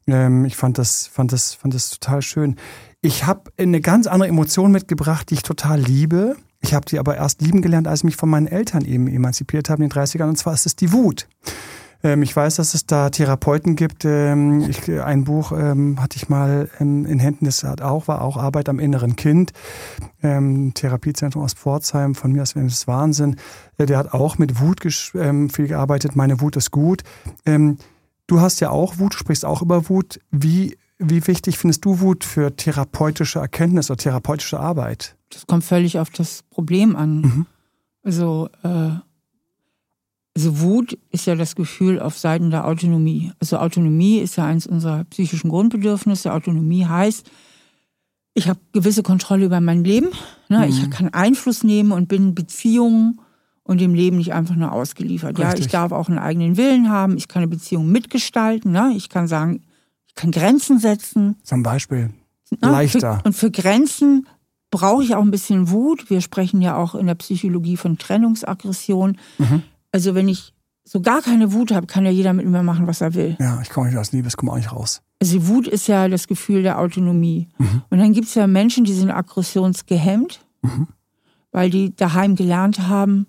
Ähm, 0.06 0.44
ich 0.44 0.56
fand 0.56 0.78
das, 0.78 1.06
fand, 1.06 1.32
das, 1.32 1.54
fand 1.54 1.74
das 1.74 1.90
total 1.90 2.22
schön. 2.22 2.56
Ich 3.00 3.26
habe 3.26 3.50
eine 3.58 3.80
ganz 3.80 4.06
andere 4.06 4.28
Emotion 4.28 4.72
mitgebracht, 4.72 5.30
die 5.30 5.34
ich 5.34 5.42
total 5.42 5.80
liebe. 5.80 6.36
Ich 6.60 6.72
habe 6.72 6.86
die 6.86 6.98
aber 6.98 7.16
erst 7.16 7.42
lieben 7.42 7.60
gelernt, 7.60 7.86
als 7.86 8.00
ich 8.00 8.04
mich 8.04 8.16
von 8.16 8.30
meinen 8.30 8.46
Eltern 8.46 8.84
eben 8.84 9.06
emanzipiert 9.08 9.68
habe 9.68 9.82
in 9.82 9.90
den 9.90 9.98
30ern. 9.98 10.28
Und 10.28 10.36
zwar 10.36 10.54
ist 10.54 10.66
es 10.66 10.76
die 10.76 10.92
Wut. 10.92 11.28
Ähm, 12.04 12.22
ich 12.22 12.36
weiß, 12.36 12.56
dass 12.56 12.74
es 12.74 12.86
da 12.86 13.10
Therapeuten 13.10 13.74
gibt. 13.74 14.04
Ähm, 14.04 14.60
ich, 14.68 14.88
ein 14.90 15.24
Buch 15.24 15.52
ähm, 15.52 16.00
hatte 16.00 16.16
ich 16.16 16.28
mal 16.28 16.68
in, 16.78 17.06
in 17.06 17.18
Händen, 17.18 17.46
das 17.46 17.64
hat 17.64 17.82
auch, 17.82 18.06
war 18.06 18.22
auch 18.22 18.36
Arbeit 18.36 18.68
am 18.68 18.78
inneren 18.78 19.16
Kind. 19.16 19.52
Ähm, 20.22 20.72
Therapiezentrum 20.74 21.42
aus 21.42 21.54
Pforzheim, 21.54 22.14
von 22.14 22.30
mir 22.30 22.42
aus 22.42 22.54
das 22.54 22.86
Wahnsinn. 22.86 23.36
Äh, 23.78 23.86
der 23.86 23.98
hat 23.98 24.12
auch 24.12 24.38
mit 24.38 24.60
Wut 24.60 24.80
ähm, 25.14 25.50
viel 25.50 25.66
gearbeitet. 25.66 26.14
Meine 26.14 26.40
Wut 26.40 26.56
ist 26.56 26.70
gut. 26.70 27.02
Du 28.34 28.40
hast 28.40 28.58
ja 28.58 28.70
auch 28.70 28.98
Wut, 28.98 29.14
du 29.14 29.18
sprichst 29.18 29.44
auch 29.44 29.62
über 29.62 29.88
Wut. 29.88 30.18
Wie, 30.32 30.76
wie 30.98 31.24
wichtig 31.28 31.56
findest 31.56 31.84
du 31.84 32.00
Wut 32.00 32.24
für 32.24 32.56
therapeutische 32.56 33.38
Erkenntnis 33.38 33.92
oder 33.92 33.96
therapeutische 33.96 34.58
Arbeit? 34.58 35.14
Das 35.30 35.46
kommt 35.46 35.62
völlig 35.62 36.00
auf 36.00 36.10
das 36.10 36.42
Problem 36.50 36.96
an. 36.96 37.20
Mhm. 37.20 37.46
Also, 38.02 38.48
äh, 38.64 38.90
also 40.34 40.60
Wut 40.60 40.98
ist 41.12 41.26
ja 41.26 41.36
das 41.36 41.54
Gefühl 41.54 42.00
auf 42.00 42.18
Seiten 42.18 42.50
der 42.50 42.66
Autonomie. 42.66 43.30
Also 43.38 43.58
Autonomie 43.58 44.18
ist 44.18 44.34
ja 44.34 44.46
eins 44.46 44.66
unserer 44.66 45.04
psychischen 45.04 45.48
Grundbedürfnisse. 45.48 46.32
Autonomie 46.32 46.86
heißt, 46.86 47.30
ich 48.34 48.48
habe 48.48 48.58
gewisse 48.72 49.04
Kontrolle 49.04 49.44
über 49.44 49.60
mein 49.60 49.84
Leben. 49.84 50.08
Ne? 50.48 50.58
Mhm. 50.58 50.64
Ich 50.64 50.90
kann 50.90 51.08
Einfluss 51.14 51.62
nehmen 51.62 51.92
und 51.92 52.08
bin 52.08 52.34
Beziehungen 52.34 53.20
und 53.64 53.80
dem 53.80 53.94
Leben 53.94 54.18
nicht 54.18 54.32
einfach 54.32 54.54
nur 54.54 54.72
ausgeliefert. 54.72 55.38
Richtig. 55.38 55.58
Ja, 55.58 55.64
ich 55.64 55.68
darf 55.68 55.92
auch 55.92 56.08
einen 56.08 56.18
eigenen 56.18 56.56
Willen 56.56 56.90
haben, 56.90 57.16
ich 57.16 57.28
kann 57.28 57.42
eine 57.42 57.48
Beziehung 57.48 57.90
mitgestalten, 57.90 58.72
ne? 58.72 58.92
ich 58.94 59.08
kann 59.08 59.26
sagen, 59.26 59.62
ich 60.06 60.14
kann 60.14 60.30
Grenzen 60.30 60.78
setzen. 60.78 61.36
Zum 61.42 61.62
Beispiel. 61.62 62.10
Ne? 62.50 62.70
Leichter. 62.70 63.18
Für, 63.18 63.26
und 63.26 63.32
für 63.32 63.50
Grenzen 63.50 64.26
brauche 64.70 65.02
ich 65.02 65.14
auch 65.14 65.22
ein 65.22 65.30
bisschen 65.30 65.70
Wut. 65.70 66.10
Wir 66.10 66.20
sprechen 66.20 66.60
ja 66.60 66.76
auch 66.76 66.94
in 66.94 67.06
der 67.06 67.14
Psychologie 67.14 67.76
von 67.76 67.98
Trennungsaggression. 67.98 69.18
Mhm. 69.38 69.62
Also 69.92 70.14
wenn 70.14 70.28
ich 70.28 70.52
so 70.84 71.00
gar 71.00 71.22
keine 71.22 71.52
Wut 71.52 71.72
habe, 71.72 71.86
kann 71.86 72.04
ja 72.04 72.10
jeder 72.10 72.32
mit 72.32 72.46
mir 72.46 72.62
machen, 72.62 72.86
was 72.86 73.00
er 73.00 73.14
will. 73.14 73.36
Ja, 73.40 73.60
ich 73.62 73.70
komme 73.70 73.88
nicht 73.88 73.96
aus 73.96 74.12
Liebeskummer 74.12 74.52
auch 74.52 74.56
nicht 74.56 74.72
raus. 74.72 75.00
Also 75.20 75.48
Wut 75.48 75.66
ist 75.66 75.86
ja 75.86 76.08
das 76.08 76.28
Gefühl 76.28 76.62
der 76.62 76.78
Autonomie. 76.78 77.48
Mhm. 77.58 77.82
Und 77.88 77.98
dann 77.98 78.12
gibt 78.12 78.28
es 78.28 78.34
ja 78.34 78.46
Menschen, 78.46 78.84
die 78.84 78.92
sind 78.92 79.10
aggressionsgehemmt, 79.10 80.40
mhm. 80.62 80.88
weil 81.52 81.70
die 81.70 81.96
daheim 81.96 82.36
gelernt 82.36 82.86
haben, 82.86 83.26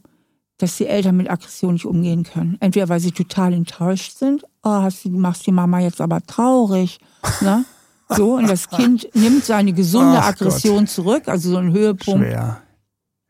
dass 0.58 0.78
die 0.78 0.88
Eltern 0.88 1.18
mit 1.18 1.30
Aggression 1.30 1.74
nicht 1.74 1.86
umgehen 1.86 2.24
können. 2.24 2.58
Entweder 2.60 2.90
weil 2.90 3.00
sie 3.00 3.12
total 3.12 3.54
enttäuscht 3.54 4.18
sind, 4.18 4.44
oh, 4.64 4.88
du 5.04 5.10
machst 5.18 5.46
die 5.46 5.52
Mama 5.52 5.80
jetzt 5.80 6.02
aber 6.02 6.22
traurig, 6.22 7.00
ne? 7.42 7.66
So, 8.08 8.36
und 8.36 8.48
das 8.48 8.70
Kind 8.70 9.10
nimmt 9.16 9.46
seine 9.46 9.74
gesunde 9.74 10.20
Ach 10.20 10.28
Aggression 10.28 10.82
Gott. 10.82 10.90
zurück, 10.90 11.28
also 11.28 11.50
so 11.50 11.58
ein 11.58 11.74
Höhepunkt. 11.74 12.20
Schwer. 12.24 12.62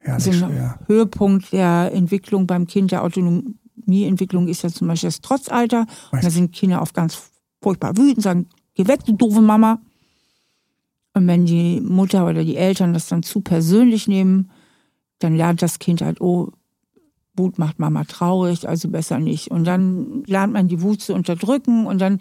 Ja, 0.06 0.20
so 0.20 0.32
ein 0.32 0.36
schwer. 0.36 0.80
Höhepunkt 0.88 1.54
der 1.54 1.92
Entwicklung 1.94 2.46
beim 2.46 2.68
Kind 2.68 2.92
der 2.92 3.02
Autonom 3.02 3.56
Trisomie-Entwicklung 3.86 4.48
ist 4.48 4.64
ja 4.64 4.70
zum 4.70 4.88
Beispiel 4.88 5.08
das 5.08 5.22
Trotzalter. 5.22 5.86
Und 6.12 6.24
da 6.24 6.30
sind 6.30 6.54
Kinder 6.54 6.82
oft 6.82 6.94
ganz 6.94 7.32
furchtbar 7.62 7.98
wütend, 7.98 8.24
sagen, 8.24 8.48
geh 8.74 8.88
weg, 8.88 9.06
du 9.06 9.14
doofe 9.14 9.42
Mama. 9.42 9.80
Und 11.14 11.28
wenn 11.28 11.46
die 11.46 11.80
Mutter 11.82 12.26
oder 12.26 12.44
die 12.44 12.58
Eltern 12.58 12.94
das 12.94 13.08
dann 13.08 13.24
zu 13.24 13.42
persönlich 13.42 14.08
nehmen, 14.08 14.52
dann 15.20 15.36
lernt 15.36 15.62
das 15.62 15.80
Kind 15.80 16.02
halt, 16.02 16.20
oh, 16.20 16.52
Wut 17.38 17.58
macht 17.60 17.80
Mama 17.80 18.04
traurig, 18.06 18.68
also 18.68 18.90
besser 18.90 19.20
nicht. 19.20 19.52
Und 19.52 19.66
dann 19.66 20.24
lernt 20.26 20.54
man 20.54 20.68
die 20.68 20.82
Wut 20.82 21.02
zu 21.02 21.14
unterdrücken 21.14 21.86
und 21.86 22.00
dann 22.00 22.20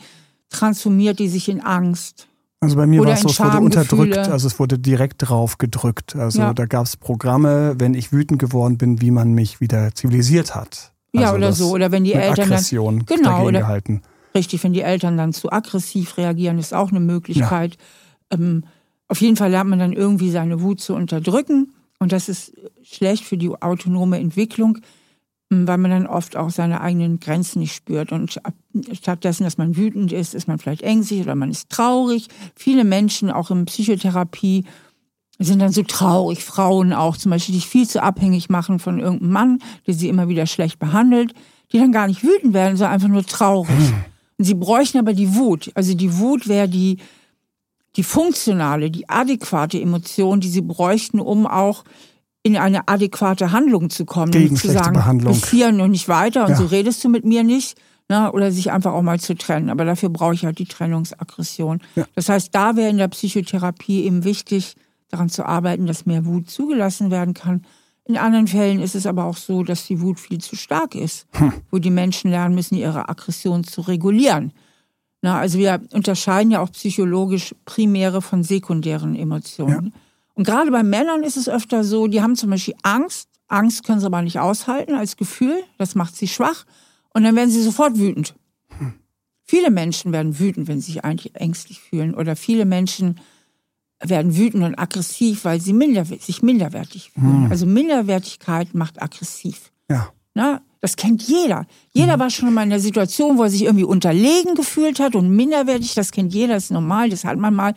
transformiert 0.50 1.18
die 1.18 1.28
sich 1.28 1.48
in 1.48 1.60
Angst. 1.60 2.28
Also 2.60 2.76
bei 2.76 2.86
mir 2.86 3.04
war 3.04 3.12
es 3.12 3.20
so, 3.20 3.28
es 3.28 3.40
wurde 3.40 3.58
unterdrückt, 3.58 4.16
also 4.16 4.46
es 4.46 4.58
wurde 4.58 4.78
direkt 4.78 5.28
drauf 5.28 5.58
gedrückt. 5.58 6.16
Also 6.16 6.40
ja. 6.40 6.54
da 6.54 6.64
gab 6.64 6.86
es 6.86 6.96
Programme, 6.96 7.74
wenn 7.78 7.94
ich 7.94 8.12
wütend 8.12 8.38
geworden 8.38 8.78
bin, 8.78 9.00
wie 9.00 9.10
man 9.10 9.34
mich 9.34 9.60
wieder 9.60 9.94
zivilisiert 9.94 10.54
hat. 10.54 10.92
Also 11.14 11.26
ja, 11.26 11.34
oder 11.34 11.52
so. 11.52 11.70
Oder 11.70 11.92
wenn 11.92 12.04
die 12.04 12.14
Eltern 12.14 12.46
Aggression 12.46 13.04
dann, 13.06 13.18
genau, 13.18 13.44
oder, 13.44 13.60
gehalten. 13.60 14.02
Richtig, 14.34 14.64
wenn 14.64 14.72
die 14.72 14.80
Eltern 14.80 15.16
dann 15.16 15.32
zu 15.32 15.52
aggressiv 15.52 16.16
reagieren, 16.16 16.58
ist 16.58 16.74
auch 16.74 16.90
eine 16.90 17.00
Möglichkeit. 17.00 17.76
Ja. 18.32 18.38
Ähm, 18.38 18.64
auf 19.08 19.20
jeden 19.20 19.36
Fall 19.36 19.50
lernt 19.50 19.70
man 19.70 19.78
dann 19.78 19.92
irgendwie 19.92 20.30
seine 20.30 20.62
Wut 20.62 20.80
zu 20.80 20.94
unterdrücken. 20.94 21.74
Und 21.98 22.12
das 22.12 22.28
ist 22.28 22.52
schlecht 22.82 23.24
für 23.24 23.36
die 23.36 23.50
autonome 23.50 24.18
Entwicklung, 24.18 24.78
weil 25.50 25.78
man 25.78 25.90
dann 25.90 26.06
oft 26.06 26.36
auch 26.36 26.50
seine 26.50 26.80
eigenen 26.80 27.20
Grenzen 27.20 27.60
nicht 27.60 27.74
spürt. 27.74 28.12
Und 28.12 28.40
stattdessen, 28.92 29.44
dass 29.44 29.58
man 29.58 29.76
wütend 29.76 30.12
ist, 30.12 30.34
ist 30.34 30.48
man 30.48 30.58
vielleicht 30.58 30.82
ängstlich 30.82 31.22
oder 31.22 31.34
man 31.34 31.50
ist 31.50 31.70
traurig. 31.70 32.28
Viele 32.54 32.84
Menschen, 32.84 33.30
auch 33.30 33.50
in 33.50 33.64
Psychotherapie, 33.66 34.64
sind 35.38 35.60
dann 35.60 35.72
so 35.72 35.82
traurig. 35.82 36.44
Frauen 36.44 36.92
auch 36.92 37.16
zum 37.16 37.30
Beispiel, 37.30 37.54
die 37.54 37.60
sich 37.60 37.68
viel 37.68 37.88
zu 37.88 38.02
abhängig 38.02 38.48
machen 38.48 38.78
von 38.78 38.98
irgendeinem 39.00 39.32
Mann, 39.32 39.58
der 39.86 39.94
sie 39.94 40.08
immer 40.08 40.28
wieder 40.28 40.46
schlecht 40.46 40.78
behandelt, 40.78 41.34
die 41.72 41.78
dann 41.78 41.92
gar 41.92 42.06
nicht 42.06 42.22
wütend 42.22 42.54
werden, 42.54 42.76
sondern 42.76 42.94
einfach 42.94 43.08
nur 43.08 43.24
traurig. 43.24 43.70
Hm. 43.70 44.04
Und 44.38 44.44
sie 44.44 44.54
bräuchten 44.54 44.98
aber 44.98 45.12
die 45.12 45.34
Wut. 45.34 45.70
Also 45.74 45.94
die 45.94 46.18
Wut 46.18 46.48
wäre 46.48 46.68
die, 46.68 46.98
die 47.96 48.02
funktionale, 48.02 48.90
die 48.90 49.08
adäquate 49.08 49.80
Emotion, 49.80 50.40
die 50.40 50.48
sie 50.48 50.62
bräuchten, 50.62 51.20
um 51.20 51.46
auch 51.46 51.84
in 52.44 52.56
eine 52.56 52.86
adäquate 52.88 53.50
Handlung 53.50 53.90
zu 53.90 54.04
kommen. 54.04 54.30
Gegen 54.30 54.54
zu 54.54 54.70
sagen, 54.70 54.92
Behandlung. 54.92 55.32
bis 55.32 55.50
hier 55.50 55.68
und 55.68 55.90
nicht 55.90 56.08
weiter 56.08 56.44
und 56.44 56.50
ja. 56.50 56.56
so 56.56 56.66
redest 56.66 57.02
du 57.02 57.08
mit 57.08 57.24
mir 57.24 57.42
nicht. 57.42 57.76
Ne? 58.10 58.30
Oder 58.32 58.52
sich 58.52 58.70
einfach 58.70 58.92
auch 58.92 59.02
mal 59.02 59.18
zu 59.18 59.34
trennen. 59.34 59.70
Aber 59.70 59.86
dafür 59.86 60.10
brauche 60.10 60.34
ich 60.34 60.44
halt 60.44 60.58
die 60.58 60.66
Trennungsaggression. 60.66 61.80
Ja. 61.96 62.04
Das 62.14 62.28
heißt, 62.28 62.54
da 62.54 62.76
wäre 62.76 62.90
in 62.90 62.98
der 62.98 63.08
Psychotherapie 63.08 64.04
eben 64.04 64.24
wichtig, 64.24 64.76
daran 65.08 65.30
zu 65.30 65.46
arbeiten, 65.46 65.86
dass 65.86 66.04
mehr 66.04 66.26
Wut 66.26 66.50
zugelassen 66.50 67.10
werden 67.10 67.32
kann. 67.32 67.64
In 68.04 68.18
anderen 68.18 68.46
Fällen 68.46 68.80
ist 68.80 68.94
es 68.94 69.06
aber 69.06 69.24
auch 69.24 69.38
so, 69.38 69.62
dass 69.62 69.86
die 69.86 70.02
Wut 70.02 70.20
viel 70.20 70.38
zu 70.38 70.54
stark 70.54 70.94
ist, 70.94 71.26
hm. 71.32 71.54
wo 71.70 71.78
die 71.78 71.90
Menschen 71.90 72.30
lernen 72.30 72.54
müssen, 72.54 72.74
ihre 72.74 73.08
Aggression 73.08 73.64
zu 73.64 73.80
regulieren. 73.80 74.52
Na, 75.22 75.38
also 75.38 75.58
wir 75.58 75.80
unterscheiden 75.94 76.50
ja 76.50 76.60
auch 76.60 76.70
psychologisch 76.72 77.54
primäre 77.64 78.20
von 78.20 78.42
sekundären 78.42 79.16
Emotionen. 79.16 79.92
Ja. 79.94 80.00
Und 80.34 80.44
gerade 80.44 80.70
bei 80.70 80.82
Männern 80.82 81.22
ist 81.22 81.36
es 81.36 81.48
öfter 81.48 81.84
so, 81.84 82.06
die 82.06 82.22
haben 82.22 82.36
zum 82.36 82.50
Beispiel 82.50 82.74
Angst. 82.82 83.28
Angst 83.48 83.84
können 83.84 84.00
sie 84.00 84.06
aber 84.06 84.22
nicht 84.22 84.38
aushalten 84.38 84.94
als 84.94 85.16
Gefühl. 85.16 85.62
Das 85.78 85.94
macht 85.94 86.16
sie 86.16 86.28
schwach. 86.28 86.64
Und 87.12 87.24
dann 87.24 87.36
werden 87.36 87.50
sie 87.50 87.62
sofort 87.62 87.98
wütend. 87.98 88.34
Hm. 88.78 88.94
Viele 89.44 89.70
Menschen 89.70 90.12
werden 90.12 90.38
wütend, 90.38 90.66
wenn 90.68 90.80
sie 90.80 90.92
sich 90.92 91.04
eigentlich 91.04 91.36
ängstlich 91.36 91.80
fühlen. 91.80 92.14
Oder 92.14 92.34
viele 92.34 92.64
Menschen 92.64 93.20
werden 94.02 94.36
wütend 94.36 94.64
und 94.64 94.78
aggressiv, 94.78 95.44
weil 95.44 95.60
sie 95.60 95.72
minder, 95.72 96.04
sich 96.04 96.42
minderwertig 96.42 97.12
fühlen. 97.12 97.44
Hm. 97.44 97.50
Also 97.50 97.66
Minderwertigkeit 97.66 98.74
macht 98.74 99.00
aggressiv. 99.00 99.70
Ja. 99.88 100.08
Na, 100.34 100.60
das 100.80 100.96
kennt 100.96 101.22
jeder. 101.22 101.66
Jeder 101.92 102.16
mhm. 102.16 102.20
war 102.20 102.30
schon 102.30 102.52
mal 102.52 102.64
in 102.64 102.68
der 102.68 102.80
Situation, 102.80 103.38
wo 103.38 103.44
er 103.44 103.50
sich 103.50 103.62
irgendwie 103.62 103.84
unterlegen 103.84 104.54
gefühlt 104.54 105.00
hat 105.00 105.14
und 105.14 105.30
minderwertig. 105.30 105.94
Das 105.94 106.10
kennt 106.10 106.34
jeder, 106.34 106.54
das 106.54 106.64
ist 106.64 106.72
normal, 106.72 107.08
das 107.08 107.24
hat 107.24 107.38
man 107.38 107.54
mal. 107.54 107.72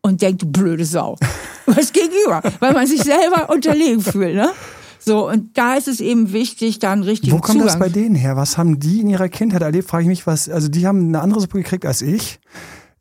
Und 0.00 0.22
denkt, 0.22 0.42
du 0.42 0.46
blöde 0.46 0.84
Sau. 0.84 1.16
Was 1.66 1.92
gegenüber? 1.92 2.42
Weil 2.60 2.72
man 2.72 2.86
sich 2.86 3.02
selber 3.02 3.50
unterlegen 3.50 4.00
fühlt, 4.00 4.34
ne? 4.34 4.50
So, 4.98 5.28
und 5.28 5.56
da 5.56 5.74
ist 5.74 5.88
es 5.88 6.00
eben 6.00 6.32
wichtig, 6.32 6.78
dann 6.80 7.02
richtig 7.02 7.32
Wo 7.32 7.38
kommt 7.38 7.60
Zugang. 7.60 7.66
das 7.66 7.78
bei 7.78 7.88
denen 7.88 8.14
her? 8.14 8.36
Was 8.36 8.58
haben 8.58 8.78
die 8.78 9.00
in 9.00 9.08
ihrer 9.08 9.28
Kindheit 9.28 9.62
erlebt? 9.62 9.88
Frage 9.88 10.02
ich 10.02 10.08
mich, 10.08 10.26
was, 10.26 10.48
also 10.48 10.68
die 10.68 10.86
haben 10.86 11.08
eine 11.08 11.20
andere 11.20 11.40
Suppe 11.40 11.58
gekriegt 11.58 11.86
als 11.86 12.02
ich. 12.02 12.40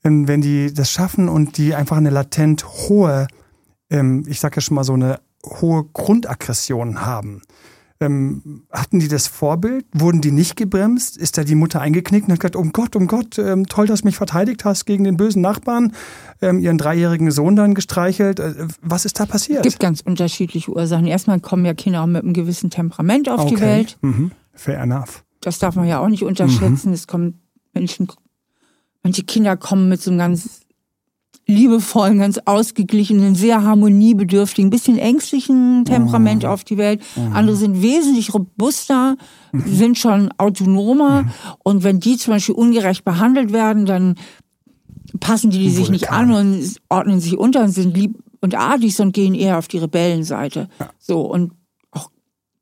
Wenn 0.03 0.41
die 0.41 0.73
das 0.73 0.89
schaffen 0.89 1.27
und 1.27 1.57
die 1.57 1.75
einfach 1.75 1.97
eine 1.97 2.11
latent 2.11 2.65
hohe, 2.65 3.27
ähm, 3.89 4.23
ich 4.27 4.39
sag 4.39 4.55
ja 4.55 4.61
schon 4.61 4.75
mal 4.75 4.85
so 4.85 4.93
eine 4.93 5.19
hohe 5.43 5.83
Grundaggression 5.91 7.05
haben 7.05 7.41
ähm, 7.99 8.63
hatten 8.71 8.99
die 8.99 9.07
das 9.07 9.27
Vorbild? 9.27 9.85
Wurden 9.93 10.21
die 10.21 10.31
nicht 10.31 10.55
gebremst? 10.55 11.17
Ist 11.17 11.37
da 11.37 11.43
die 11.43 11.55
Mutter 11.55 11.81
eingeknickt 11.81 12.27
und 12.27 12.33
hat 12.33 12.39
gesagt, 12.39 12.55
um 12.55 12.71
Gott, 12.71 12.95
um 12.95 13.07
Gott, 13.07 13.39
ähm, 13.39 13.65
toll, 13.67 13.87
dass 13.87 14.01
du 14.01 14.07
mich 14.07 14.17
verteidigt 14.17 14.65
hast 14.65 14.85
gegen 14.85 15.03
den 15.03 15.17
bösen 15.17 15.41
Nachbarn, 15.41 15.93
ähm, 16.41 16.59
ihren 16.59 16.77
dreijährigen 16.77 17.31
Sohn 17.31 17.55
dann 17.55 17.73
gestreichelt. 17.73 18.39
Äh, 18.39 18.67
was 18.81 19.05
ist 19.05 19.19
da 19.19 19.25
passiert? 19.25 19.65
Es 19.65 19.73
gibt 19.73 19.79
ganz 19.81 20.01
unterschiedliche 20.01 20.71
Ursachen. 20.71 21.07
Erstmal 21.07 21.39
kommen 21.39 21.65
ja 21.65 21.73
Kinder 21.73 22.03
auch 22.03 22.07
mit 22.07 22.23
einem 22.23 22.33
gewissen 22.33 22.69
Temperament 22.69 23.29
auf 23.29 23.41
okay. 23.41 23.55
die 23.55 23.61
Welt. 23.61 23.97
Mhm. 24.01 24.31
Fair 24.53 24.79
enough. 24.79 25.23
Das 25.41 25.59
darf 25.59 25.75
man 25.75 25.87
ja 25.87 25.99
auch 25.99 26.09
nicht 26.09 26.23
unterschätzen. 26.23 26.89
Mhm. 26.89 26.93
Es 26.93 27.07
kommen 27.07 27.41
Menschen, 27.73 28.07
manche 29.03 29.23
Kinder 29.23 29.57
kommen 29.57 29.89
mit 29.89 30.01
so 30.01 30.11
einem 30.11 30.19
ganz 30.19 30.61
liebevollen, 31.47 32.19
ganz 32.19 32.39
ausgeglichenen, 32.43 33.33
sehr 33.33 33.63
harmoniebedürftigen, 33.63 34.69
bisschen 34.69 34.97
ängstlichen 34.97 35.85
Temperament 35.85 36.43
mhm. 36.43 36.49
auf 36.49 36.65
die 36.65 36.77
Welt. 36.77 37.01
Mhm. 37.15 37.33
Andere 37.33 37.55
sind 37.55 37.81
wesentlich 37.81 38.33
robuster, 38.33 39.15
mhm. 39.53 39.63
sind 39.65 39.97
schon 39.97 40.29
autonomer. 40.37 41.23
Mhm. 41.23 41.31
Und 41.63 41.83
wenn 41.83 42.01
die 42.01 42.17
zum 42.17 42.33
Beispiel 42.33 42.55
ungerecht 42.55 43.05
behandelt 43.05 43.53
werden, 43.53 43.85
dann 43.85 44.15
passen 45.21 45.49
die, 45.49 45.59
die 45.59 45.69
sich 45.69 45.89
nicht 45.89 46.11
an 46.11 46.31
und 46.31 46.75
ordnen 46.89 47.21
sich 47.21 47.37
unter 47.37 47.63
und 47.63 47.71
sind 47.71 47.95
lieb 47.95 48.17
und 48.41 48.55
artig 48.55 48.99
und 48.99 49.13
gehen 49.13 49.33
eher 49.33 49.57
auf 49.57 49.69
die 49.69 49.77
Rebellenseite. 49.77 50.67
Ja. 50.79 50.89
So 50.99 51.21
und 51.21 51.53
auch 51.91 52.11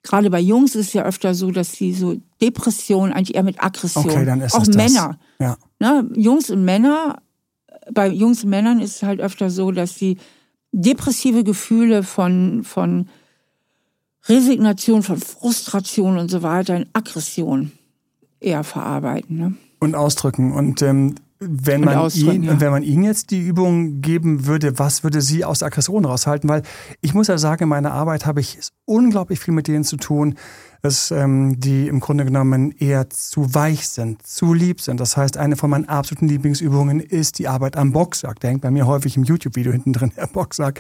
gerade 0.04 0.30
bei 0.30 0.40
Jungs 0.40 0.76
ist 0.76 0.88
es 0.88 0.94
ja 0.94 1.04
öfter 1.04 1.34
so, 1.34 1.50
dass 1.50 1.72
sie 1.72 1.92
so 1.92 2.18
Depression 2.40 3.12
eigentlich 3.12 3.36
eher 3.36 3.44
mit 3.44 3.64
Aggression, 3.64 4.06
okay, 4.06 4.26
dann 4.26 4.42
ist 4.42 4.54
auch 4.54 4.68
Männer. 4.68 5.18
Ja. 5.40 5.58
Ne? 5.80 6.08
Jungs 6.16 6.52
und 6.52 6.64
Männer 6.64 7.18
bei 7.92 8.08
Jungs 8.08 8.44
und 8.44 8.50
Männern 8.50 8.80
ist 8.80 8.98
es 8.98 9.04
halt 9.04 9.20
öfter 9.20 9.50
so, 9.50 9.72
dass 9.72 9.96
sie 9.96 10.18
depressive 10.72 11.44
Gefühle 11.44 12.04
von, 12.04 12.64
von 12.64 13.10
Resignation, 14.28 15.04
von 15.04 15.18
Frustration 15.18 16.18
und 16.18 16.30
so 16.30 16.42
weiter 16.42 16.76
in 16.76 16.88
Aggression 16.94 17.72
eher 18.40 18.64
verarbeiten. 18.64 19.38
Ne? 19.38 19.56
Und 19.80 19.96
ausdrücken. 19.96 20.52
Und 20.52 20.82
ähm, 20.82 21.16
wenn 21.40 21.82
man, 21.82 22.10
ihn, 22.12 22.44
ja. 22.44 22.60
wenn 22.62 22.72
man 22.72 22.84
Ihnen 22.84 23.04
jetzt 23.04 23.32
die 23.32 23.42
Übung 23.42 24.00
geben 24.00 24.46
würde, 24.46 24.80
was 24.80 25.04
würde 25.04 25.22
Sie 25.22 25.44
aus 25.44 25.64
Aggression 25.64 26.06
raushalten? 26.06 26.50
Weil 26.50 26.64
ich 27.02 27.14
muss 27.14 27.28
ja 27.28 27.38
sagen, 27.38 27.64
in 27.64 27.70
meiner 27.70 27.92
Arbeit 27.92 28.26
habe 28.26 28.40
ich 28.40 28.60
unglaublich 28.86 29.40
viel 29.40 29.54
mit 29.54 29.68
denen 29.68 29.84
zu 29.84 29.98
tun, 29.98 30.36
dass 30.82 31.12
ähm, 31.12 31.60
die 31.60 31.88
im 31.88 32.00
Grunde 32.00 32.26
genommen 32.26 32.72
eher 32.72 33.10
zu 33.10 33.54
weich 33.54 33.90
sind, 33.90 34.26
zu 34.26 34.54
lieb 34.54 34.80
sind. 34.80 35.00
Das 35.00 35.18
heißt, 35.18 35.36
eine 35.36 35.58
von 35.58 35.70
meinen 35.70 35.90
absoluten 35.90 36.28
Lieblingsübungen 36.28 37.00
ist 37.00 37.40
die 37.40 37.48
Arbeit 37.48 37.76
am 37.76 37.92
Boxsack. 37.92 38.40
Der 38.40 38.52
hängt 38.52 38.62
bei 38.62 38.72
mir 38.72 38.88
häufig 38.88 39.18
im 39.18 39.24
YouTube-Video 39.24 39.72
hinten 39.72 39.94
drin, 39.94 40.12
der 40.16 40.28
Boxsack, 40.28 40.80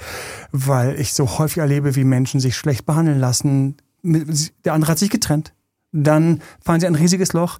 weil 0.51 0.99
ich 0.99 1.14
so 1.14 1.38
häufig 1.38 1.58
erlebe, 1.58 1.95
wie 1.95 2.03
Menschen 2.03 2.39
sich 2.39 2.56
schlecht 2.56 2.86
behandeln 2.86 3.20
lassen. 3.20 3.78
Der 4.03 4.74
andere 4.74 4.91
hat 4.91 4.99
sich 4.99 5.10
getrennt. 5.10 5.53
Dann 5.91 6.41
fallen 6.64 6.80
sie 6.82 6.88
ein 6.88 6.95
riesiges 6.95 7.34
Loch 7.34 7.58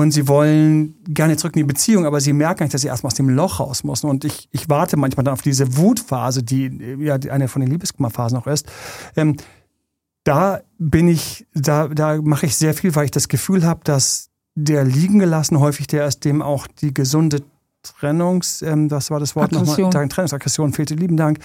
und 0.00 0.12
sie 0.12 0.28
wollen 0.28 0.94
gerne 1.04 1.36
zurück 1.36 1.54
in 1.56 1.60
die 1.60 1.72
Beziehung, 1.72 2.06
aber 2.06 2.22
sie 2.22 2.32
merken 2.32 2.62
nicht, 2.62 2.72
dass 2.72 2.80
sie 2.80 2.88
erstmal 2.88 3.08
aus 3.08 3.16
dem 3.16 3.28
Loch 3.28 3.60
raus 3.60 3.84
müssen. 3.84 4.08
Und 4.08 4.24
ich, 4.24 4.48
ich 4.50 4.70
warte 4.70 4.96
manchmal 4.96 5.24
dann 5.24 5.34
auf 5.34 5.42
diese 5.42 5.76
Wutphase, 5.76 6.42
die 6.42 6.96
ja 7.00 7.16
eine 7.16 7.48
von 7.48 7.60
den 7.60 7.70
Liebeskummerphasen 7.70 8.38
auch 8.38 8.46
ist. 8.46 8.66
Ähm, 9.14 9.36
da 10.24 10.60
bin 10.78 11.06
ich, 11.06 11.46
da, 11.52 11.88
da 11.88 12.16
mache 12.22 12.46
ich 12.46 12.56
sehr 12.56 12.72
viel, 12.72 12.94
weil 12.94 13.04
ich 13.04 13.10
das 13.10 13.28
Gefühl 13.28 13.66
habe, 13.66 13.80
dass 13.84 14.30
der 14.54 14.84
liegen 14.84 15.18
gelassen 15.18 15.60
häufig 15.60 15.86
der 15.86 16.06
ist, 16.06 16.24
dem 16.24 16.40
auch 16.40 16.66
die 16.66 16.94
gesunde 16.94 17.42
Trennungs, 17.82 18.62
ähm, 18.62 18.88
das 18.88 19.10
war 19.10 19.20
das 19.20 19.36
Wort 19.36 19.52
nochmal, 19.52 19.90
Trennungsaggression 19.90 20.72
fehlte, 20.72 20.94
lieben 20.94 21.18
Dank. 21.18 21.40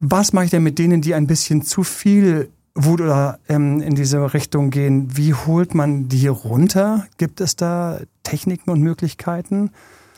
Was 0.00 0.32
mache 0.32 0.46
ich 0.46 0.50
denn 0.50 0.62
mit 0.62 0.78
denen, 0.78 1.02
die 1.02 1.14
ein 1.14 1.26
bisschen 1.26 1.60
zu 1.60 1.82
viel 1.82 2.50
Wut 2.74 3.00
oder 3.00 3.38
ähm, 3.48 3.80
in 3.80 3.94
diese 3.94 4.34
Richtung 4.34 4.70
gehen. 4.70 5.16
Wie 5.16 5.32
holt 5.32 5.74
man 5.74 6.08
die 6.08 6.26
runter? 6.26 7.06
Gibt 7.18 7.40
es 7.40 7.56
da 7.56 8.00
Techniken 8.24 8.70
und 8.70 8.80
Möglichkeiten? 8.80 9.70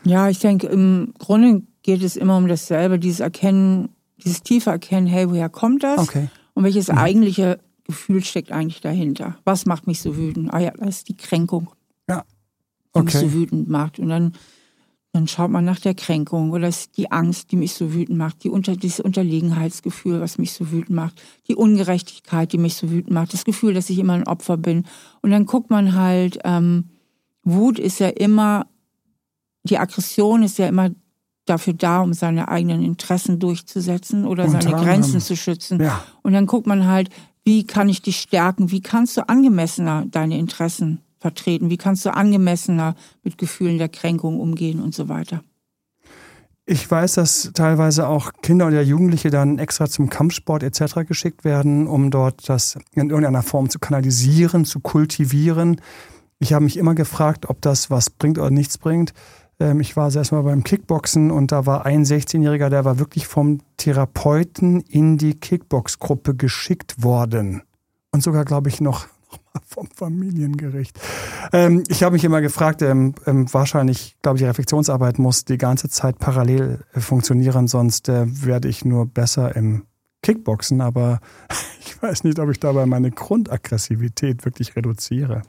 Ja, 0.03 0.29
ich 0.29 0.39
denke, 0.39 0.67
im 0.67 1.13
Grunde 1.19 1.63
geht 1.83 2.01
es 2.01 2.15
immer 2.15 2.37
um 2.37 2.47
dasselbe, 2.47 2.97
dieses 2.97 3.19
Erkennen, 3.19 3.89
dieses 4.23 4.41
tiefe 4.41 4.71
Erkennen, 4.71 5.07
hey, 5.07 5.29
woher 5.29 5.49
kommt 5.49 5.83
das? 5.83 5.99
Okay. 5.99 6.29
Und 6.53 6.63
welches 6.63 6.87
mhm. 6.87 6.97
eigentliche 6.97 7.59
Gefühl 7.85 8.23
steckt 8.23 8.51
eigentlich 8.51 8.81
dahinter? 8.81 9.37
Was 9.43 9.65
macht 9.65 9.85
mich 9.85 10.01
so 10.01 10.17
wütend? 10.17 10.51
Ah 10.51 10.59
ja, 10.59 10.71
das 10.71 10.97
ist 10.97 11.09
die 11.09 11.17
Kränkung. 11.17 11.69
Ja. 12.09 12.23
Okay. 12.93 12.99
Die 12.99 13.03
mich 13.03 13.13
so 13.13 13.33
wütend 13.33 13.69
macht. 13.69 13.99
Und 13.99 14.09
dann 14.09 14.33
Dann 15.13 15.27
schaut 15.27 15.49
man 15.49 15.65
nach 15.65 15.79
der 15.79 15.95
Kränkung 15.95 16.51
oder 16.51 16.69
die 16.95 17.11
Angst, 17.11 17.51
die 17.51 17.55
mich 17.55 17.73
so 17.73 17.93
wütend 17.93 18.17
macht, 18.17 18.43
die 18.43 18.49
unter, 18.49 18.75
dieses 18.75 18.99
Unterlegenheitsgefühl, 18.99 20.21
was 20.21 20.37
mich 20.37 20.53
so 20.53 20.71
wütend 20.71 20.91
macht, 20.91 21.21
die 21.47 21.55
Ungerechtigkeit, 21.55 22.51
die 22.51 22.57
mich 22.57 22.75
so 22.75 22.91
wütend 22.91 23.13
macht, 23.13 23.33
das 23.33 23.45
Gefühl, 23.45 23.73
dass 23.73 23.89
ich 23.89 23.97
immer 23.97 24.13
ein 24.13 24.27
Opfer 24.27 24.57
bin. 24.57 24.85
Und 25.21 25.31
dann 25.31 25.45
guckt 25.45 25.69
man 25.69 25.95
halt, 25.95 26.39
ähm, 26.43 26.89
Wut 27.43 27.79
ist 27.79 27.99
ja 27.99 28.09
immer, 28.09 28.67
die 29.63 29.79
Aggression 29.79 30.43
ist 30.43 30.57
ja 30.57 30.67
immer 30.67 30.91
dafür 31.45 31.73
da, 31.73 32.01
um 32.01 32.13
seine 32.13 32.49
eigenen 32.49 32.83
Interessen 32.83 33.39
durchzusetzen 33.39 34.25
oder 34.25 34.45
Unter 34.45 34.61
seine 34.61 34.75
Grenzen 34.75 35.21
zu 35.21 35.35
schützen. 35.35 35.81
Ja. 35.81 36.03
Und 36.21 36.33
dann 36.33 36.45
guckt 36.45 36.67
man 36.67 36.85
halt, 36.85 37.09
wie 37.45 37.65
kann 37.65 37.87
ich 37.87 38.01
dich 38.01 38.17
stärken? 38.17 38.71
Wie 38.71 38.81
kannst 38.81 39.15
du 39.15 39.27
angemessener 39.27 40.05
deine 40.05 40.37
Interessen 40.37 41.01
vertreten? 41.27 41.69
Wie 41.69 41.77
kannst 41.77 42.05
du 42.05 42.13
angemessener 42.13 42.95
mit 43.21 43.37
Gefühlen 43.37 43.77
der 43.77 43.89
Kränkung 43.89 44.39
umgehen 44.39 44.81
und 44.81 44.95
so 44.95 45.09
weiter? 45.09 45.43
Ich 46.65 46.89
weiß, 46.89 47.15
dass 47.15 47.51
teilweise 47.53 48.07
auch 48.07 48.31
Kinder 48.41 48.67
oder 48.67 48.81
Jugendliche 48.81 49.29
dann 49.29 49.57
extra 49.57 49.87
zum 49.87 50.09
Kampfsport 50.09 50.63
etc. 50.63 51.05
geschickt 51.07 51.43
werden, 51.43 51.87
um 51.87 52.11
dort 52.11 52.47
das 52.47 52.77
in 52.93 53.09
irgendeiner 53.09 53.43
Form 53.43 53.69
zu 53.69 53.79
kanalisieren, 53.79 54.63
zu 54.63 54.79
kultivieren. 54.79 55.81
Ich 56.39 56.53
habe 56.53 56.63
mich 56.63 56.77
immer 56.77 56.95
gefragt, 56.95 57.49
ob 57.49 57.61
das 57.61 57.89
was 57.89 58.09
bringt 58.09 58.37
oder 58.37 58.51
nichts 58.51 58.77
bringt. 58.77 59.13
Ähm, 59.59 59.79
ich 59.81 59.95
war 59.97 60.11
selbst 60.11 60.31
mal 60.31 60.43
beim 60.43 60.63
Kickboxen 60.63 61.31
und 61.31 61.51
da 61.51 61.65
war 61.65 61.85
ein 61.85 62.05
16-Jähriger, 62.05 62.69
der 62.69 62.85
war 62.85 62.99
wirklich 62.99 63.27
vom 63.27 63.59
Therapeuten 63.77 64.81
in 64.81 65.17
die 65.17 65.35
Kickbox-Gruppe 65.35 66.35
geschickt 66.35 67.03
worden. 67.03 67.63
Und 68.11 68.23
sogar, 68.23 68.45
glaube 68.45 68.69
ich, 68.69 68.81
noch, 68.81 69.07
noch 69.37 69.53
mal 69.53 69.61
vom 69.65 69.87
Familiengericht. 69.87 70.99
Ähm, 71.53 71.83
ich 71.87 72.03
habe 72.03 72.13
mich 72.13 72.23
immer 72.23 72.41
gefragt, 72.41 72.81
ähm, 72.81 73.15
ähm, 73.25 73.51
wahrscheinlich, 73.53 74.17
glaube 74.21 74.37
ich, 74.37 74.41
die 74.41 74.47
Reflexionsarbeit 74.47 75.19
muss 75.19 75.45
die 75.45 75.57
ganze 75.57 75.89
Zeit 75.89 76.19
parallel 76.19 76.83
äh, 76.93 76.99
funktionieren, 76.99 77.67
sonst 77.67 78.09
äh, 78.09 78.25
werde 78.45 78.67
ich 78.67 78.85
nur 78.85 79.05
besser 79.05 79.55
im 79.55 79.83
Kickboxen, 80.23 80.81
aber 80.81 81.19
ich 81.85 82.01
weiß 82.01 82.23
nicht, 82.23 82.39
ob 82.39 82.49
ich 82.49 82.59
dabei 82.59 82.85
meine 82.85 83.11
Grundaggressivität 83.11 84.45
wirklich 84.45 84.75
reduziere. 84.75 85.43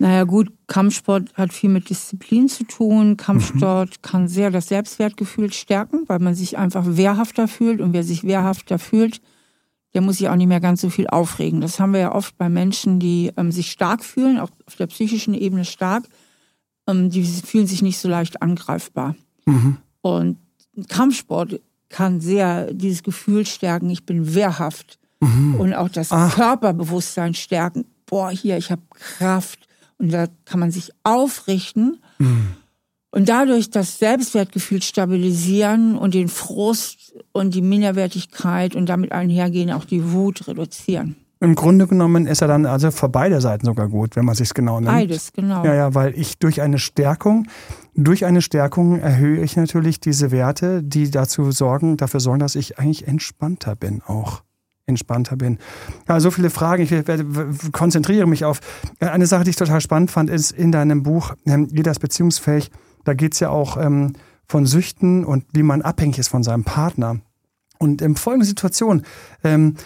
Naja 0.00 0.24
gut, 0.24 0.50
Kampfsport 0.66 1.34
hat 1.34 1.52
viel 1.52 1.68
mit 1.68 1.90
Disziplin 1.90 2.48
zu 2.48 2.64
tun. 2.64 3.18
Kampfsport 3.18 3.90
mhm. 3.90 4.02
kann 4.02 4.28
sehr 4.28 4.50
das 4.50 4.68
Selbstwertgefühl 4.68 5.52
stärken, 5.52 6.04
weil 6.06 6.20
man 6.20 6.34
sich 6.34 6.56
einfach 6.56 6.84
wehrhafter 6.86 7.48
fühlt. 7.48 7.82
Und 7.82 7.92
wer 7.92 8.02
sich 8.02 8.24
wehrhafter 8.24 8.78
fühlt, 8.78 9.20
der 9.94 10.02
muss 10.02 10.18
sich 10.18 10.28
auch 10.28 10.36
nicht 10.36 10.46
mehr 10.46 10.60
ganz 10.60 10.80
so 10.80 10.90
viel 10.90 11.08
aufregen. 11.08 11.60
Das 11.60 11.80
haben 11.80 11.92
wir 11.92 12.00
ja 12.00 12.14
oft 12.14 12.36
bei 12.38 12.48
Menschen, 12.48 13.00
die 13.00 13.32
ähm, 13.36 13.50
sich 13.50 13.70
stark 13.70 14.04
fühlen, 14.04 14.38
auch 14.38 14.50
auf 14.66 14.76
der 14.76 14.86
psychischen 14.86 15.34
Ebene 15.34 15.64
stark. 15.64 16.04
Ähm, 16.86 17.10
die 17.10 17.24
fühlen 17.24 17.66
sich 17.66 17.82
nicht 17.82 17.98
so 17.98 18.08
leicht 18.08 18.42
angreifbar. 18.42 19.16
Mhm. 19.46 19.78
Und 20.00 20.38
Kampfsport 20.88 21.60
kann 21.88 22.20
sehr 22.20 22.72
dieses 22.72 23.02
Gefühl 23.02 23.44
stärken, 23.46 23.90
ich 23.90 24.06
bin 24.06 24.34
wehrhaft. 24.34 24.98
Mhm. 25.20 25.56
Und 25.56 25.74
auch 25.74 25.88
das 25.88 26.12
Ach. 26.12 26.34
Körperbewusstsein 26.34 27.34
stärken. 27.34 27.84
Boah, 28.06 28.30
hier, 28.30 28.56
ich 28.56 28.70
habe 28.70 28.82
Kraft 28.94 29.66
und 29.98 30.12
da 30.12 30.26
kann 30.44 30.60
man 30.60 30.70
sich 30.70 30.92
aufrichten 31.02 32.00
mhm. 32.18 32.54
Und 33.10 33.28
dadurch 33.28 33.70
das 33.70 33.98
Selbstwertgefühl 33.98 34.82
stabilisieren 34.82 35.96
und 35.96 36.14
den 36.14 36.28
Frust 36.28 37.14
und 37.32 37.54
die 37.54 37.62
Minderwertigkeit 37.62 38.76
und 38.76 38.88
damit 38.88 39.12
einhergehen 39.12 39.72
auch 39.72 39.84
die 39.84 40.12
Wut 40.12 40.46
reduzieren. 40.46 41.16
Im 41.42 41.54
Grunde 41.54 41.86
genommen 41.86 42.26
ist 42.26 42.42
er 42.42 42.48
dann 42.48 42.66
also 42.66 42.90
für 42.90 43.08
beide 43.08 43.40
Seiten 43.40 43.64
sogar 43.64 43.88
gut, 43.88 44.14
wenn 44.14 44.26
man 44.26 44.34
sich 44.34 44.52
genau 44.52 44.78
nimmt. 44.78 44.92
Beides, 44.92 45.32
genau. 45.32 45.64
Ja, 45.64 45.74
ja, 45.74 45.94
weil 45.94 46.12
ich 46.14 46.38
durch 46.38 46.60
eine 46.60 46.78
Stärkung, 46.78 47.46
durch 47.94 48.26
eine 48.26 48.42
Stärkung 48.42 49.00
erhöhe 49.00 49.42
ich 49.42 49.56
natürlich 49.56 50.00
diese 50.00 50.30
Werte, 50.30 50.82
die 50.82 51.10
dazu 51.10 51.50
sorgen, 51.50 51.96
dafür 51.96 52.20
sorgen, 52.20 52.40
dass 52.40 52.56
ich 52.56 52.78
eigentlich 52.78 53.08
entspannter 53.08 53.74
bin 53.74 54.02
auch 54.06 54.42
entspannter 54.86 55.36
bin. 55.36 55.58
Ja, 56.08 56.20
so 56.20 56.30
viele 56.30 56.50
Fragen. 56.50 56.82
Ich 56.82 57.72
konzentriere 57.72 58.26
mich 58.26 58.44
auf 58.44 58.60
eine 58.98 59.26
Sache, 59.26 59.44
die 59.44 59.50
ich 59.50 59.56
total 59.56 59.80
spannend 59.80 60.10
fand, 60.10 60.28
ist 60.28 60.50
in 60.50 60.72
deinem 60.72 61.02
Buch 61.04 61.34
ähm, 61.46 61.68
Jeder 61.70 61.92
ist 61.92 62.00
beziehungsfähig. 62.00 62.70
Da 63.04 63.14
geht 63.14 63.34
es 63.34 63.40
ja 63.40 63.50
auch 63.50 63.76
ähm, 63.76 64.14
von 64.46 64.66
Süchten 64.66 65.24
und 65.24 65.44
wie 65.52 65.62
man 65.62 65.82
abhängig 65.82 66.18
ist 66.18 66.28
von 66.28 66.42
seinem 66.42 66.64
Partner. 66.64 67.20
Und 67.78 68.02
in 68.02 68.16
folgender 68.16 68.46
Situation, 68.46 69.02
ähm, 69.42 69.76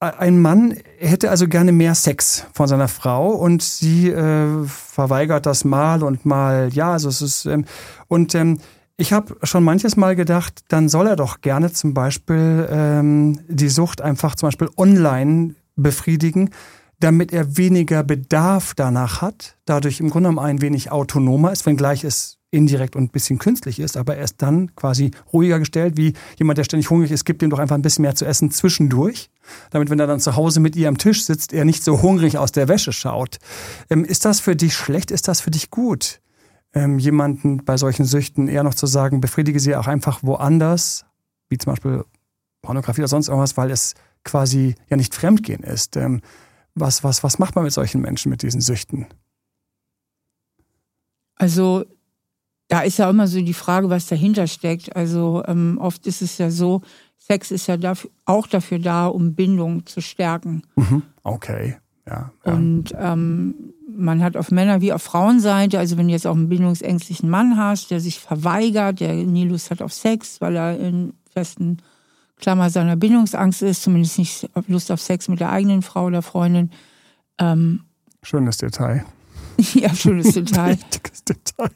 ein 0.00 0.40
Mann 0.40 0.76
hätte 0.98 1.30
also 1.30 1.46
gerne 1.46 1.72
mehr 1.72 1.94
Sex 1.94 2.46
von 2.54 2.66
seiner 2.66 2.88
Frau 2.88 3.32
und 3.32 3.62
sie 3.62 4.08
äh, 4.08 4.64
verweigert 4.64 5.44
das 5.44 5.64
mal 5.64 6.02
und 6.02 6.24
mal 6.24 6.70
ja, 6.72 6.92
also 6.92 7.10
es 7.10 7.20
ist 7.20 7.44
ähm, 7.44 7.66
und 8.08 8.34
ähm, 8.34 8.58
ich 8.96 9.12
habe 9.12 9.36
schon 9.42 9.62
manches 9.62 9.96
Mal 9.96 10.16
gedacht, 10.16 10.60
dann 10.68 10.88
soll 10.88 11.06
er 11.06 11.16
doch 11.16 11.42
gerne 11.42 11.72
zum 11.72 11.94
Beispiel 11.94 12.66
ähm, 12.70 13.40
die 13.48 13.68
Sucht 13.68 14.00
einfach 14.00 14.34
zum 14.36 14.48
Beispiel 14.48 14.70
online 14.76 15.54
befriedigen, 15.76 16.50
damit 16.98 17.32
er 17.32 17.56
weniger 17.58 18.02
Bedarf 18.02 18.74
danach 18.74 19.20
hat, 19.22 19.56
dadurch 19.64 20.00
im 20.00 20.10
Grunde 20.10 20.28
genommen 20.28 20.46
ein 20.46 20.60
wenig 20.62 20.90
autonomer 20.90 21.52
ist, 21.52 21.66
wenngleich 21.66 22.04
es 22.04 22.39
indirekt 22.50 22.96
und 22.96 23.04
ein 23.04 23.08
bisschen 23.08 23.38
künstlich 23.38 23.78
ist, 23.78 23.96
aber 23.96 24.16
er 24.16 24.24
ist 24.24 24.42
dann 24.42 24.74
quasi 24.74 25.12
ruhiger 25.32 25.58
gestellt, 25.58 25.96
wie 25.96 26.14
jemand, 26.36 26.58
der 26.58 26.64
ständig 26.64 26.90
hungrig 26.90 27.12
ist, 27.12 27.24
gibt 27.24 27.42
ihm 27.42 27.50
doch 27.50 27.60
einfach 27.60 27.76
ein 27.76 27.82
bisschen 27.82 28.02
mehr 28.02 28.16
zu 28.16 28.24
essen 28.24 28.50
zwischendurch, 28.50 29.30
damit, 29.70 29.88
wenn 29.88 30.00
er 30.00 30.08
dann 30.08 30.20
zu 30.20 30.34
Hause 30.34 30.58
mit 30.58 30.74
ihr 30.74 30.88
am 30.88 30.98
Tisch 30.98 31.24
sitzt, 31.24 31.52
er 31.52 31.64
nicht 31.64 31.84
so 31.84 32.02
hungrig 32.02 32.38
aus 32.38 32.50
der 32.50 32.66
Wäsche 32.66 32.92
schaut. 32.92 33.38
Ähm, 33.88 34.04
ist 34.04 34.24
das 34.24 34.40
für 34.40 34.56
dich 34.56 34.74
schlecht? 34.74 35.10
Ist 35.10 35.28
das 35.28 35.40
für 35.40 35.50
dich 35.50 35.70
gut? 35.70 36.20
ähm, 36.72 36.98
jemanden 36.98 37.64
bei 37.64 37.76
solchen 37.76 38.04
Süchten 38.04 38.48
eher 38.48 38.62
noch 38.62 38.74
zu 38.74 38.86
sagen, 38.86 39.20
befriedige 39.20 39.60
sie 39.60 39.76
auch 39.76 39.86
einfach 39.86 40.22
woanders, 40.22 41.04
wie 41.48 41.58
zum 41.58 41.72
Beispiel 41.72 42.04
Pornografie 42.62 43.00
oder 43.00 43.08
sonst 43.08 43.28
irgendwas, 43.28 43.56
weil 43.56 43.70
es 43.70 43.94
quasi 44.24 44.74
ja 44.88 44.96
nicht 44.96 45.14
Fremdgehen 45.14 45.62
ist. 45.62 45.96
Ähm, 45.96 46.20
was, 46.74 47.02
was, 47.02 47.24
was 47.24 47.38
macht 47.38 47.56
man 47.56 47.64
mit 47.64 47.72
solchen 47.72 48.00
Menschen, 48.00 48.30
mit 48.30 48.42
diesen 48.42 48.60
Süchten? 48.60 49.06
Also 51.34 51.84
da 52.70 52.82
ist 52.82 52.98
ja 52.98 53.10
immer 53.10 53.26
so 53.26 53.42
die 53.42 53.52
Frage, 53.52 53.90
was 53.90 54.06
dahinter 54.06 54.46
steckt. 54.46 54.94
Also 54.94 55.42
ähm, 55.46 55.76
oft 55.80 56.06
ist 56.06 56.22
es 56.22 56.38
ja 56.38 56.50
so, 56.50 56.82
Sex 57.18 57.50
ist 57.50 57.66
ja 57.66 57.76
dafür, 57.76 58.10
auch 58.24 58.46
dafür 58.46 58.78
da, 58.78 59.08
um 59.08 59.34
Bindung 59.34 59.86
zu 59.86 60.00
stärken. 60.00 60.62
Mhm. 60.76 61.02
Okay, 61.24 61.76
ja. 62.06 62.30
ja. 62.46 62.52
Und 62.52 62.94
ähm, 62.96 63.54
man 63.88 64.22
hat 64.22 64.36
auf 64.36 64.52
Männer- 64.52 64.80
wie 64.80 64.92
auf 64.92 65.02
Frauenseite, 65.02 65.80
also 65.80 65.98
wenn 65.98 66.06
du 66.06 66.12
jetzt 66.12 66.28
auch 66.28 66.36
einen 66.36 66.48
bindungsängstlichen 66.48 67.28
Mann 67.28 67.56
hast, 67.56 67.90
der 67.90 67.98
sich 67.98 68.20
verweigert, 68.20 69.00
der 69.00 69.14
nie 69.14 69.48
Lust 69.48 69.72
hat 69.72 69.82
auf 69.82 69.92
Sex, 69.92 70.40
weil 70.40 70.54
er 70.54 70.78
in 70.78 71.14
festen 71.32 71.78
Klammer 72.38 72.70
seiner 72.70 72.94
Bindungsangst 72.94 73.62
ist, 73.62 73.82
zumindest 73.82 74.16
nicht 74.16 74.48
Lust 74.68 74.92
auf 74.92 75.00
Sex 75.00 75.26
mit 75.26 75.40
der 75.40 75.50
eigenen 75.50 75.82
Frau 75.82 76.06
oder 76.06 76.22
Freundin. 76.22 76.70
Ähm, 77.38 77.80
schönes 78.22 78.58
Detail. 78.58 79.04
ja, 79.74 79.92
schönes 79.92 80.34
Detail. 80.34 80.78
Wichtiges 80.78 81.24
Detail. 81.24 81.70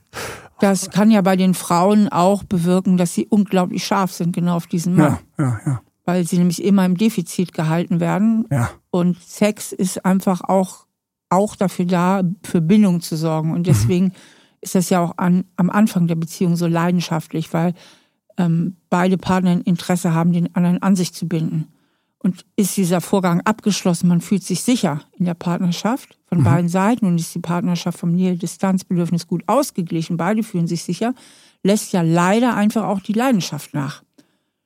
Das 0.64 0.90
kann 0.90 1.10
ja 1.10 1.20
bei 1.20 1.36
den 1.36 1.52
Frauen 1.52 2.08
auch 2.08 2.42
bewirken, 2.42 2.96
dass 2.96 3.12
sie 3.12 3.26
unglaublich 3.26 3.84
scharf 3.84 4.12
sind, 4.12 4.34
genau 4.34 4.56
auf 4.56 4.66
diesen 4.66 4.96
Mann. 4.96 5.18
Ja, 5.38 5.44
ja, 5.44 5.60
ja. 5.66 5.80
Weil 6.06 6.26
sie 6.26 6.38
nämlich 6.38 6.64
immer 6.64 6.84
im 6.86 6.96
Defizit 6.96 7.52
gehalten 7.52 8.00
werden. 8.00 8.46
Ja. 8.50 8.70
Und 8.90 9.20
Sex 9.20 9.72
ist 9.72 10.04
einfach 10.04 10.42
auch 10.42 10.86
auch 11.28 11.56
dafür 11.56 11.84
da, 11.84 12.22
für 12.42 12.60
Bindung 12.60 13.00
zu 13.00 13.16
sorgen. 13.16 13.52
Und 13.52 13.66
deswegen 13.66 14.06
mhm. 14.06 14.12
ist 14.60 14.74
das 14.74 14.88
ja 14.88 15.00
auch 15.00 15.18
an, 15.18 15.44
am 15.56 15.68
Anfang 15.68 16.06
der 16.06 16.14
Beziehung 16.14 16.56
so 16.56 16.66
leidenschaftlich, 16.66 17.52
weil 17.52 17.74
ähm, 18.38 18.76
beide 18.88 19.18
Partner 19.18 19.50
ein 19.50 19.62
Interesse 19.62 20.14
haben, 20.14 20.32
den 20.32 20.54
anderen 20.54 20.82
an 20.82 20.96
sich 20.96 21.12
zu 21.12 21.28
binden. 21.28 21.68
Und 22.24 22.46
ist 22.56 22.78
dieser 22.78 23.02
Vorgang 23.02 23.42
abgeschlossen, 23.42 24.08
man 24.08 24.22
fühlt 24.22 24.42
sich 24.42 24.62
sicher 24.62 25.02
in 25.12 25.26
der 25.26 25.34
Partnerschaft 25.34 26.16
von 26.24 26.38
mhm. 26.38 26.44
beiden 26.44 26.68
Seiten 26.70 27.04
und 27.04 27.20
ist 27.20 27.34
die 27.34 27.40
Partnerschaft 27.40 27.98
vom 27.98 28.12
Nähe-Distanzbedürfnis 28.12 29.26
gut 29.26 29.42
ausgeglichen, 29.46 30.16
beide 30.16 30.42
fühlen 30.42 30.66
sich 30.66 30.84
sicher, 30.84 31.14
lässt 31.62 31.92
ja 31.92 32.00
leider 32.00 32.56
einfach 32.56 32.84
auch 32.84 33.00
die 33.00 33.12
Leidenschaft 33.12 33.74
nach. 33.74 34.02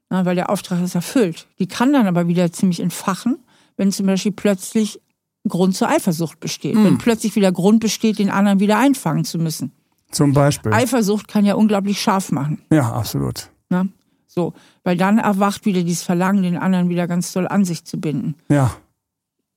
Na, 0.08 0.24
weil 0.24 0.36
der 0.36 0.50
Auftrag 0.50 0.80
ist 0.84 0.94
erfüllt. 0.94 1.48
Die 1.58 1.66
kann 1.66 1.92
dann 1.92 2.06
aber 2.06 2.28
wieder 2.28 2.52
ziemlich 2.52 2.78
entfachen, 2.78 3.38
wenn 3.76 3.90
zum 3.90 4.06
Beispiel 4.06 4.32
plötzlich 4.32 5.00
Grund 5.48 5.74
zur 5.74 5.88
Eifersucht 5.88 6.38
besteht. 6.38 6.76
Mhm. 6.76 6.84
Wenn 6.84 6.98
plötzlich 6.98 7.34
wieder 7.34 7.50
Grund 7.50 7.80
besteht, 7.80 8.20
den 8.20 8.30
anderen 8.30 8.60
wieder 8.60 8.78
einfangen 8.78 9.24
zu 9.24 9.36
müssen. 9.36 9.72
Zum 10.12 10.32
Beispiel. 10.32 10.72
Eifersucht 10.72 11.26
kann 11.26 11.44
ja 11.44 11.54
unglaublich 11.54 12.00
scharf 12.00 12.30
machen. 12.30 12.62
Ja, 12.70 12.92
absolut. 12.92 13.50
Na? 13.68 13.88
So, 14.28 14.52
weil 14.84 14.96
dann 14.96 15.18
erwacht 15.18 15.64
wieder 15.64 15.82
dieses 15.82 16.04
Verlangen, 16.04 16.42
den 16.44 16.56
anderen 16.56 16.88
wieder 16.88 17.08
ganz 17.08 17.32
doll 17.32 17.48
an 17.48 17.64
sich 17.64 17.84
zu 17.84 17.98
binden. 17.98 18.36
Ja. 18.48 18.76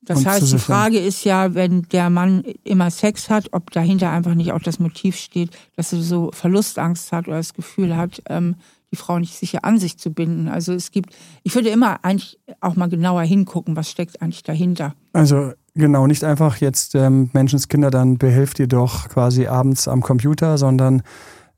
Das 0.00 0.18
Und 0.18 0.26
heißt, 0.26 0.52
die 0.52 0.58
Frage 0.58 0.98
ist 0.98 1.22
ja, 1.22 1.54
wenn 1.54 1.82
der 1.92 2.10
Mann 2.10 2.42
immer 2.64 2.90
Sex 2.90 3.30
hat, 3.30 3.50
ob 3.52 3.70
dahinter 3.70 4.10
einfach 4.10 4.34
nicht 4.34 4.52
auch 4.52 4.62
das 4.62 4.80
Motiv 4.80 5.16
steht, 5.16 5.50
dass 5.76 5.92
er 5.92 6.00
so 6.00 6.32
Verlustangst 6.32 7.12
hat 7.12 7.28
oder 7.28 7.36
das 7.36 7.54
Gefühl 7.54 7.96
hat, 7.96 8.20
ähm, 8.28 8.56
die 8.90 8.96
Frau 8.96 9.20
nicht 9.20 9.36
sicher 9.36 9.64
an 9.64 9.78
sich 9.78 9.98
zu 9.98 10.10
binden. 10.10 10.48
Also 10.48 10.72
es 10.72 10.90
gibt, 10.90 11.14
ich 11.44 11.54
würde 11.54 11.68
immer 11.68 12.04
eigentlich 12.04 12.40
auch 12.60 12.74
mal 12.74 12.88
genauer 12.88 13.22
hingucken, 13.22 13.76
was 13.76 13.90
steckt 13.90 14.20
eigentlich 14.20 14.42
dahinter. 14.42 14.94
Also 15.12 15.52
Genau, 15.74 16.06
nicht 16.06 16.22
einfach 16.22 16.58
jetzt 16.58 16.94
ähm, 16.94 17.30
Menschenskinder, 17.32 17.90
dann 17.90 18.18
behilft 18.18 18.58
ihr 18.58 18.66
doch 18.66 19.08
quasi 19.08 19.46
abends 19.46 19.88
am 19.88 20.02
Computer, 20.02 20.58
sondern 20.58 21.02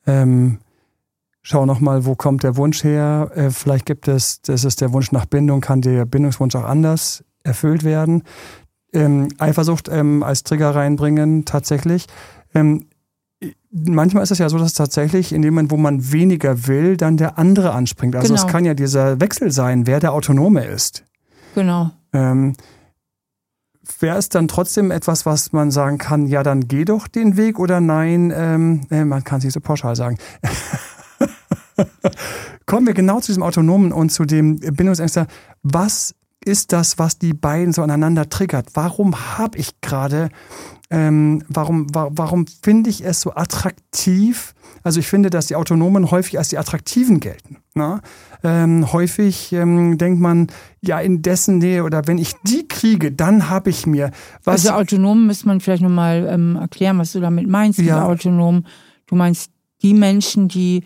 ähm, 0.07 0.59
schau 1.45 1.67
nochmal, 1.67 2.05
wo 2.05 2.17
kommt 2.17 2.43
der 2.43 2.57
Wunsch 2.57 2.83
her? 2.83 3.31
Äh, 3.35 3.51
vielleicht 3.51 3.87
gibt 3.87 4.09
es, 4.09 4.41
das 4.43 4.65
ist 4.65 4.81
der 4.81 4.93
Wunsch 4.93 5.13
nach 5.13 5.27
Bindung, 5.27 5.61
kann 5.61 5.83
der 5.83 6.07
Bindungswunsch 6.07 6.57
auch 6.57 6.65
anders 6.65 7.23
erfüllt 7.45 7.85
werden. 7.85 8.25
Ähm, 8.93 9.29
Eifersucht 9.39 9.89
ähm, 9.89 10.23
als 10.23 10.43
Trigger 10.43 10.75
reinbringen, 10.75 11.45
tatsächlich. 11.45 12.07
Ähm, 12.55 12.87
manchmal 13.71 14.23
ist 14.23 14.31
es 14.31 14.39
ja 14.39 14.49
so, 14.49 14.57
dass 14.59 14.73
tatsächlich 14.73 15.33
in 15.33 15.43
dem 15.43 15.55
Moment, 15.55 15.71
wo 15.71 15.77
man 15.77 16.13
weniger 16.13 16.67
will, 16.67 16.97
dann 16.97 17.19
der 17.19 17.39
andere 17.39 17.73
anspringt. 17.73 18.17
Also 18.17 18.29
genau. 18.29 18.47
es 18.47 18.51
kann 18.51 18.65
ja 18.65 18.75
dieser 18.75 19.21
Wechsel 19.21 19.51
sein, 19.51 19.87
wer 19.87 20.01
der 20.01 20.13
Autonome 20.13 20.65
ist. 20.65 21.05
Genau. 21.55 21.91
Ähm, 22.13 22.55
Wäre 24.01 24.17
es 24.17 24.31
dann 24.31 24.49
trotzdem 24.49 24.91
etwas, 24.91 25.27
was 25.27 25.53
man 25.53 25.71
sagen 25.71 25.99
kann, 25.99 26.27
ja, 26.27 26.43
dann 26.43 26.69
geh 26.69 26.87
doch 26.87 27.07
den 27.07 27.37
Weg 27.37 27.59
oder 27.59 27.81
nein, 27.81 28.33
ähm, 28.35 28.87
äh, 28.91 29.05
man 29.05 29.25
kann 29.25 29.39
es 29.39 29.45
nicht 29.45 29.53
so 29.53 29.61
pauschal 29.61 29.95
sagen. 29.95 30.17
Kommen 32.67 32.87
wir 32.87 32.95
genau 32.95 33.21
zu 33.21 33.27
diesem 33.29 33.43
Autonomen 33.43 33.93
und 33.93 34.11
zu 34.11 34.25
dem 34.25 34.59
Bindungsängster. 34.59 35.27
Was 35.63 36.15
ist 36.45 36.73
das, 36.73 36.99
was 36.99 37.19
die 37.19 37.33
beiden 37.33 37.73
so 37.73 37.83
aneinander 37.83 38.29
triggert? 38.29 38.69
Warum 38.75 39.39
habe 39.39 39.59
ich 39.59 39.81
gerade, 39.81 40.29
ähm, 40.91 41.43
warum, 41.49 41.95
wa 41.95 42.11
warum 42.13 42.47
finde 42.47 42.91
ich 42.91 43.05
es 43.05 43.21
so 43.21 43.35
attraktiv? 43.35 44.55
Also 44.83 45.01
ich 45.01 45.07
finde, 45.07 45.31
dass 45.31 45.47
die 45.47 45.57
Autonomen 45.57 46.11
häufig 46.11 46.37
als 46.39 46.49
die 46.49 46.59
Attraktiven 46.59 47.19
gelten. 47.19 47.57
Ne? 47.75 48.03
Ähm, 48.43 48.93
häufig 48.93 49.53
ähm, 49.53 49.97
denkt 49.97 50.21
man, 50.21 50.49
ja, 50.83 51.01
in 51.01 51.23
dessen 51.23 51.59
Nähe 51.59 51.85
oder 51.85 52.07
wenn 52.07 52.19
ich 52.19 52.35
die 52.45 52.69
kriege, 52.69 53.11
dann 53.11 53.49
habe 53.49 53.71
ich 53.71 53.87
mir 53.87 54.11
was. 54.45 54.67
Also 54.67 54.79
autonom 54.79 55.27
müsste 55.27 55.47
man 55.47 55.61
vielleicht 55.61 55.83
nochmal 55.83 56.29
ähm, 56.31 56.57
erklären, 56.57 56.99
was 56.99 57.13
du 57.13 57.21
damit 57.21 57.49
meinst, 57.49 57.79
ja. 57.79 58.05
autonom. 58.05 58.67
Du 59.07 59.17
meinst 59.17 59.51
die 59.83 59.95
Menschen, 59.95 60.49
die 60.49 60.85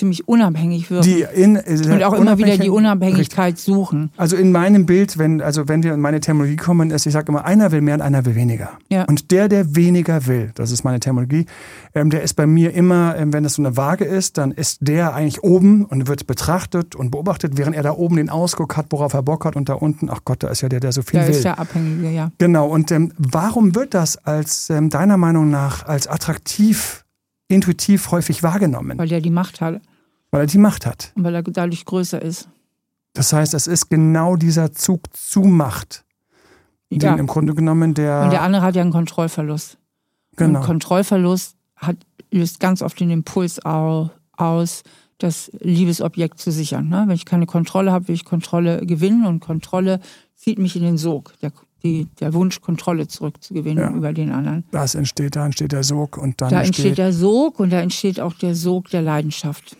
ziemlich 0.00 0.26
unabhängig 0.26 0.90
wirken. 0.90 1.04
Die 1.04 1.26
in, 1.34 1.56
äh, 1.56 1.92
und 1.92 2.02
auch 2.02 2.14
immer 2.14 2.38
wieder 2.38 2.56
die 2.56 2.70
Unabhängigkeit 2.70 3.54
richtig. 3.54 3.64
suchen. 3.64 4.10
Also 4.16 4.36
in 4.36 4.50
meinem 4.50 4.86
Bild, 4.86 5.18
wenn, 5.18 5.42
also 5.42 5.68
wenn 5.68 5.82
wir 5.82 5.94
in 5.94 6.00
meine 6.00 6.20
Terminologie 6.20 6.56
kommen, 6.56 6.90
ist, 6.90 7.06
ich 7.06 7.12
sage 7.12 7.26
immer, 7.28 7.44
einer 7.44 7.70
will 7.70 7.82
mehr 7.82 7.94
und 7.94 8.00
einer 8.00 8.24
will 8.24 8.34
weniger. 8.34 8.70
Ja. 8.88 9.04
Und 9.04 9.30
der, 9.30 9.48
der 9.48 9.76
weniger 9.76 10.26
will, 10.26 10.50
das 10.54 10.70
ist 10.70 10.84
meine 10.84 11.00
Terminologie, 11.00 11.46
ähm, 11.94 12.10
der 12.10 12.22
ist 12.22 12.34
bei 12.34 12.46
mir 12.46 12.72
immer, 12.74 13.16
ähm, 13.16 13.32
wenn 13.32 13.44
das 13.44 13.54
so 13.54 13.62
eine 13.62 13.76
Waage 13.76 14.04
ist, 14.04 14.38
dann 14.38 14.52
ist 14.52 14.78
der 14.80 15.14
eigentlich 15.14 15.44
oben 15.44 15.84
und 15.84 16.08
wird 16.08 16.26
betrachtet 16.26 16.96
und 16.96 17.10
beobachtet, 17.10 17.56
während 17.56 17.76
er 17.76 17.82
da 17.82 17.92
oben 17.92 18.16
den 18.16 18.30
Ausguck 18.30 18.76
hat, 18.76 18.86
worauf 18.90 19.12
er 19.12 19.22
Bock 19.22 19.44
hat 19.44 19.54
und 19.54 19.68
da 19.68 19.74
unten, 19.74 20.08
ach 20.10 20.20
Gott, 20.24 20.42
da 20.42 20.48
ist 20.48 20.62
ja 20.62 20.68
der, 20.68 20.80
der 20.80 20.92
so 20.92 21.02
viel 21.02 21.20
da 21.20 21.26
will. 21.26 21.32
Da 21.32 21.36
ist 21.36 21.44
der 21.44 21.58
Abhängige, 21.58 22.10
ja. 22.10 22.32
Genau. 22.38 22.68
Und 22.68 22.90
ähm, 22.90 23.12
warum 23.18 23.74
wird 23.74 23.92
das 23.94 24.16
als 24.16 24.70
ähm, 24.70 24.88
deiner 24.88 25.18
Meinung 25.18 25.50
nach 25.50 25.86
als 25.86 26.06
attraktiv 26.06 27.04
intuitiv 27.50 28.10
häufig 28.10 28.42
wahrgenommen. 28.42 28.96
Weil 28.98 29.08
der 29.08 29.20
die 29.20 29.30
Macht 29.30 29.60
hat. 29.60 29.80
Weil 30.30 30.42
er 30.42 30.46
die 30.46 30.58
Macht 30.58 30.86
hat. 30.86 31.12
Und 31.16 31.24
weil 31.24 31.34
er 31.34 31.42
dadurch 31.42 31.84
größer 31.84 32.20
ist. 32.22 32.48
Das 33.12 33.32
heißt, 33.32 33.54
es 33.54 33.66
ist 33.66 33.88
genau 33.88 34.36
dieser 34.36 34.72
Zug 34.72 35.14
zu 35.16 35.40
Macht, 35.40 36.04
ja. 36.90 36.98
den 36.98 37.18
im 37.18 37.26
Grunde 37.26 37.54
genommen 37.54 37.94
der. 37.94 38.22
Und 38.22 38.30
der 38.30 38.42
andere 38.42 38.62
hat 38.62 38.76
ja 38.76 38.82
einen 38.82 38.92
Kontrollverlust. 38.92 39.78
Genau. 40.36 40.60
Und 40.60 40.64
Kontrollverlust 40.64 41.56
hat, 41.76 41.96
löst 42.30 42.60
ganz 42.60 42.82
oft 42.82 42.98
den 43.00 43.10
Impuls 43.10 43.58
aus, 43.64 44.82
das 45.18 45.50
Liebesobjekt 45.60 46.38
zu 46.38 46.52
sichern. 46.52 46.88
Ne? 46.88 47.04
Wenn 47.06 47.16
ich 47.16 47.24
keine 47.24 47.46
Kontrolle 47.46 47.92
habe, 47.92 48.08
will 48.08 48.14
ich 48.14 48.24
Kontrolle 48.24 48.86
gewinnen 48.86 49.26
und 49.26 49.40
Kontrolle 49.40 50.00
zieht 50.36 50.58
mich 50.58 50.76
in 50.76 50.82
den 50.82 50.96
Sog. 50.96 51.34
Der 51.42 51.52
die, 51.82 52.06
der 52.20 52.34
Wunsch, 52.34 52.60
Kontrolle 52.60 53.08
zurückzugewinnen 53.08 53.82
ja. 53.82 53.90
über 53.90 54.12
den 54.12 54.32
anderen. 54.32 54.64
Das 54.70 54.94
entsteht, 54.94 55.36
da 55.36 55.46
entsteht 55.46 55.72
der 55.72 55.82
Sog 55.82 56.18
und 56.18 56.40
dann 56.40 56.50
da 56.50 56.62
entsteht 56.62 56.98
der 56.98 57.12
Sog 57.12 57.58
und 57.58 57.70
da 57.70 57.80
entsteht 57.80 58.20
auch 58.20 58.34
der 58.34 58.54
Sog 58.54 58.90
der 58.90 59.02
Leidenschaft. 59.02 59.76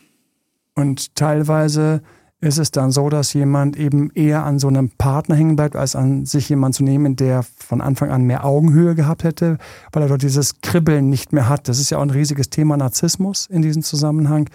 Und 0.81 1.14
teilweise 1.14 2.03
ist 2.41 2.59
es 2.59 2.70
dann 2.70 2.91
so, 2.91 3.11
dass 3.11 3.35
jemand 3.35 3.76
eben 3.76 4.11
eher 4.14 4.45
an 4.45 4.59
so 4.59 4.68
einem 4.68 4.91
Partner 4.91 5.35
hängen 5.35 5.57
bleibt, 5.57 5.76
als 5.76 5.95
an 5.95 6.24
sich 6.24 6.49
jemand 6.49 6.74
zu 6.74 6.83
nehmen, 6.83 7.16
der 7.16 7.43
von 7.43 7.81
Anfang 7.81 8.11
an 8.11 8.24
mehr 8.24 8.45
Augenhöhe 8.45 8.95
gehabt 8.95 9.24
hätte, 9.24 9.59
weil 9.93 10.03
er 10.03 10.09
dort 10.09 10.22
dieses 10.22 10.61
Kribbeln 10.62 11.11
nicht 11.11 11.33
mehr 11.33 11.49
hat. 11.49 11.68
Das 11.68 11.78
ist 11.78 11.91
ja 11.91 11.99
auch 11.99 12.03
ein 12.03 12.11
riesiges 12.11 12.49
Thema 12.49 12.76
Narzissmus 12.78 13.47
in 13.47 13.61
diesem 13.61 13.83
Zusammenhang, 13.83 14.49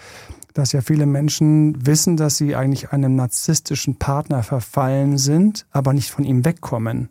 dass 0.52 0.72
ja 0.72 0.80
viele 0.80 1.06
Menschen 1.06 1.86
wissen, 1.86 2.16
dass 2.16 2.36
sie 2.38 2.56
eigentlich 2.56 2.90
einem 2.90 3.14
narzisstischen 3.14 3.96
Partner 3.96 4.42
verfallen 4.42 5.16
sind, 5.16 5.66
aber 5.70 5.92
nicht 5.92 6.10
von 6.10 6.24
ihm 6.24 6.44
wegkommen. 6.44 7.10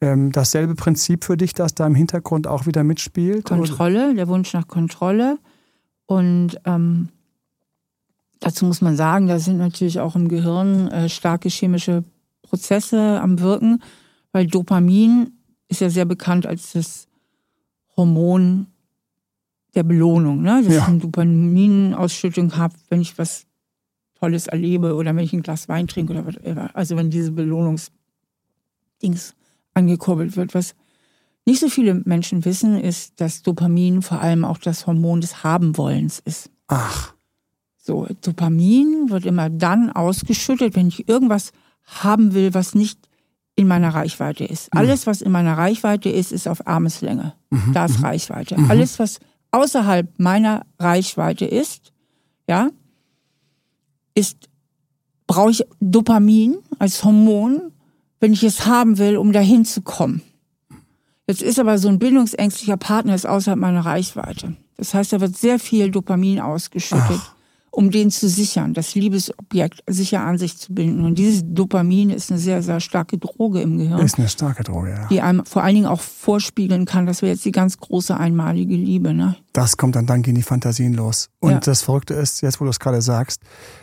Ähm, 0.00 0.32
dasselbe 0.32 0.74
Prinzip 0.74 1.24
für 1.24 1.36
dich, 1.36 1.54
das 1.54 1.74
da 1.74 1.86
im 1.86 1.94
Hintergrund 1.94 2.46
auch 2.46 2.66
wieder 2.66 2.82
mitspielt? 2.82 3.46
Kontrolle, 3.46 4.14
der 4.14 4.26
Wunsch 4.28 4.52
nach 4.52 4.66
Kontrolle. 4.66 5.38
Und 6.06 6.60
ähm, 6.64 7.08
dazu 8.40 8.64
muss 8.64 8.80
man 8.80 8.96
sagen, 8.96 9.26
da 9.26 9.38
sind 9.38 9.58
natürlich 9.58 10.00
auch 10.00 10.16
im 10.16 10.28
Gehirn 10.28 10.88
äh, 10.88 11.08
starke 11.08 11.48
chemische 11.48 12.04
Prozesse 12.42 13.20
am 13.20 13.40
Wirken, 13.40 13.82
weil 14.32 14.46
Dopamin 14.46 15.32
ist 15.68 15.80
ja 15.80 15.90
sehr 15.90 16.04
bekannt 16.04 16.46
als 16.46 16.72
das 16.72 17.08
Hormon 17.96 18.66
der 19.74 19.82
Belohnung, 19.82 20.42
ne? 20.42 20.62
dass 20.64 20.72
ja. 20.72 20.82
ich 20.82 20.88
eine 20.88 20.98
Dopaminausschüttung 20.98 22.56
habe, 22.56 22.74
wenn 22.88 23.00
ich 23.00 23.18
was 23.18 23.46
Tolles 24.14 24.46
erlebe 24.46 24.94
oder 24.94 25.14
wenn 25.14 25.24
ich 25.24 25.32
ein 25.32 25.42
Glas 25.42 25.68
Wein 25.68 25.86
trinke 25.86 26.12
oder 26.12 26.26
whatever. 26.26 26.70
Also 26.74 26.96
wenn 26.96 27.10
diese 27.10 27.32
Belohnungsdings 27.32 27.90
angekurbelt 29.74 30.36
wird. 30.36 30.54
Was 30.54 30.74
nicht 31.44 31.60
so 31.60 31.68
viele 31.68 31.94
Menschen 31.94 32.44
wissen, 32.44 32.80
ist, 32.80 33.20
dass 33.20 33.42
Dopamin 33.42 34.02
vor 34.02 34.20
allem 34.20 34.44
auch 34.44 34.58
das 34.58 34.86
Hormon 34.86 35.20
des 35.20 35.44
Habenwollens 35.44 36.20
ist. 36.24 36.50
Ach. 36.68 37.15
So, 37.86 38.08
Dopamin 38.20 39.10
wird 39.10 39.26
immer 39.26 39.48
dann 39.48 39.92
ausgeschüttet, 39.92 40.74
wenn 40.74 40.88
ich 40.88 41.08
irgendwas 41.08 41.52
haben 41.84 42.34
will, 42.34 42.52
was 42.52 42.74
nicht 42.74 42.98
in 43.54 43.68
meiner 43.68 43.94
Reichweite 43.94 44.44
ist. 44.44 44.74
Mhm. 44.74 44.80
Alles, 44.80 45.06
was 45.06 45.22
in 45.22 45.30
meiner 45.30 45.56
Reichweite 45.56 46.08
ist, 46.08 46.32
ist 46.32 46.48
auf 46.48 46.66
Armeslänge. 46.66 47.34
Mhm. 47.50 47.72
Da 47.74 47.84
ist 47.84 48.00
mhm. 48.00 48.06
Reichweite. 48.06 48.60
Mhm. 48.60 48.68
Alles, 48.68 48.98
was 48.98 49.20
außerhalb 49.52 50.18
meiner 50.18 50.66
Reichweite 50.80 51.44
ist, 51.44 51.92
ja, 52.48 52.70
ist, 54.16 54.48
brauche 55.28 55.52
ich 55.52 55.64
Dopamin 55.78 56.56
als 56.80 57.04
Hormon, 57.04 57.70
wenn 58.18 58.32
ich 58.32 58.42
es 58.42 58.66
haben 58.66 58.98
will, 58.98 59.16
um 59.16 59.30
dahin 59.30 59.64
zu 59.64 59.82
kommen. 59.82 60.22
Jetzt 61.28 61.42
ist 61.42 61.60
aber 61.60 61.78
so 61.78 61.88
ein 61.88 62.00
bindungsängstlicher 62.00 62.78
Partner 62.78 63.14
ist 63.14 63.26
außerhalb 63.26 63.60
meiner 63.60 63.86
Reichweite. 63.86 64.56
Das 64.76 64.92
heißt, 64.92 65.12
da 65.12 65.20
wird 65.20 65.36
sehr 65.36 65.60
viel 65.60 65.92
Dopamin 65.92 66.40
ausgeschüttet, 66.40 67.20
Ach. 67.20 67.35
Um 67.76 67.90
den 67.90 68.10
zu 68.10 68.26
sichern, 68.26 68.72
das 68.72 68.94
Liebesobjekt 68.94 69.82
sicher 69.86 70.22
an 70.22 70.38
sich 70.38 70.56
zu 70.56 70.72
binden. 70.72 71.04
Und 71.04 71.18
dieses 71.18 71.42
Dopamin 71.44 72.08
ist 72.08 72.30
eine 72.30 72.40
sehr, 72.40 72.62
sehr 72.62 72.80
starke 72.80 73.18
Droge 73.18 73.60
im 73.60 73.76
Gehirn. 73.76 74.00
Ist 74.00 74.18
eine 74.18 74.30
starke 74.30 74.64
Droge, 74.64 74.92
ja. 74.92 75.06
Die 75.08 75.20
einem 75.20 75.44
vor 75.44 75.62
allen 75.62 75.74
Dingen 75.74 75.86
auch 75.86 76.00
vorspiegeln 76.00 76.86
kann, 76.86 77.04
das 77.04 77.20
wäre 77.20 77.32
jetzt 77.32 77.44
die 77.44 77.52
ganz 77.52 77.76
große 77.76 78.16
einmalige 78.16 78.74
Liebe. 78.74 79.12
Ne? 79.12 79.36
Das 79.52 79.76
kommt 79.76 79.94
dann, 79.94 80.06
dann 80.06 80.22
gehen 80.22 80.34
die 80.34 80.42
Fantasien 80.42 80.94
los. 80.94 81.28
Und 81.38 81.50
ja. 81.50 81.60
das 81.60 81.82
Verrückte 81.82 82.14
ist, 82.14 82.40
jetzt 82.40 82.62
wo 82.62 82.64
du 82.64 82.70
es 82.70 82.80
gerade 82.80 83.02
sagst, 83.02 83.42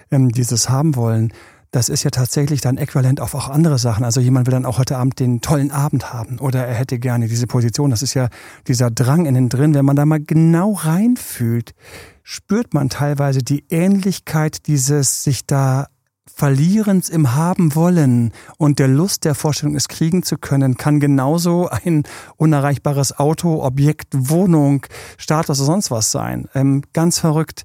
ähm, 0.10 0.30
dieses 0.30 0.70
haben 0.70 0.96
wollen, 0.96 1.32
das 1.74 1.90
ist 1.90 2.04
ja 2.04 2.12
tatsächlich 2.12 2.62
dann 2.62 2.78
äquivalent 2.78 3.20
auf 3.20 3.34
auch 3.34 3.50
andere 3.50 3.80
Sachen. 3.80 4.06
Also 4.06 4.22
jemand 4.22 4.46
will 4.46 4.52
dann 4.52 4.66
auch 4.66 4.78
heute 4.78 4.96
Abend 4.96 5.20
den 5.20 5.42
tollen 5.42 5.72
Abend 5.72 6.14
haben 6.14 6.38
oder 6.38 6.66
er 6.68 6.76
hätte 6.76 7.00
gerne 7.00 7.28
diese 7.28 7.48
Position. 7.48 7.90
Das 7.90 8.04
ist 8.04 8.14
ja 8.14 8.30
dieser 8.68 8.92
Drang 8.92 9.26
innen 9.26 9.50
drin. 9.50 9.74
Wenn 9.74 9.84
man 9.84 9.96
da 9.96 10.06
mal 10.06 10.24
genau 10.24 10.74
reinfühlt, 10.74 11.74
spürt 12.22 12.76
man 12.76 12.90
teilweise 12.90 13.40
die 13.40 13.66
Ähnlichkeit 13.72 14.68
dieses 14.68 15.24
sich 15.24 15.48
da 15.48 15.88
Verlierens 16.36 17.10
im 17.10 17.36
Haben 17.36 17.76
wollen 17.76 18.34
und 18.58 18.78
der 18.78 18.88
Lust 18.88 19.26
der 19.26 19.36
Vorstellung, 19.36 19.76
es 19.76 19.88
kriegen 19.88 20.24
zu 20.24 20.38
können, 20.38 20.78
kann 20.78 21.00
genauso 21.00 21.70
ein 21.70 22.04
unerreichbares 22.38 23.18
Auto, 23.18 23.64
Objekt, 23.64 24.10
Wohnung, 24.14 24.86
Status 25.18 25.60
oder 25.60 25.66
sonst 25.66 25.92
was 25.92 26.12
sein. 26.12 26.48
Ähm, 26.54 26.84
ganz 26.94 27.20
verrückt. 27.20 27.64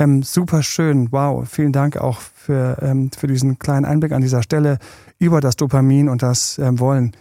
Ähm, 0.00 0.22
super 0.22 0.62
schön. 0.62 1.12
Wow. 1.12 1.46
Vielen 1.46 1.72
Dank 1.72 1.98
auch 1.98 2.20
für, 2.20 2.78
ähm, 2.80 3.10
für 3.12 3.26
diesen 3.26 3.58
kleinen 3.58 3.84
Einblick 3.84 4.12
an 4.12 4.22
dieser 4.22 4.42
Stelle 4.42 4.78
über 5.18 5.42
das 5.42 5.56
Dopamin 5.56 6.08
und 6.08 6.22
das 6.22 6.58
ähm, 6.58 6.80
Wollen. 6.80 7.12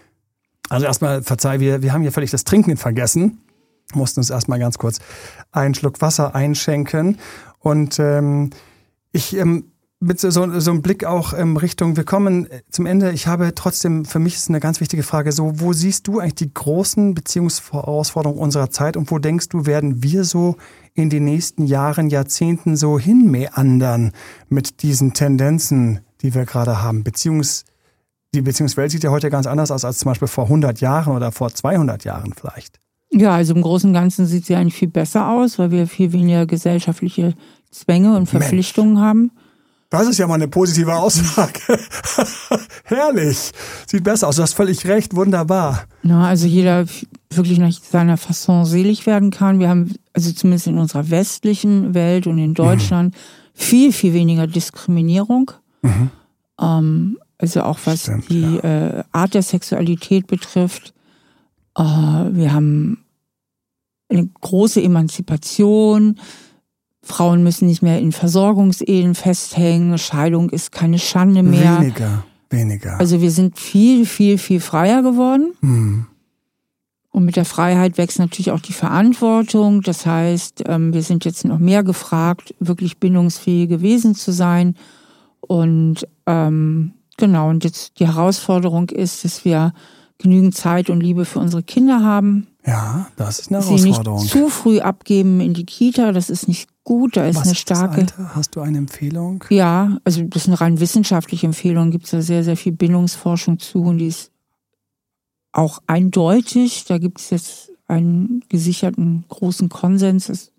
Also 0.70 0.86
erstmal, 0.86 1.22
verzeih, 1.22 1.60
wir, 1.60 1.82
wir 1.82 1.92
haben 1.92 2.02
hier 2.02 2.14
völlig 2.14 2.32
das 2.32 2.46
Trinken 2.46 2.78
vergessen. 2.78 3.42
Mussten 3.94 4.22
uns 4.22 4.30
erstmal 4.30 4.60
ganz 4.60 4.78
kurz 4.78 5.00
einen 5.52 5.76
Schluck 5.76 6.00
Wasser 6.00 6.36
einschenken. 6.36 7.18
Und 7.60 8.00
ähm, 8.00 8.52
ich 9.12 9.36
ähm, 9.36 9.66
mit 10.02 10.20
so, 10.20 10.30
so 10.30 10.42
einem 10.42 10.82
Blick 10.82 11.04
auch 11.04 11.34
in 11.34 11.58
Richtung, 11.58 11.98
wir 11.98 12.06
kommen 12.06 12.48
zum 12.70 12.86
Ende. 12.86 13.12
Ich 13.12 13.28
habe 13.28 13.54
trotzdem, 13.54 14.06
für 14.06 14.20
mich 14.20 14.36
ist 14.36 14.50
eine 14.50 14.62
ganz 14.62 14.80
wichtige 14.80 15.04
Frage, 15.04 15.34
so, 15.34 15.60
wo 15.60 15.74
siehst 15.74 16.08
du 16.08 16.20
eigentlich 16.20 16.36
die 16.36 16.54
großen 16.54 17.14
Beziehungsherausforderungen 17.14 18.42
unserer 18.42 18.70
Zeit 18.70 18.96
und 18.96 19.12
wo 19.12 19.20
denkst 19.20 19.50
du, 19.50 19.66
werden 19.66 20.02
wir 20.02 20.24
so 20.24 20.56
in 20.94 21.10
den 21.10 21.26
nächsten 21.26 21.66
Jahren, 21.66 22.10
Jahrzehnten 22.10 22.78
so 22.78 22.98
hinmeandern 22.98 24.14
mit 24.48 24.84
diesen 24.84 25.14
Tendenzen, 25.14 26.00
die 26.22 26.34
wir 26.34 26.46
gerade 26.46 26.82
haben? 26.82 27.04
Beziehungs, 27.04 27.66
die 28.34 28.42
Beziehungswelt 28.42 28.92
sieht 28.92 29.04
ja 29.04 29.12
heute 29.12 29.30
ganz 29.30 29.48
anders 29.48 29.70
aus 29.70 29.84
als 29.84 30.00
zum 30.00 30.12
Beispiel 30.12 30.30
vor 30.30 30.46
100 30.46 30.80
Jahren 30.80 31.14
oder 31.14 31.34
vor 31.34 31.54
200 31.54 32.06
Jahren 32.06 32.34
vielleicht. 32.34 32.80
Ja, 33.12 33.32
also 33.32 33.54
im 33.54 33.64
Großen 33.64 33.90
und 33.90 33.96
Ganzen 33.96 34.28
sieht 34.28 34.46
sie 34.46 34.56
eigentlich 34.56 34.76
viel 34.76 34.88
besser 34.88 35.30
aus, 35.30 35.60
weil 35.60 35.72
wir 35.72 35.88
viel 35.88 36.14
weniger 36.14 36.46
gesellschaftliche 36.46 37.34
Zwänge 37.70 38.16
und 38.16 38.28
Verpflichtungen 38.28 38.94
Mensch. 38.94 39.04
haben. 39.04 39.32
Das 39.90 40.08
ist 40.08 40.20
ja 40.20 40.28
mal 40.28 40.36
eine 40.36 40.48
positive 40.48 40.96
Aussage. 40.96 41.60
Herrlich. 42.84 43.52
Sieht 43.88 44.04
besser 44.04 44.28
aus. 44.28 44.36
Du 44.36 44.44
hast 44.44 44.54
völlig 44.54 44.86
recht. 44.86 45.16
Wunderbar. 45.16 45.86
Na, 46.04 46.28
also 46.28 46.46
jeder 46.46 46.86
wirklich 47.32 47.58
nach 47.58 47.72
seiner 47.72 48.18
Fasson 48.18 48.66
selig 48.66 49.08
werden 49.08 49.32
kann. 49.32 49.60
Wir 49.60 49.70
haben, 49.70 49.96
also 50.14 50.32
zumindest 50.32 50.68
in 50.68 50.78
unserer 50.78 51.10
westlichen 51.10 51.96
Welt 51.96 52.28
und 52.28 52.38
in 52.38 52.54
Deutschland, 52.54 53.16
mhm. 53.16 53.20
viel, 53.54 53.92
viel 53.92 54.14
weniger 54.14 54.46
Diskriminierung. 54.46 55.52
Mhm. 55.82 56.12
Ähm, 56.62 57.18
also 57.40 57.64
auch 57.64 57.80
was 57.86 58.04
Stimmt, 58.04 58.30
die 58.30 58.60
ja. 58.62 59.00
äh, 59.00 59.04
Art 59.12 59.34
der 59.34 59.44
Sexualität 59.44 60.28
betrifft. 60.28 60.94
Äh, 61.76 61.82
wir 61.84 62.54
haben 62.54 63.06
eine 64.10 64.28
große 64.42 64.84
Emanzipation. 64.84 66.20
Frauen 67.10 67.44
müssen 67.44 67.68
nicht 67.68 67.82
mehr 67.82 68.00
in 68.00 68.12
Versorgungsehen 68.12 69.16
festhängen. 69.16 69.98
Scheidung 69.98 70.50
ist 70.52 70.72
keine 70.72 71.00
Schande 71.00 71.44
mehr. 71.44 71.82
Weniger, 71.82 72.24
weniger. 72.50 73.00
Also 73.00 73.22
wir 73.22 73.32
sind 73.32 73.58
viel, 73.58 74.06
viel, 74.06 74.38
viel 74.38 74.60
freier 74.60 75.02
geworden. 75.02 75.54
Mhm. 75.62 76.06
Und 77.12 77.26
mit 77.26 77.36
der 77.36 77.46
Freiheit 77.46 77.98
wächst 77.98 78.20
natürlich 78.20 78.52
auch 78.52 78.60
die 78.60 78.74
Verantwortung. 78.74 79.82
Das 79.82 80.06
heißt, 80.06 80.64
ähm, 80.68 80.94
wir 80.94 81.02
sind 81.02 81.26
jetzt 81.26 81.44
noch 81.44 81.58
mehr 81.58 81.84
gefragt, 81.84 82.54
wirklich 82.60 83.00
bindungsfähige 83.00 83.82
Wesen 83.82 84.14
zu 84.14 84.32
sein. 84.32 84.76
Und 85.42 86.08
ähm, 86.28 86.94
genau, 87.18 87.50
und 87.50 87.64
jetzt 87.64 88.00
die 88.00 88.08
Herausforderung 88.08 88.90
ist, 88.90 89.26
dass 89.26 89.44
wir 89.44 89.74
genügend 90.20 90.56
Zeit 90.56 90.90
und 90.90 91.02
Liebe 91.02 91.26
für 91.26 91.40
unsere 91.40 91.64
Kinder 91.64 92.04
haben. 92.04 92.48
Ja, 92.66 93.08
das 93.16 93.40
ist 93.40 93.52
eine 93.52 93.66
Herausforderung. 93.66 94.20
Sie 94.20 94.24
nicht 94.26 94.32
zu 94.32 94.50
früh 94.50 94.80
abgeben 94.80 95.40
in 95.40 95.56
die 95.56 95.66
Kita, 95.66 96.12
das 96.12 96.30
ist 96.30 96.48
nicht 96.48 96.70
gut. 96.90 97.18
Da 97.18 97.28
ist 97.28 97.38
Was 97.38 97.46
eine 97.46 97.56
starke. 97.56 98.02
Ist? 98.02 98.18
Hast 98.18 98.56
du 98.56 98.62
eine 98.62 98.80
Empfehlung? 98.80 99.44
Ja, 99.50 100.00
also 100.04 100.24
das 100.24 100.44
ist 100.44 100.48
eine 100.48 100.60
rein 100.60 100.80
wissenschaftliche 100.80 101.46
Empfehlung. 101.46 101.92
Gibt 101.92 102.06
es 102.06 102.12
da 102.12 102.22
sehr, 102.22 102.44
sehr 102.44 102.58
viel 102.58 102.72
Bindungsforschung 102.72 103.60
zu 103.60 103.84
und 103.84 104.00
die 104.00 104.08
ist 104.08 104.32
auch 105.52 105.80
eindeutig. 105.86 106.86
Da 106.86 106.98
gibt 106.98 107.20
es 107.20 107.30
jetzt 107.30 107.72
einen 107.88 108.44
gesicherten 108.50 109.24
großen 109.30 109.70
Konsens. 109.70 110.52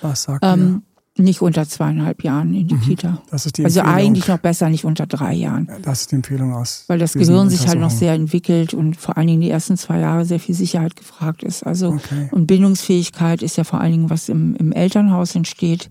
Was 0.00 0.22
sagt 0.22 0.42
ähm, 0.42 0.82
nicht 1.16 1.42
unter 1.42 1.66
zweieinhalb 1.68 2.24
Jahren 2.24 2.54
in 2.54 2.66
die 2.66 2.74
mhm. 2.74 2.80
Kita. 2.80 3.22
Das 3.30 3.46
ist 3.46 3.58
die 3.58 3.64
also 3.64 3.82
eigentlich 3.82 4.26
noch 4.26 4.38
besser 4.38 4.68
nicht 4.68 4.84
unter 4.84 5.06
drei 5.06 5.32
Jahren. 5.32 5.68
Das 5.82 6.02
ist 6.02 6.10
die 6.10 6.16
Empfehlung 6.16 6.52
aus. 6.52 6.84
Weil 6.88 6.98
das 6.98 7.12
Gehirn 7.12 7.50
sich 7.50 7.68
halt 7.68 7.78
noch 7.78 7.90
sehr 7.90 8.14
entwickelt 8.14 8.74
und 8.74 8.96
vor 8.96 9.16
allen 9.16 9.28
Dingen 9.28 9.40
die 9.40 9.50
ersten 9.50 9.76
zwei 9.76 10.00
Jahre 10.00 10.24
sehr 10.24 10.40
viel 10.40 10.56
Sicherheit 10.56 10.96
gefragt 10.96 11.44
ist. 11.44 11.64
Also 11.64 11.90
okay. 11.90 12.28
und 12.32 12.46
Bindungsfähigkeit 12.46 13.42
ist 13.42 13.56
ja 13.56 13.62
vor 13.62 13.80
allen 13.80 13.92
Dingen, 13.92 14.10
was 14.10 14.28
im, 14.28 14.56
im 14.56 14.72
Elternhaus 14.72 15.36
entsteht. 15.36 15.88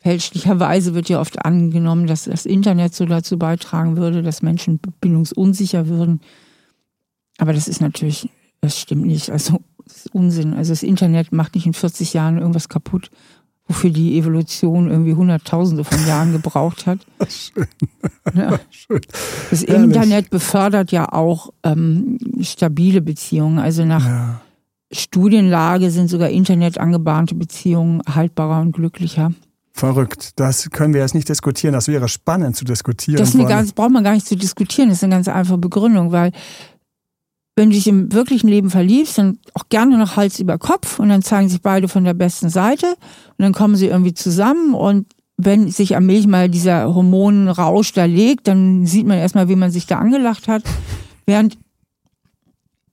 Fälschlicherweise 0.00 0.94
wird 0.94 1.10
ja 1.10 1.20
oft 1.20 1.44
angenommen, 1.44 2.06
dass 2.06 2.24
das 2.24 2.46
Internet 2.46 2.94
so 2.94 3.04
dazu 3.04 3.38
beitragen 3.38 3.98
würde, 3.98 4.22
dass 4.22 4.40
Menschen 4.40 4.80
bindungsunsicher 5.00 5.88
würden. 5.88 6.20
Aber 7.36 7.52
das 7.52 7.68
ist 7.68 7.82
natürlich, 7.82 8.30
das 8.62 8.78
stimmt 8.78 9.06
nicht. 9.06 9.30
Also 9.30 9.60
das 9.84 10.06
ist 10.06 10.14
Unsinn. 10.14 10.54
Also 10.54 10.72
das 10.72 10.82
Internet 10.82 11.32
macht 11.32 11.54
nicht 11.54 11.66
in 11.66 11.74
40 11.74 12.14
Jahren 12.14 12.38
irgendwas 12.38 12.70
kaputt 12.70 13.10
wofür 13.68 13.90
die 13.90 14.18
Evolution 14.18 14.90
irgendwie 14.90 15.14
Hunderttausende 15.14 15.84
von 15.84 16.06
Jahren 16.06 16.32
gebraucht 16.32 16.86
hat. 16.86 17.00
Schön. 17.28 17.66
Ja. 18.34 18.58
Schön. 18.70 19.00
Das. 19.50 19.62
Internet 19.62 20.30
befördert 20.30 20.90
ja 20.90 21.12
auch 21.12 21.50
ähm, 21.62 22.18
stabile 22.40 23.02
Beziehungen. 23.02 23.58
Also 23.58 23.84
nach 23.84 24.04
ja. 24.04 24.40
Studienlage 24.90 25.90
sind 25.90 26.08
sogar 26.08 26.30
Internet 26.30 26.78
angebahnte 26.78 27.34
Beziehungen 27.34 28.02
haltbarer 28.08 28.62
und 28.62 28.72
glücklicher. 28.72 29.32
Verrückt. 29.74 30.32
Das 30.40 30.70
können 30.70 30.92
wir 30.92 31.02
jetzt 31.02 31.14
nicht 31.14 31.28
diskutieren. 31.28 31.72
Das 31.72 31.86
wäre 31.86 32.08
spannend 32.08 32.56
zu 32.56 32.64
diskutieren. 32.64 33.18
Das, 33.18 33.32
das 33.32 33.72
braucht 33.72 33.90
man 33.90 34.02
gar 34.02 34.14
nicht 34.14 34.26
zu 34.26 34.34
diskutieren. 34.34 34.88
Das 34.88 34.98
ist 34.98 35.04
eine 35.04 35.14
ganz 35.14 35.28
einfache 35.28 35.58
Begründung, 35.58 36.10
weil 36.10 36.32
wenn 37.58 37.70
du 37.70 37.74
dich 37.74 37.88
im 37.88 38.12
wirklichen 38.12 38.46
Leben 38.46 38.70
verliebst, 38.70 39.18
dann 39.18 39.38
auch 39.52 39.68
gerne 39.68 39.98
noch 39.98 40.14
Hals 40.14 40.38
über 40.38 40.58
Kopf 40.58 41.00
und 41.00 41.08
dann 41.08 41.22
zeigen 41.22 41.48
sich 41.48 41.60
beide 41.60 41.88
von 41.88 42.04
der 42.04 42.14
besten 42.14 42.50
Seite 42.50 42.86
und 42.86 43.42
dann 43.42 43.52
kommen 43.52 43.74
sie 43.74 43.88
irgendwie 43.88 44.14
zusammen 44.14 44.74
und 44.74 45.06
wenn 45.36 45.68
sich 45.68 45.96
am 45.96 46.06
Milch 46.06 46.28
mal 46.28 46.48
dieser 46.48 46.94
Hormonrausch 46.94 47.92
da 47.92 48.04
legt, 48.04 48.46
dann 48.46 48.86
sieht 48.86 49.08
man 49.08 49.18
erstmal, 49.18 49.48
wie 49.48 49.56
man 49.56 49.72
sich 49.72 49.86
da 49.86 49.98
angelacht 49.98 50.46
hat. 50.46 50.62
Während 51.26 51.58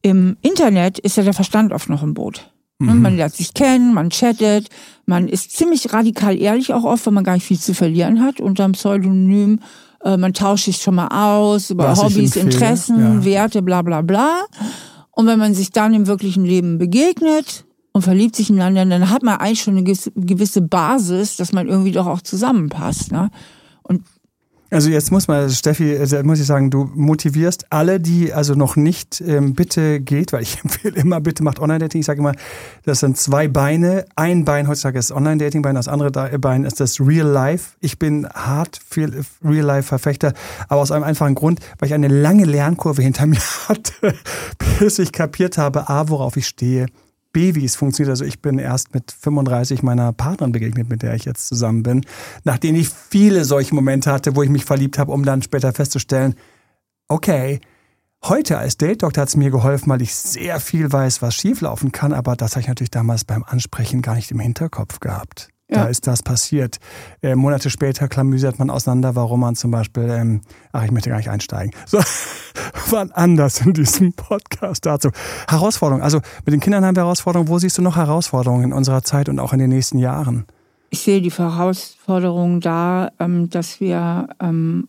im 0.01 0.35
Internet 0.41 0.97
ist 0.97 1.17
ja 1.17 1.23
der 1.23 1.33
Verstand 1.33 1.71
oft 1.71 1.89
noch 1.89 2.01
im 2.01 2.15
Boot. 2.15 2.51
Ne, 2.79 2.93
mhm. 2.93 3.01
Man 3.03 3.17
lernt 3.17 3.35
sich 3.35 3.53
kennen, 3.53 3.93
man 3.93 4.09
chattet, 4.09 4.69
man 5.05 5.27
ist 5.27 5.55
ziemlich 5.55 5.93
radikal 5.93 6.39
ehrlich 6.39 6.73
auch 6.73 6.83
oft, 6.83 7.05
weil 7.05 7.13
man 7.13 7.23
gar 7.23 7.33
nicht 7.33 7.45
viel 7.45 7.59
zu 7.59 7.75
verlieren 7.75 8.21
hat 8.23 8.41
unter 8.41 8.63
einem 8.63 8.73
Pseudonym 8.73 9.59
äh, 10.05 10.17
man 10.17 10.33
tauscht 10.33 10.65
sich 10.65 10.77
schon 10.77 10.95
mal 10.95 11.07
aus 11.07 11.71
über 11.71 11.89
Was 11.89 12.03
Hobbys, 12.03 12.35
Interessen, 12.35 12.99
ja. 12.99 13.25
Werte, 13.25 13.61
bla 13.61 13.81
bla 13.81 14.01
bla. 14.01 14.45
Und 15.11 15.27
wenn 15.27 15.39
man 15.39 15.53
sich 15.53 15.71
dann 15.71 15.93
im 15.93 16.07
wirklichen 16.07 16.45
Leben 16.45 16.77
begegnet 16.77 17.65
und 17.91 18.03
verliebt 18.03 18.35
sich 18.35 18.49
ineinander, 18.49 18.99
dann 18.99 19.09
hat 19.09 19.23
man 19.23 19.37
eigentlich 19.37 19.63
schon 19.63 19.77
eine 19.77 19.83
gewisse 19.83 20.61
Basis, 20.61 21.37
dass 21.37 21.53
man 21.53 21.67
irgendwie 21.67 21.91
doch 21.91 22.05
auch 22.05 22.21
zusammenpasst. 22.21 23.11
Ne? 23.11 23.29
Und 23.81 24.03
also 24.71 24.89
jetzt 24.89 25.11
muss 25.11 25.27
man, 25.27 25.49
Steffi, 25.49 25.93
äh, 25.93 26.23
muss 26.23 26.39
ich 26.39 26.47
sagen, 26.47 26.71
du 26.71 26.89
motivierst 26.95 27.67
alle, 27.71 27.99
die 27.99 28.33
also 28.33 28.55
noch 28.55 28.75
nicht 28.75 29.21
ähm, 29.21 29.53
bitte 29.53 29.99
geht, 29.99 30.33
weil 30.33 30.41
ich 30.41 30.59
empfehle 30.63 30.95
immer, 30.95 31.21
bitte 31.21 31.43
macht 31.43 31.59
Online-Dating. 31.59 32.01
Ich 32.01 32.05
sage 32.07 32.19
immer, 32.19 32.33
das 32.83 32.99
sind 32.99 33.17
zwei 33.17 33.47
Beine. 33.47 34.05
Ein 34.15 34.43
Bein 34.43 34.67
heutzutage 34.67 34.97
ist 34.97 35.11
Online-Dating-Bein, 35.11 35.75
das 35.75 35.87
andere 35.87 36.11
Bein 36.39 36.63
ist 36.63 36.79
das 36.79 36.99
Real 36.99 37.27
Life. 37.27 37.73
Ich 37.79 37.99
bin 37.99 38.27
hart 38.27 38.79
viel 38.87 39.23
Real 39.43 39.65
Life-Verfechter, 39.65 40.33
aber 40.67 40.81
aus 40.81 40.91
einem 40.91 41.03
einfachen 41.03 41.35
Grund, 41.35 41.59
weil 41.79 41.87
ich 41.87 41.93
eine 41.93 42.07
lange 42.07 42.45
Lernkurve 42.45 43.01
hinter 43.01 43.25
mir 43.27 43.39
hatte, 43.67 44.15
bis 44.79 44.99
ich 44.99 45.11
kapiert 45.11 45.57
habe, 45.57 45.89
A, 45.89 46.09
worauf 46.09 46.37
ich 46.37 46.47
stehe 46.47 46.87
B, 47.35 47.53
wie 47.53 47.65
es 47.65 47.75
funktioniert. 47.75 48.11
Also 48.11 48.23
ich 48.23 48.41
bin 48.41 48.59
erst 48.59 48.93
mit 48.93 49.11
35 49.11 49.83
meiner 49.83 50.13
Partnerin 50.13 50.53
begegnet, 50.53 50.87
mit 50.87 51.01
der 51.01 51.15
ich 51.15 51.25
jetzt 51.25 51.49
zusammen 51.49 51.83
bin, 51.83 52.05
nachdem 52.45 52.75
ich 52.75 52.87
viele 52.87 53.43
solche 53.43 53.75
Momente 53.75 54.09
hatte, 54.09 54.37
wo 54.37 54.43
ich 54.43 54.49
mich 54.49 54.63
verliebt 54.63 54.97
habe, 54.97 55.11
um 55.11 55.25
dann 55.25 55.41
später 55.41 55.73
festzustellen, 55.73 56.35
okay, 57.09 57.59
heute 58.23 58.57
als 58.57 58.77
Date-Doktor 58.77 59.23
hat 59.23 59.27
es 59.27 59.35
mir 59.35 59.51
geholfen, 59.51 59.89
weil 59.89 60.01
ich 60.01 60.15
sehr 60.15 60.61
viel 60.61 60.89
weiß, 60.89 61.21
was 61.21 61.35
schieflaufen 61.35 61.91
kann, 61.91 62.13
aber 62.13 62.37
das 62.37 62.51
habe 62.51 62.61
ich 62.61 62.67
natürlich 62.69 62.91
damals 62.91 63.25
beim 63.25 63.43
Ansprechen 63.43 64.01
gar 64.01 64.15
nicht 64.15 64.31
im 64.31 64.39
Hinterkopf 64.39 65.01
gehabt. 65.01 65.49
Ja. 65.69 65.83
Da 65.83 65.85
ist 65.85 66.05
das 66.05 66.21
passiert. 66.21 66.77
Äh, 67.23 67.35
Monate 67.35 67.71
später 67.71 68.07
klamüsert 68.07 68.59
man 68.59 68.69
auseinander, 68.69 69.15
warum 69.15 69.39
man 69.39 69.55
zum 69.55 69.71
Beispiel, 69.71 70.07
ähm, 70.11 70.41
ach, 70.71 70.83
ich 70.83 70.91
möchte 70.91 71.09
gar 71.09 71.17
nicht 71.17 71.29
einsteigen. 71.29 71.71
So, 71.87 71.99
wann 72.91 73.11
anders 73.11 73.61
in 73.61 73.73
diesem 73.73 74.13
Podcast 74.13 74.85
dazu. 74.85 75.09
Herausforderungen. 75.47 76.03
Also 76.03 76.21
mit 76.45 76.53
den 76.53 76.59
Kindern 76.59 76.85
haben 76.85 76.95
wir 76.95 77.03
Herausforderungen. 77.03 77.49
Wo 77.49 77.57
siehst 77.57 77.79
du 77.79 77.81
noch 77.81 77.95
Herausforderungen 77.95 78.65
in 78.65 78.73
unserer 78.73 79.01
Zeit 79.01 79.27
und 79.27 79.39
auch 79.39 79.53
in 79.53 79.59
den 79.59 79.69
nächsten 79.69 79.97
Jahren? 79.97 80.45
Ich 80.91 80.99
sehe 80.99 81.19
die 81.19 81.31
Herausforderung 81.31 82.61
da, 82.61 83.11
ähm, 83.19 83.49
dass 83.49 83.79
wir 83.79 84.29
ähm, 84.39 84.87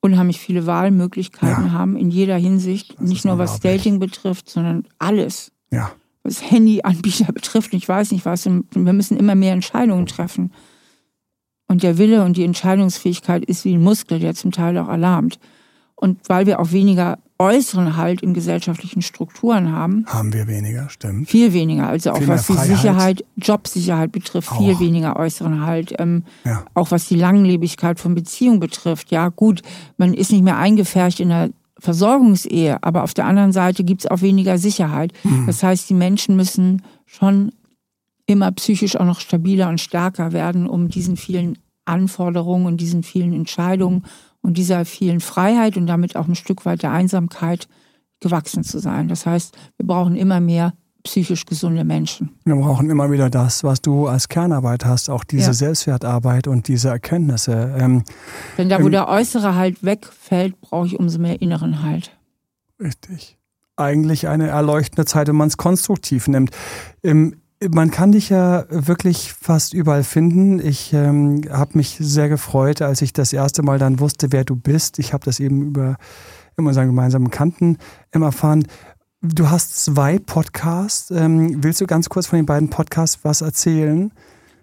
unheimlich 0.00 0.40
viele 0.40 0.64
Wahlmöglichkeiten 0.64 1.66
ja. 1.66 1.72
haben 1.72 1.98
in 1.98 2.10
jeder 2.10 2.38
Hinsicht. 2.38 2.94
Das 2.98 3.08
Nicht 3.10 3.26
nur 3.26 3.36
was 3.36 3.60
Dating 3.60 3.98
betrifft, 3.98 4.48
sondern 4.48 4.86
alles. 4.98 5.52
Ja 5.70 5.92
was 6.26 6.50
Handyanbieter 6.50 7.32
betrifft, 7.32 7.72
ich 7.74 7.88
weiß 7.88 8.12
nicht 8.12 8.24
was, 8.24 8.46
wir 8.46 8.92
müssen 8.92 9.16
immer 9.16 9.34
mehr 9.34 9.52
Entscheidungen 9.52 10.06
treffen. 10.06 10.52
Und 11.68 11.82
der 11.82 11.98
Wille 11.98 12.24
und 12.24 12.36
die 12.36 12.44
Entscheidungsfähigkeit 12.44 13.44
ist 13.44 13.64
wie 13.64 13.74
ein 13.74 13.82
Muskel, 13.82 14.20
der 14.20 14.34
zum 14.34 14.52
Teil 14.52 14.78
auch 14.78 14.88
alarmt. 14.88 15.38
Und 15.96 16.28
weil 16.28 16.46
wir 16.46 16.60
auch 16.60 16.72
weniger 16.72 17.18
äußeren 17.38 17.96
Halt 17.96 18.22
in 18.22 18.34
gesellschaftlichen 18.34 19.02
Strukturen 19.02 19.72
haben. 19.72 20.04
Haben 20.06 20.32
wir 20.32 20.46
weniger, 20.46 20.88
stimmt. 20.88 21.28
Viel 21.28 21.52
weniger. 21.52 21.88
Also 21.88 22.12
auch 22.12 22.26
was 22.26 22.46
die 22.46 22.56
Sicherheit, 22.56 23.24
Jobsicherheit 23.36 24.12
betrifft, 24.12 24.52
auch. 24.52 24.58
viel 24.58 24.78
weniger 24.78 25.16
äußeren 25.16 25.66
Halt. 25.66 25.94
Ähm, 25.98 26.24
ja. 26.44 26.64
Auch 26.74 26.90
was 26.90 27.08
die 27.08 27.16
Langlebigkeit 27.16 28.00
von 28.00 28.14
Beziehungen 28.14 28.60
betrifft. 28.60 29.10
Ja, 29.10 29.28
gut, 29.28 29.62
man 29.98 30.14
ist 30.14 30.32
nicht 30.32 30.44
mehr 30.44 30.56
eingefärcht 30.56 31.20
in 31.20 31.30
einer 31.30 31.50
Versorgungsehe, 31.78 32.82
aber 32.82 33.02
auf 33.02 33.14
der 33.14 33.26
anderen 33.26 33.52
Seite 33.52 33.84
gibt 33.84 34.02
es 34.02 34.10
auch 34.10 34.22
weniger 34.22 34.58
Sicherheit. 34.58 35.12
Mhm. 35.24 35.46
Das 35.46 35.62
heißt, 35.62 35.88
die 35.90 35.94
Menschen 35.94 36.36
müssen 36.36 36.82
schon 37.04 37.52
immer 38.26 38.50
psychisch 38.52 38.96
auch 38.96 39.04
noch 39.04 39.20
stabiler 39.20 39.68
und 39.68 39.80
stärker 39.80 40.32
werden, 40.32 40.68
um 40.68 40.88
diesen 40.88 41.16
vielen 41.16 41.58
Anforderungen 41.84 42.66
und 42.66 42.80
diesen 42.80 43.02
vielen 43.02 43.32
Entscheidungen 43.32 44.04
und 44.42 44.58
dieser 44.58 44.84
vielen 44.84 45.20
Freiheit 45.20 45.76
und 45.76 45.86
damit 45.86 46.16
auch 46.16 46.26
ein 46.26 46.34
Stück 46.34 46.64
weit 46.66 46.82
der 46.82 46.92
Einsamkeit 46.92 47.68
gewachsen 48.20 48.64
zu 48.64 48.78
sein. 48.78 49.08
Das 49.08 49.26
heißt, 49.26 49.56
wir 49.76 49.86
brauchen 49.86 50.16
immer 50.16 50.40
mehr 50.40 50.72
psychisch 51.06 51.46
gesunde 51.46 51.84
Menschen. 51.84 52.30
Wir 52.44 52.56
brauchen 52.56 52.90
immer 52.90 53.10
wieder 53.12 53.30
das, 53.30 53.62
was 53.62 53.80
du 53.80 54.08
als 54.08 54.28
Kernarbeit 54.28 54.84
hast, 54.84 55.08
auch 55.08 55.22
diese 55.22 55.46
ja. 55.46 55.52
Selbstwertarbeit 55.52 56.48
und 56.48 56.66
diese 56.66 56.88
Erkenntnisse. 56.88 57.74
Ähm, 57.78 58.02
Denn 58.58 58.68
da, 58.68 58.80
wo 58.80 58.86
ähm, 58.86 58.90
der 58.90 59.08
äußere 59.08 59.54
Halt 59.54 59.84
wegfällt, 59.84 60.60
brauche 60.60 60.86
ich 60.86 60.98
umso 60.98 61.20
mehr 61.20 61.40
inneren 61.40 61.82
Halt. 61.84 62.10
Richtig. 62.80 63.38
Eigentlich 63.76 64.26
eine 64.26 64.48
erleuchtende 64.48 65.04
Zeit, 65.04 65.28
wenn 65.28 65.36
man 65.36 65.48
es 65.48 65.56
konstruktiv 65.56 66.26
nimmt. 66.26 66.50
Ähm, 67.04 67.36
man 67.70 67.90
kann 67.92 68.12
dich 68.12 68.28
ja 68.28 68.64
wirklich 68.68 69.32
fast 69.32 69.74
überall 69.74 70.02
finden. 70.02 70.58
Ich 70.58 70.92
ähm, 70.92 71.42
habe 71.50 71.78
mich 71.78 71.96
sehr 72.00 72.28
gefreut, 72.28 72.82
als 72.82 73.00
ich 73.00 73.12
das 73.12 73.32
erste 73.32 73.62
Mal 73.62 73.78
dann 73.78 74.00
wusste, 74.00 74.32
wer 74.32 74.44
du 74.44 74.56
bist. 74.56 74.98
Ich 74.98 75.12
habe 75.12 75.24
das 75.24 75.38
eben 75.38 75.68
über 75.68 75.96
in 76.58 76.66
unseren 76.66 76.86
gemeinsamen 76.86 77.30
Kanten 77.30 77.78
erfahren. 78.10 78.66
Du 79.34 79.50
hast 79.50 79.84
zwei 79.84 80.18
Podcasts. 80.18 81.10
Ähm, 81.10 81.62
willst 81.62 81.80
du 81.80 81.86
ganz 81.86 82.08
kurz 82.08 82.26
von 82.26 82.38
den 82.38 82.46
beiden 82.46 82.70
Podcasts 82.70 83.18
was 83.24 83.40
erzählen? 83.40 84.12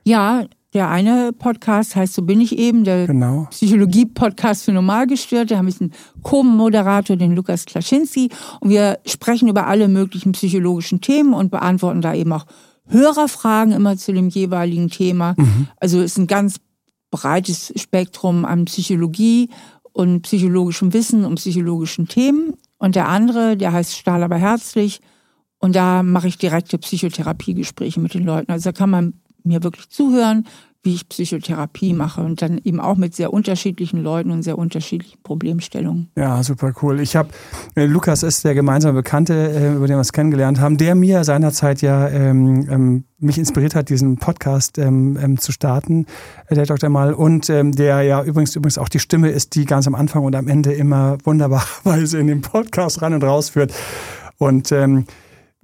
Ja, 0.06 0.46
der 0.74 0.90
eine 0.90 1.32
Podcast 1.34 1.96
heißt 1.96 2.14
So 2.14 2.22
bin 2.22 2.40
ich 2.40 2.58
eben, 2.58 2.84
der 2.84 3.08
genau. 3.08 3.48
Psychologie-Podcast 3.52 4.64
für 4.64 4.72
Normalgestörte. 4.72 5.48
Da 5.54 5.58
habe 5.58 5.70
ich 5.70 5.82
einen 5.82 5.92
Co-Moderator, 6.22 7.18
den 7.18 7.36
Lukas 7.36 7.66
Klaschinski. 7.66 8.30
Und 8.62 8.70
wir 8.70 9.00
sprechen 9.06 9.50
über 9.50 9.68
alle 9.68 9.88
möglichen 9.88 10.32
psychologischen 10.32 11.02
Themen 11.02 11.34
und 11.34 11.52
beantworten 11.52 12.02
da 12.02 12.14
eben 12.14 12.32
auch 12.32 12.46
Hörerfragen 12.88 13.74
immer 13.74 13.98
zu 13.98 14.14
dem 14.14 14.30
jeweiligen 14.30 14.90
Thema. 14.90 15.36
Mhm. 15.38 15.68
Also 15.80 16.02
ist 16.02 16.18
ein 16.18 16.28
ganz 16.28 16.58
breites 17.12 17.74
Spektrum 17.76 18.46
an 18.46 18.66
Psychologie 18.66 19.50
und 19.92 20.22
psychologischem 20.22 20.94
Wissen 20.94 21.26
und 21.26 21.36
psychologischen 21.36 22.08
Themen. 22.08 22.56
Und 22.84 22.96
der 22.96 23.08
andere, 23.08 23.56
der 23.56 23.72
heißt 23.72 23.96
Stahl 23.96 24.24
aber 24.24 24.36
herzlich. 24.36 25.00
Und 25.58 25.74
da 25.74 26.04
mache 26.04 26.28
ich 26.28 26.38
direkte 26.38 26.78
Psychotherapiegespräche 26.78 28.02
mit 28.02 28.14
den 28.14 28.26
Leuten. 28.26 28.52
Also 28.52 28.72
da 28.72 28.78
kann 28.78 28.90
man 28.90 29.22
mir 29.46 29.64
wirklich 29.64 29.88
zuhören, 29.88 30.46
wie 30.84 30.96
ich 30.96 31.08
Psychotherapie 31.08 31.94
mache 31.94 32.22
und 32.22 32.42
dann 32.42 32.60
eben 32.64 32.82
auch 32.82 32.98
mit 32.98 33.16
sehr 33.16 33.32
unterschiedlichen 33.32 34.04
Leuten 34.04 34.32
und 34.32 34.44
sehr 34.44 34.58
unterschiedlichen 34.58 35.18
Problemstellungen. 35.24 36.10
Ja, 36.18 36.44
super 36.44 36.74
cool. 36.82 37.00
Ich 37.00 37.16
habe, 37.16 37.30
äh, 37.76 37.86
Lukas 37.86 38.22
ist 38.22 38.44
der 38.44 38.54
gemeinsame 38.54 38.94
Bekannte, 38.96 39.34
äh, 39.34 39.76
über 39.76 39.88
den 39.88 39.96
wir 39.96 40.02
es 40.02 40.12
kennengelernt 40.12 40.60
haben, 40.60 40.78
der 40.78 40.96
mir 40.96 41.24
seinerzeit 41.24 41.82
ja 41.82 42.10
ähm, 42.10 42.68
ähm, 42.70 43.04
mich 43.18 43.38
inspiriert 43.38 43.76
hat, 43.76 43.88
diesen 43.88 44.18
Podcast 44.18 44.78
ähm, 44.78 45.18
ähm, 45.22 45.38
zu 45.38 45.54
starten, 45.54 46.06
äh, 46.48 46.56
der 46.56 46.66
Dr. 46.66 46.90
Mal, 46.90 47.14
und 47.14 47.50
ähm, 47.50 47.72
der 47.72 48.02
ja 48.02 48.22
übrigens 48.22 48.54
übrigens 48.54 48.78
auch 48.78 48.90
die 48.90 49.00
Stimme 49.00 49.30
ist, 49.30 49.56
die 49.56 49.64
ganz 49.64 49.88
am 49.88 49.96
Anfang 49.96 50.26
und 50.26 50.36
am 50.36 50.50
Ende 50.50 50.74
immer 50.74 51.18
wunderbarweise 51.24 52.20
in 52.20 52.28
den 52.28 52.42
Podcast 52.42 53.02
rein 53.02 53.14
und 53.14 53.24
raus 53.24 53.50
führt. 53.50 53.74
Und 54.38 54.74
ähm, 54.74 55.06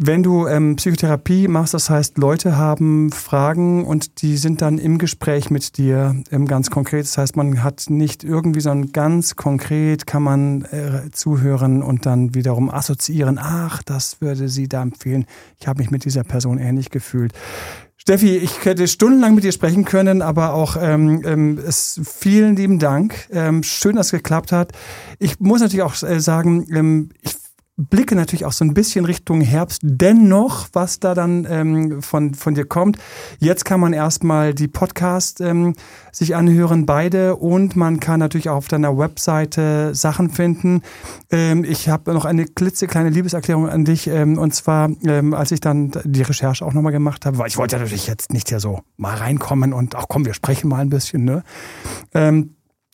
wenn 0.01 0.23
du 0.23 0.47
ähm, 0.47 0.77
Psychotherapie 0.77 1.49
machst, 1.49 1.73
das 1.73 1.89
heißt, 1.89 2.17
Leute 2.17 2.55
haben 2.55 3.11
Fragen 3.11 3.83
und 3.83 4.21
die 4.21 4.37
sind 4.37 4.61
dann 4.61 4.77
im 4.77 4.97
Gespräch 4.97 5.49
mit 5.49 5.77
dir 5.77 6.15
ähm, 6.31 6.47
ganz 6.47 6.69
konkret. 6.69 7.03
Das 7.03 7.17
heißt, 7.17 7.35
man 7.35 7.61
hat 7.63 7.89
nicht 7.89 8.23
irgendwie 8.23 8.61
so 8.61 8.69
ein 8.69 8.93
ganz 8.93 9.35
konkret, 9.35 10.07
kann 10.07 10.23
man 10.23 10.61
äh, 10.71 11.11
zuhören 11.11 11.83
und 11.83 12.05
dann 12.05 12.33
wiederum 12.33 12.69
assoziieren, 12.69 13.37
ach, 13.37 13.83
das 13.83 14.21
würde 14.21 14.47
sie 14.47 14.69
da 14.69 14.83
empfehlen. 14.83 15.25
Ich 15.59 15.67
habe 15.67 15.79
mich 15.79 15.91
mit 15.91 16.05
dieser 16.05 16.23
Person 16.23 16.59
ähnlich 16.59 16.91
gefühlt. 16.91 17.33
Steffi, 17.97 18.37
ich 18.37 18.63
hätte 18.63 18.87
stundenlang 18.87 19.35
mit 19.35 19.43
dir 19.43 19.51
sprechen 19.51 19.83
können, 19.83 20.21
aber 20.21 20.53
auch 20.53 20.77
ähm, 20.79 21.23
ähm, 21.25 21.59
es, 21.67 21.99
vielen 22.05 22.55
lieben 22.55 22.79
Dank. 22.79 23.27
Ähm, 23.31 23.63
schön, 23.63 23.97
dass 23.97 24.07
es 24.07 24.11
geklappt 24.13 24.53
hat. 24.53 24.71
Ich 25.19 25.41
muss 25.41 25.59
natürlich 25.59 25.83
auch 25.83 26.01
äh, 26.03 26.21
sagen, 26.21 26.65
ähm, 26.73 27.09
ich 27.21 27.35
blicke 27.79 28.15
natürlich 28.15 28.45
auch 28.45 28.51
so 28.51 28.65
ein 28.65 28.73
bisschen 28.73 29.05
Richtung 29.05 29.41
Herbst. 29.41 29.79
Dennoch, 29.83 30.67
was 30.73 30.99
da 30.99 31.13
dann 31.13 31.47
ähm, 31.49 32.01
von, 32.01 32.33
von 32.33 32.53
dir 32.53 32.65
kommt. 32.65 32.97
Jetzt 33.39 33.63
kann 33.63 33.79
man 33.79 33.93
erstmal 33.93 34.53
die 34.53 34.67
Podcast 34.67 35.39
ähm, 35.39 35.75
sich 36.11 36.35
anhören, 36.35 36.85
beide. 36.85 37.37
Und 37.37 37.75
man 37.75 37.99
kann 37.99 38.19
natürlich 38.19 38.49
auch 38.49 38.57
auf 38.57 38.67
deiner 38.67 38.97
Webseite 38.97 39.95
Sachen 39.95 40.29
finden. 40.29 40.81
Ähm, 41.31 41.63
ich 41.63 41.87
habe 41.87 42.13
noch 42.13 42.25
eine 42.25 42.45
klitzekleine 42.45 43.09
Liebeserklärung 43.09 43.69
an 43.69 43.85
dich. 43.85 44.07
Ähm, 44.07 44.37
und 44.37 44.53
zwar, 44.53 44.89
ähm, 45.05 45.33
als 45.33 45.51
ich 45.51 45.61
dann 45.61 45.91
die 46.03 46.21
Recherche 46.21 46.65
auch 46.65 46.73
nochmal 46.73 46.91
gemacht 46.91 47.25
habe, 47.25 47.37
weil 47.37 47.47
ich 47.47 47.57
wollte 47.57 47.77
natürlich 47.77 48.07
jetzt 48.07 48.33
nicht 48.33 48.49
hier 48.49 48.59
so 48.59 48.81
mal 48.97 49.15
reinkommen 49.15 49.71
und 49.71 49.95
auch 49.95 50.07
komm, 50.09 50.25
wir 50.25 50.33
sprechen 50.33 50.67
mal 50.67 50.79
ein 50.79 50.89
bisschen, 50.89 51.23
ne? 51.23 51.43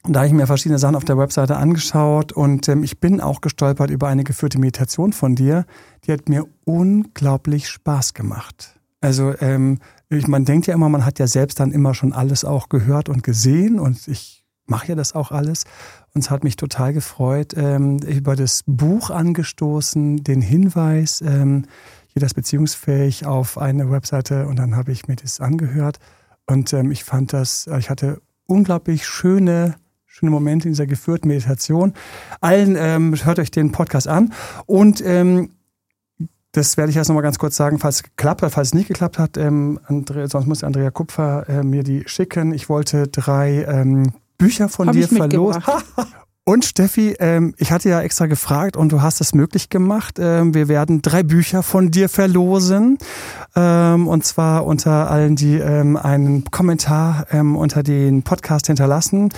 Und 0.06 0.14
da 0.14 0.20
habe 0.20 0.28
ich 0.28 0.34
mir 0.34 0.46
verschiedene 0.46 0.78
Sachen 0.78 0.96
auf 0.96 1.04
der 1.04 1.18
Webseite 1.18 1.58
angeschaut 1.58 2.32
und 2.32 2.68
ähm, 2.70 2.84
ich 2.84 3.00
bin 3.00 3.22
auch 3.22 3.42
gestolpert 3.42 3.90
über 3.90 4.08
eine 4.08 4.24
geführte 4.24 4.60
Meditation 4.60 5.14
von 5.14 5.34
dir. 5.34 5.66
Die 6.06 6.12
hat 6.12 6.30
mir 6.30 6.46
unglaublich 6.64 7.68
Spaß 7.70 8.14
gemacht. 8.14 8.80
Also 9.02 9.34
ähm, 9.40 9.80
ich, 10.10 10.28
man 10.28 10.46
denkt 10.46 10.68
ja 10.68 10.76
immer, 10.76 10.90
man 10.90 11.06
hat 11.06 11.18
ja 11.18 11.26
selbst 11.26 11.60
dann 11.60 11.72
immer 11.72 11.96
schon 11.96 12.14
alles 12.14 12.46
auch 12.46 12.70
gehört 12.70 13.10
und 13.10 13.24
gesehen 13.24 13.80
und 13.80 14.08
ich 14.08 14.44
mache 14.68 14.90
ja 14.90 14.96
das 14.96 15.16
auch 15.16 15.32
alles. 15.32 15.64
Und 16.14 16.22
es 16.24 16.30
hat 16.30 16.44
mich 16.44 16.56
total 16.56 16.94
gefreut, 16.94 17.56
ähm, 17.58 17.98
über 17.98 18.36
das 18.36 18.62
Buch 18.68 19.10
angestoßen, 19.10 20.24
den 20.24 20.42
Hinweis, 20.42 21.22
ähm, 21.22 21.66
jeder 22.14 22.28
ist 22.28 22.36
beziehungsfähig 22.36 23.26
auf 23.26 23.58
eine 23.58 23.90
Webseite 23.90 24.46
und 24.46 24.58
dann 24.58 24.76
habe 24.76 24.92
ich 24.92 25.08
mir 25.08 25.16
das 25.16 25.40
angehört 25.40 25.98
und 26.46 26.74
ähm, 26.74 26.92
ich 26.92 27.04
fand 27.04 27.34
das, 27.34 27.68
ich 27.80 27.90
hatte 27.90 28.22
unglaublich 28.46 29.08
schöne 29.08 29.76
schöne 30.16 30.32
Momente 30.32 30.70
in 30.70 30.74
dieser 30.74 30.88
geführten 30.88 31.28
Meditation. 31.28 31.94
Allen 32.40 32.78
ähm, 32.80 33.14
hört 33.26 33.38
euch 33.38 33.52
den 33.52 33.74
Podcast 33.74 34.08
an 34.08 34.32
und 34.66 35.04
ähm, 35.06 35.52
das 36.54 36.78
werde 36.78 36.90
ich 36.90 36.96
erst 36.96 37.10
nochmal 37.10 37.24
ganz 37.24 37.38
kurz 37.38 37.58
sagen, 37.58 37.80
falls 37.80 37.98
es 37.98 38.04
geklappt 38.04 38.42
hat, 38.42 38.54
falls 38.54 38.70
es 38.70 38.74
nicht 38.74 38.88
geklappt 38.88 39.20
hat, 39.20 39.36
ähm, 39.36 39.78
Andre, 39.84 40.30
sonst 40.30 40.46
muss 40.46 40.64
Andrea 40.64 40.90
Kupfer 40.90 41.50
äh, 41.50 41.64
mir 41.64 41.84
die 41.84 42.04
schicken. 42.06 42.54
Ich 42.54 42.70
wollte 42.70 43.10
drei 43.10 43.66
ähm, 43.66 44.14
Bücher 44.38 44.70
von 44.70 44.88
Hab 44.88 44.94
dir 44.96 45.10
verlosen. 45.10 45.62
Und 46.48 46.64
Steffi, 46.64 47.16
ähm, 47.20 47.56
ich 47.58 47.72
hatte 47.72 47.90
ja 47.90 48.02
extra 48.02 48.28
gefragt 48.28 48.78
und 48.78 48.92
du 48.92 49.02
hast 49.02 49.20
es 49.20 49.34
möglich 49.34 49.72
gemacht. 49.72 50.20
Ähm, 50.20 50.54
wir 50.54 50.68
werden 50.68 51.02
drei 51.02 51.24
Bücher 51.24 51.64
von 51.64 51.90
dir 51.90 52.08
verlosen. 52.08 53.00
Ähm, 53.56 54.08
und 54.08 54.24
zwar 54.26 54.64
unter 54.68 55.10
allen, 55.10 55.36
die 55.36 55.56
ähm, 55.56 55.98
einen 55.98 56.44
Kommentar 56.52 57.26
ähm, 57.32 57.56
unter 57.56 57.82
den 57.82 58.22
Podcast 58.22 58.68
hinterlassen. 58.68 59.30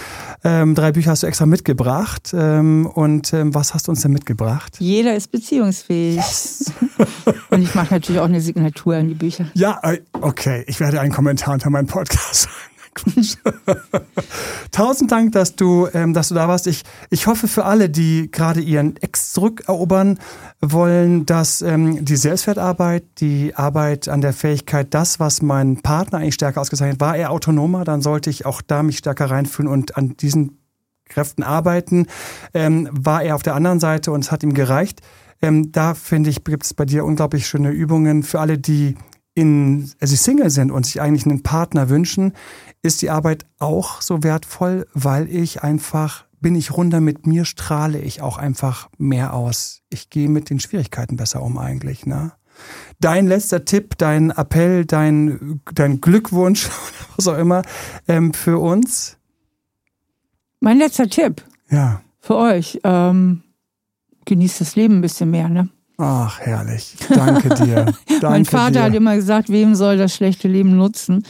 Ähm, 0.43 0.75
drei 0.75 0.91
Bücher 0.91 1.11
hast 1.11 1.23
du 1.23 1.27
extra 1.27 1.45
mitgebracht. 1.45 2.33
Und 2.33 3.31
was 3.31 3.73
hast 3.73 3.87
du 3.87 3.91
uns 3.91 4.01
denn 4.01 4.11
mitgebracht? 4.11 4.75
Jeder 4.79 5.15
ist 5.15 5.31
beziehungsfähig. 5.31 6.17
Yes. 6.17 6.73
und 7.49 7.61
ich 7.61 7.73
mache 7.73 7.93
natürlich 7.93 8.19
auch 8.19 8.25
eine 8.25 8.41
Signatur 8.41 8.95
an 8.95 9.07
die 9.07 9.13
Bücher. 9.13 9.45
Ja, 9.53 9.79
äh, 9.83 10.01
okay. 10.19 10.65
Ich 10.67 10.81
werde 10.81 10.99
einen 10.99 11.13
Kommentar 11.13 11.53
unter 11.53 11.69
meinen 11.69 11.87
Podcast 11.87 12.49
Tausend 14.71 15.11
Dank, 15.11 15.31
dass 15.31 15.55
du, 15.55 15.87
ähm, 15.93 16.13
dass 16.13 16.29
du 16.29 16.35
da 16.35 16.47
warst. 16.47 16.67
Ich, 16.67 16.83
ich 17.09 17.27
hoffe 17.27 17.47
für 17.47 17.65
alle, 17.65 17.89
die 17.89 18.29
gerade 18.31 18.61
ihren 18.61 18.97
Ex 18.97 19.33
zurückerobern 19.33 20.19
wollen, 20.61 21.25
dass 21.25 21.61
ähm, 21.61 22.03
die 22.03 22.15
Selbstwertarbeit, 22.15 23.03
die 23.19 23.55
Arbeit 23.55 24.07
an 24.09 24.21
der 24.21 24.33
Fähigkeit, 24.33 24.93
das, 24.93 25.19
was 25.19 25.41
mein 25.41 25.81
Partner 25.81 26.19
eigentlich 26.19 26.35
stärker 26.35 26.61
ausgezeichnet 26.61 26.99
war, 26.99 27.15
er 27.15 27.31
autonomer, 27.31 27.83
dann 27.83 28.01
sollte 28.01 28.29
ich 28.29 28.45
auch 28.45 28.61
da 28.61 28.83
mich 28.83 28.97
stärker 28.97 29.29
reinfühlen 29.29 29.71
und 29.71 29.97
an 29.97 30.17
diesen 30.17 30.59
Kräften 31.07 31.43
arbeiten. 31.43 32.07
Ähm, 32.53 32.89
war 32.91 33.23
er 33.23 33.35
auf 33.35 33.43
der 33.43 33.55
anderen 33.55 33.79
Seite 33.79 34.11
und 34.11 34.23
es 34.23 34.31
hat 34.31 34.43
ihm 34.43 34.53
gereicht. 34.53 35.01
Ähm, 35.41 35.71
da 35.71 35.93
finde 35.93 36.29
ich, 36.29 36.43
gibt 36.43 36.63
es 36.63 36.73
bei 36.73 36.85
dir 36.85 37.05
unglaublich 37.05 37.47
schöne 37.47 37.69
Übungen 37.69 38.23
für 38.23 38.39
alle, 38.39 38.57
die 38.57 38.95
in, 39.37 39.91
also 40.01 40.15
Single 40.15 40.49
sind 40.49 40.71
und 40.71 40.87
sich 40.87 40.99
eigentlich 40.99 41.27
einen 41.27 41.43
Partner 41.43 41.89
wünschen, 41.89 42.33
ist 42.81 43.03
die 43.03 43.11
Arbeit 43.11 43.45
auch 43.59 44.01
so 44.01 44.23
wertvoll, 44.23 44.87
weil 44.95 45.29
ich 45.29 45.61
einfach, 45.61 46.25
bin 46.41 46.55
ich 46.55 46.75
runder 46.75 47.01
mit 47.01 47.27
mir, 47.27 47.45
strahle 47.45 47.99
ich 47.99 48.23
auch 48.23 48.39
einfach 48.39 48.89
mehr 48.97 49.35
aus. 49.35 49.83
Ich 49.89 50.09
gehe 50.09 50.27
mit 50.27 50.49
den 50.49 50.59
Schwierigkeiten 50.59 51.17
besser 51.17 51.43
um 51.43 51.59
eigentlich, 51.59 52.07
ne? 52.07 52.31
Dein 52.99 53.27
letzter 53.27 53.63
Tipp, 53.63 53.99
dein 53.99 54.31
Appell, 54.31 54.85
dein, 54.85 55.61
dein 55.71 56.01
Glückwunsch, 56.01 56.67
was 57.15 57.27
auch 57.27 57.37
immer, 57.37 57.61
ähm, 58.07 58.33
für 58.33 58.57
uns? 58.57 59.17
Mein 60.59 60.79
letzter 60.79 61.07
Tipp. 61.07 61.43
Ja. 61.69 62.01
Für 62.19 62.37
euch. 62.37 62.79
Ähm, 62.83 63.43
genießt 64.25 64.61
das 64.61 64.75
Leben 64.75 64.95
ein 64.97 65.01
bisschen 65.01 65.29
mehr, 65.29 65.47
ne? 65.47 65.69
Ach, 65.97 66.39
herrlich. 66.39 66.95
Danke 67.09 67.49
dir. 67.49 67.85
Danke 68.07 68.27
mein 68.29 68.45
Vater 68.45 68.71
dir. 68.71 68.83
hat 68.83 68.93
immer 68.93 69.15
gesagt, 69.15 69.49
wem 69.49 69.73
soll 69.73 69.97
das 69.97 70.13
schlechte 70.13 70.47
Leben 70.47 70.77
nutzen? 70.77 71.23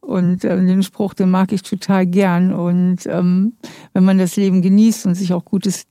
Und 0.00 0.44
äh, 0.44 0.56
den 0.56 0.82
Spruch, 0.82 1.14
den 1.14 1.30
mag 1.30 1.52
ich 1.52 1.62
total 1.62 2.06
gern. 2.06 2.52
Und 2.52 3.06
ähm, 3.06 3.54
wenn 3.92 4.04
man 4.04 4.18
das 4.18 4.36
Leben 4.36 4.60
genießt 4.60 5.06
und 5.06 5.14
sich 5.14 5.32
auch 5.32 5.44
Gutes 5.44 5.86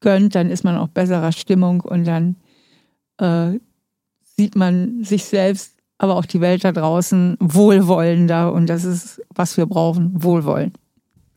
gönnt, 0.00 0.34
dann 0.34 0.50
ist 0.50 0.64
man 0.64 0.76
auch 0.76 0.88
besserer 0.88 1.32
Stimmung 1.32 1.80
und 1.80 2.04
dann 2.04 2.36
äh, 3.18 3.58
sieht 4.36 4.56
man 4.56 5.04
sich 5.04 5.24
selbst, 5.24 5.74
aber 5.98 6.16
auch 6.16 6.26
die 6.26 6.40
Welt 6.40 6.64
da 6.64 6.72
draußen 6.72 7.36
wohlwollender. 7.38 8.52
Und 8.52 8.68
das 8.68 8.84
ist, 8.84 9.22
was 9.34 9.56
wir 9.56 9.66
brauchen, 9.66 10.22
Wohlwollen. 10.22 10.72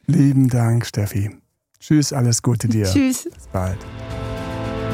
Lieben 0.07 0.47
Dank, 0.47 0.85
Steffi. 0.85 1.31
Tschüss, 1.79 2.13
alles 2.13 2.41
Gute 2.41 2.67
dir. 2.67 2.85
Tschüss. 2.91 3.25
Bis 3.25 3.47
bald. 3.51 3.77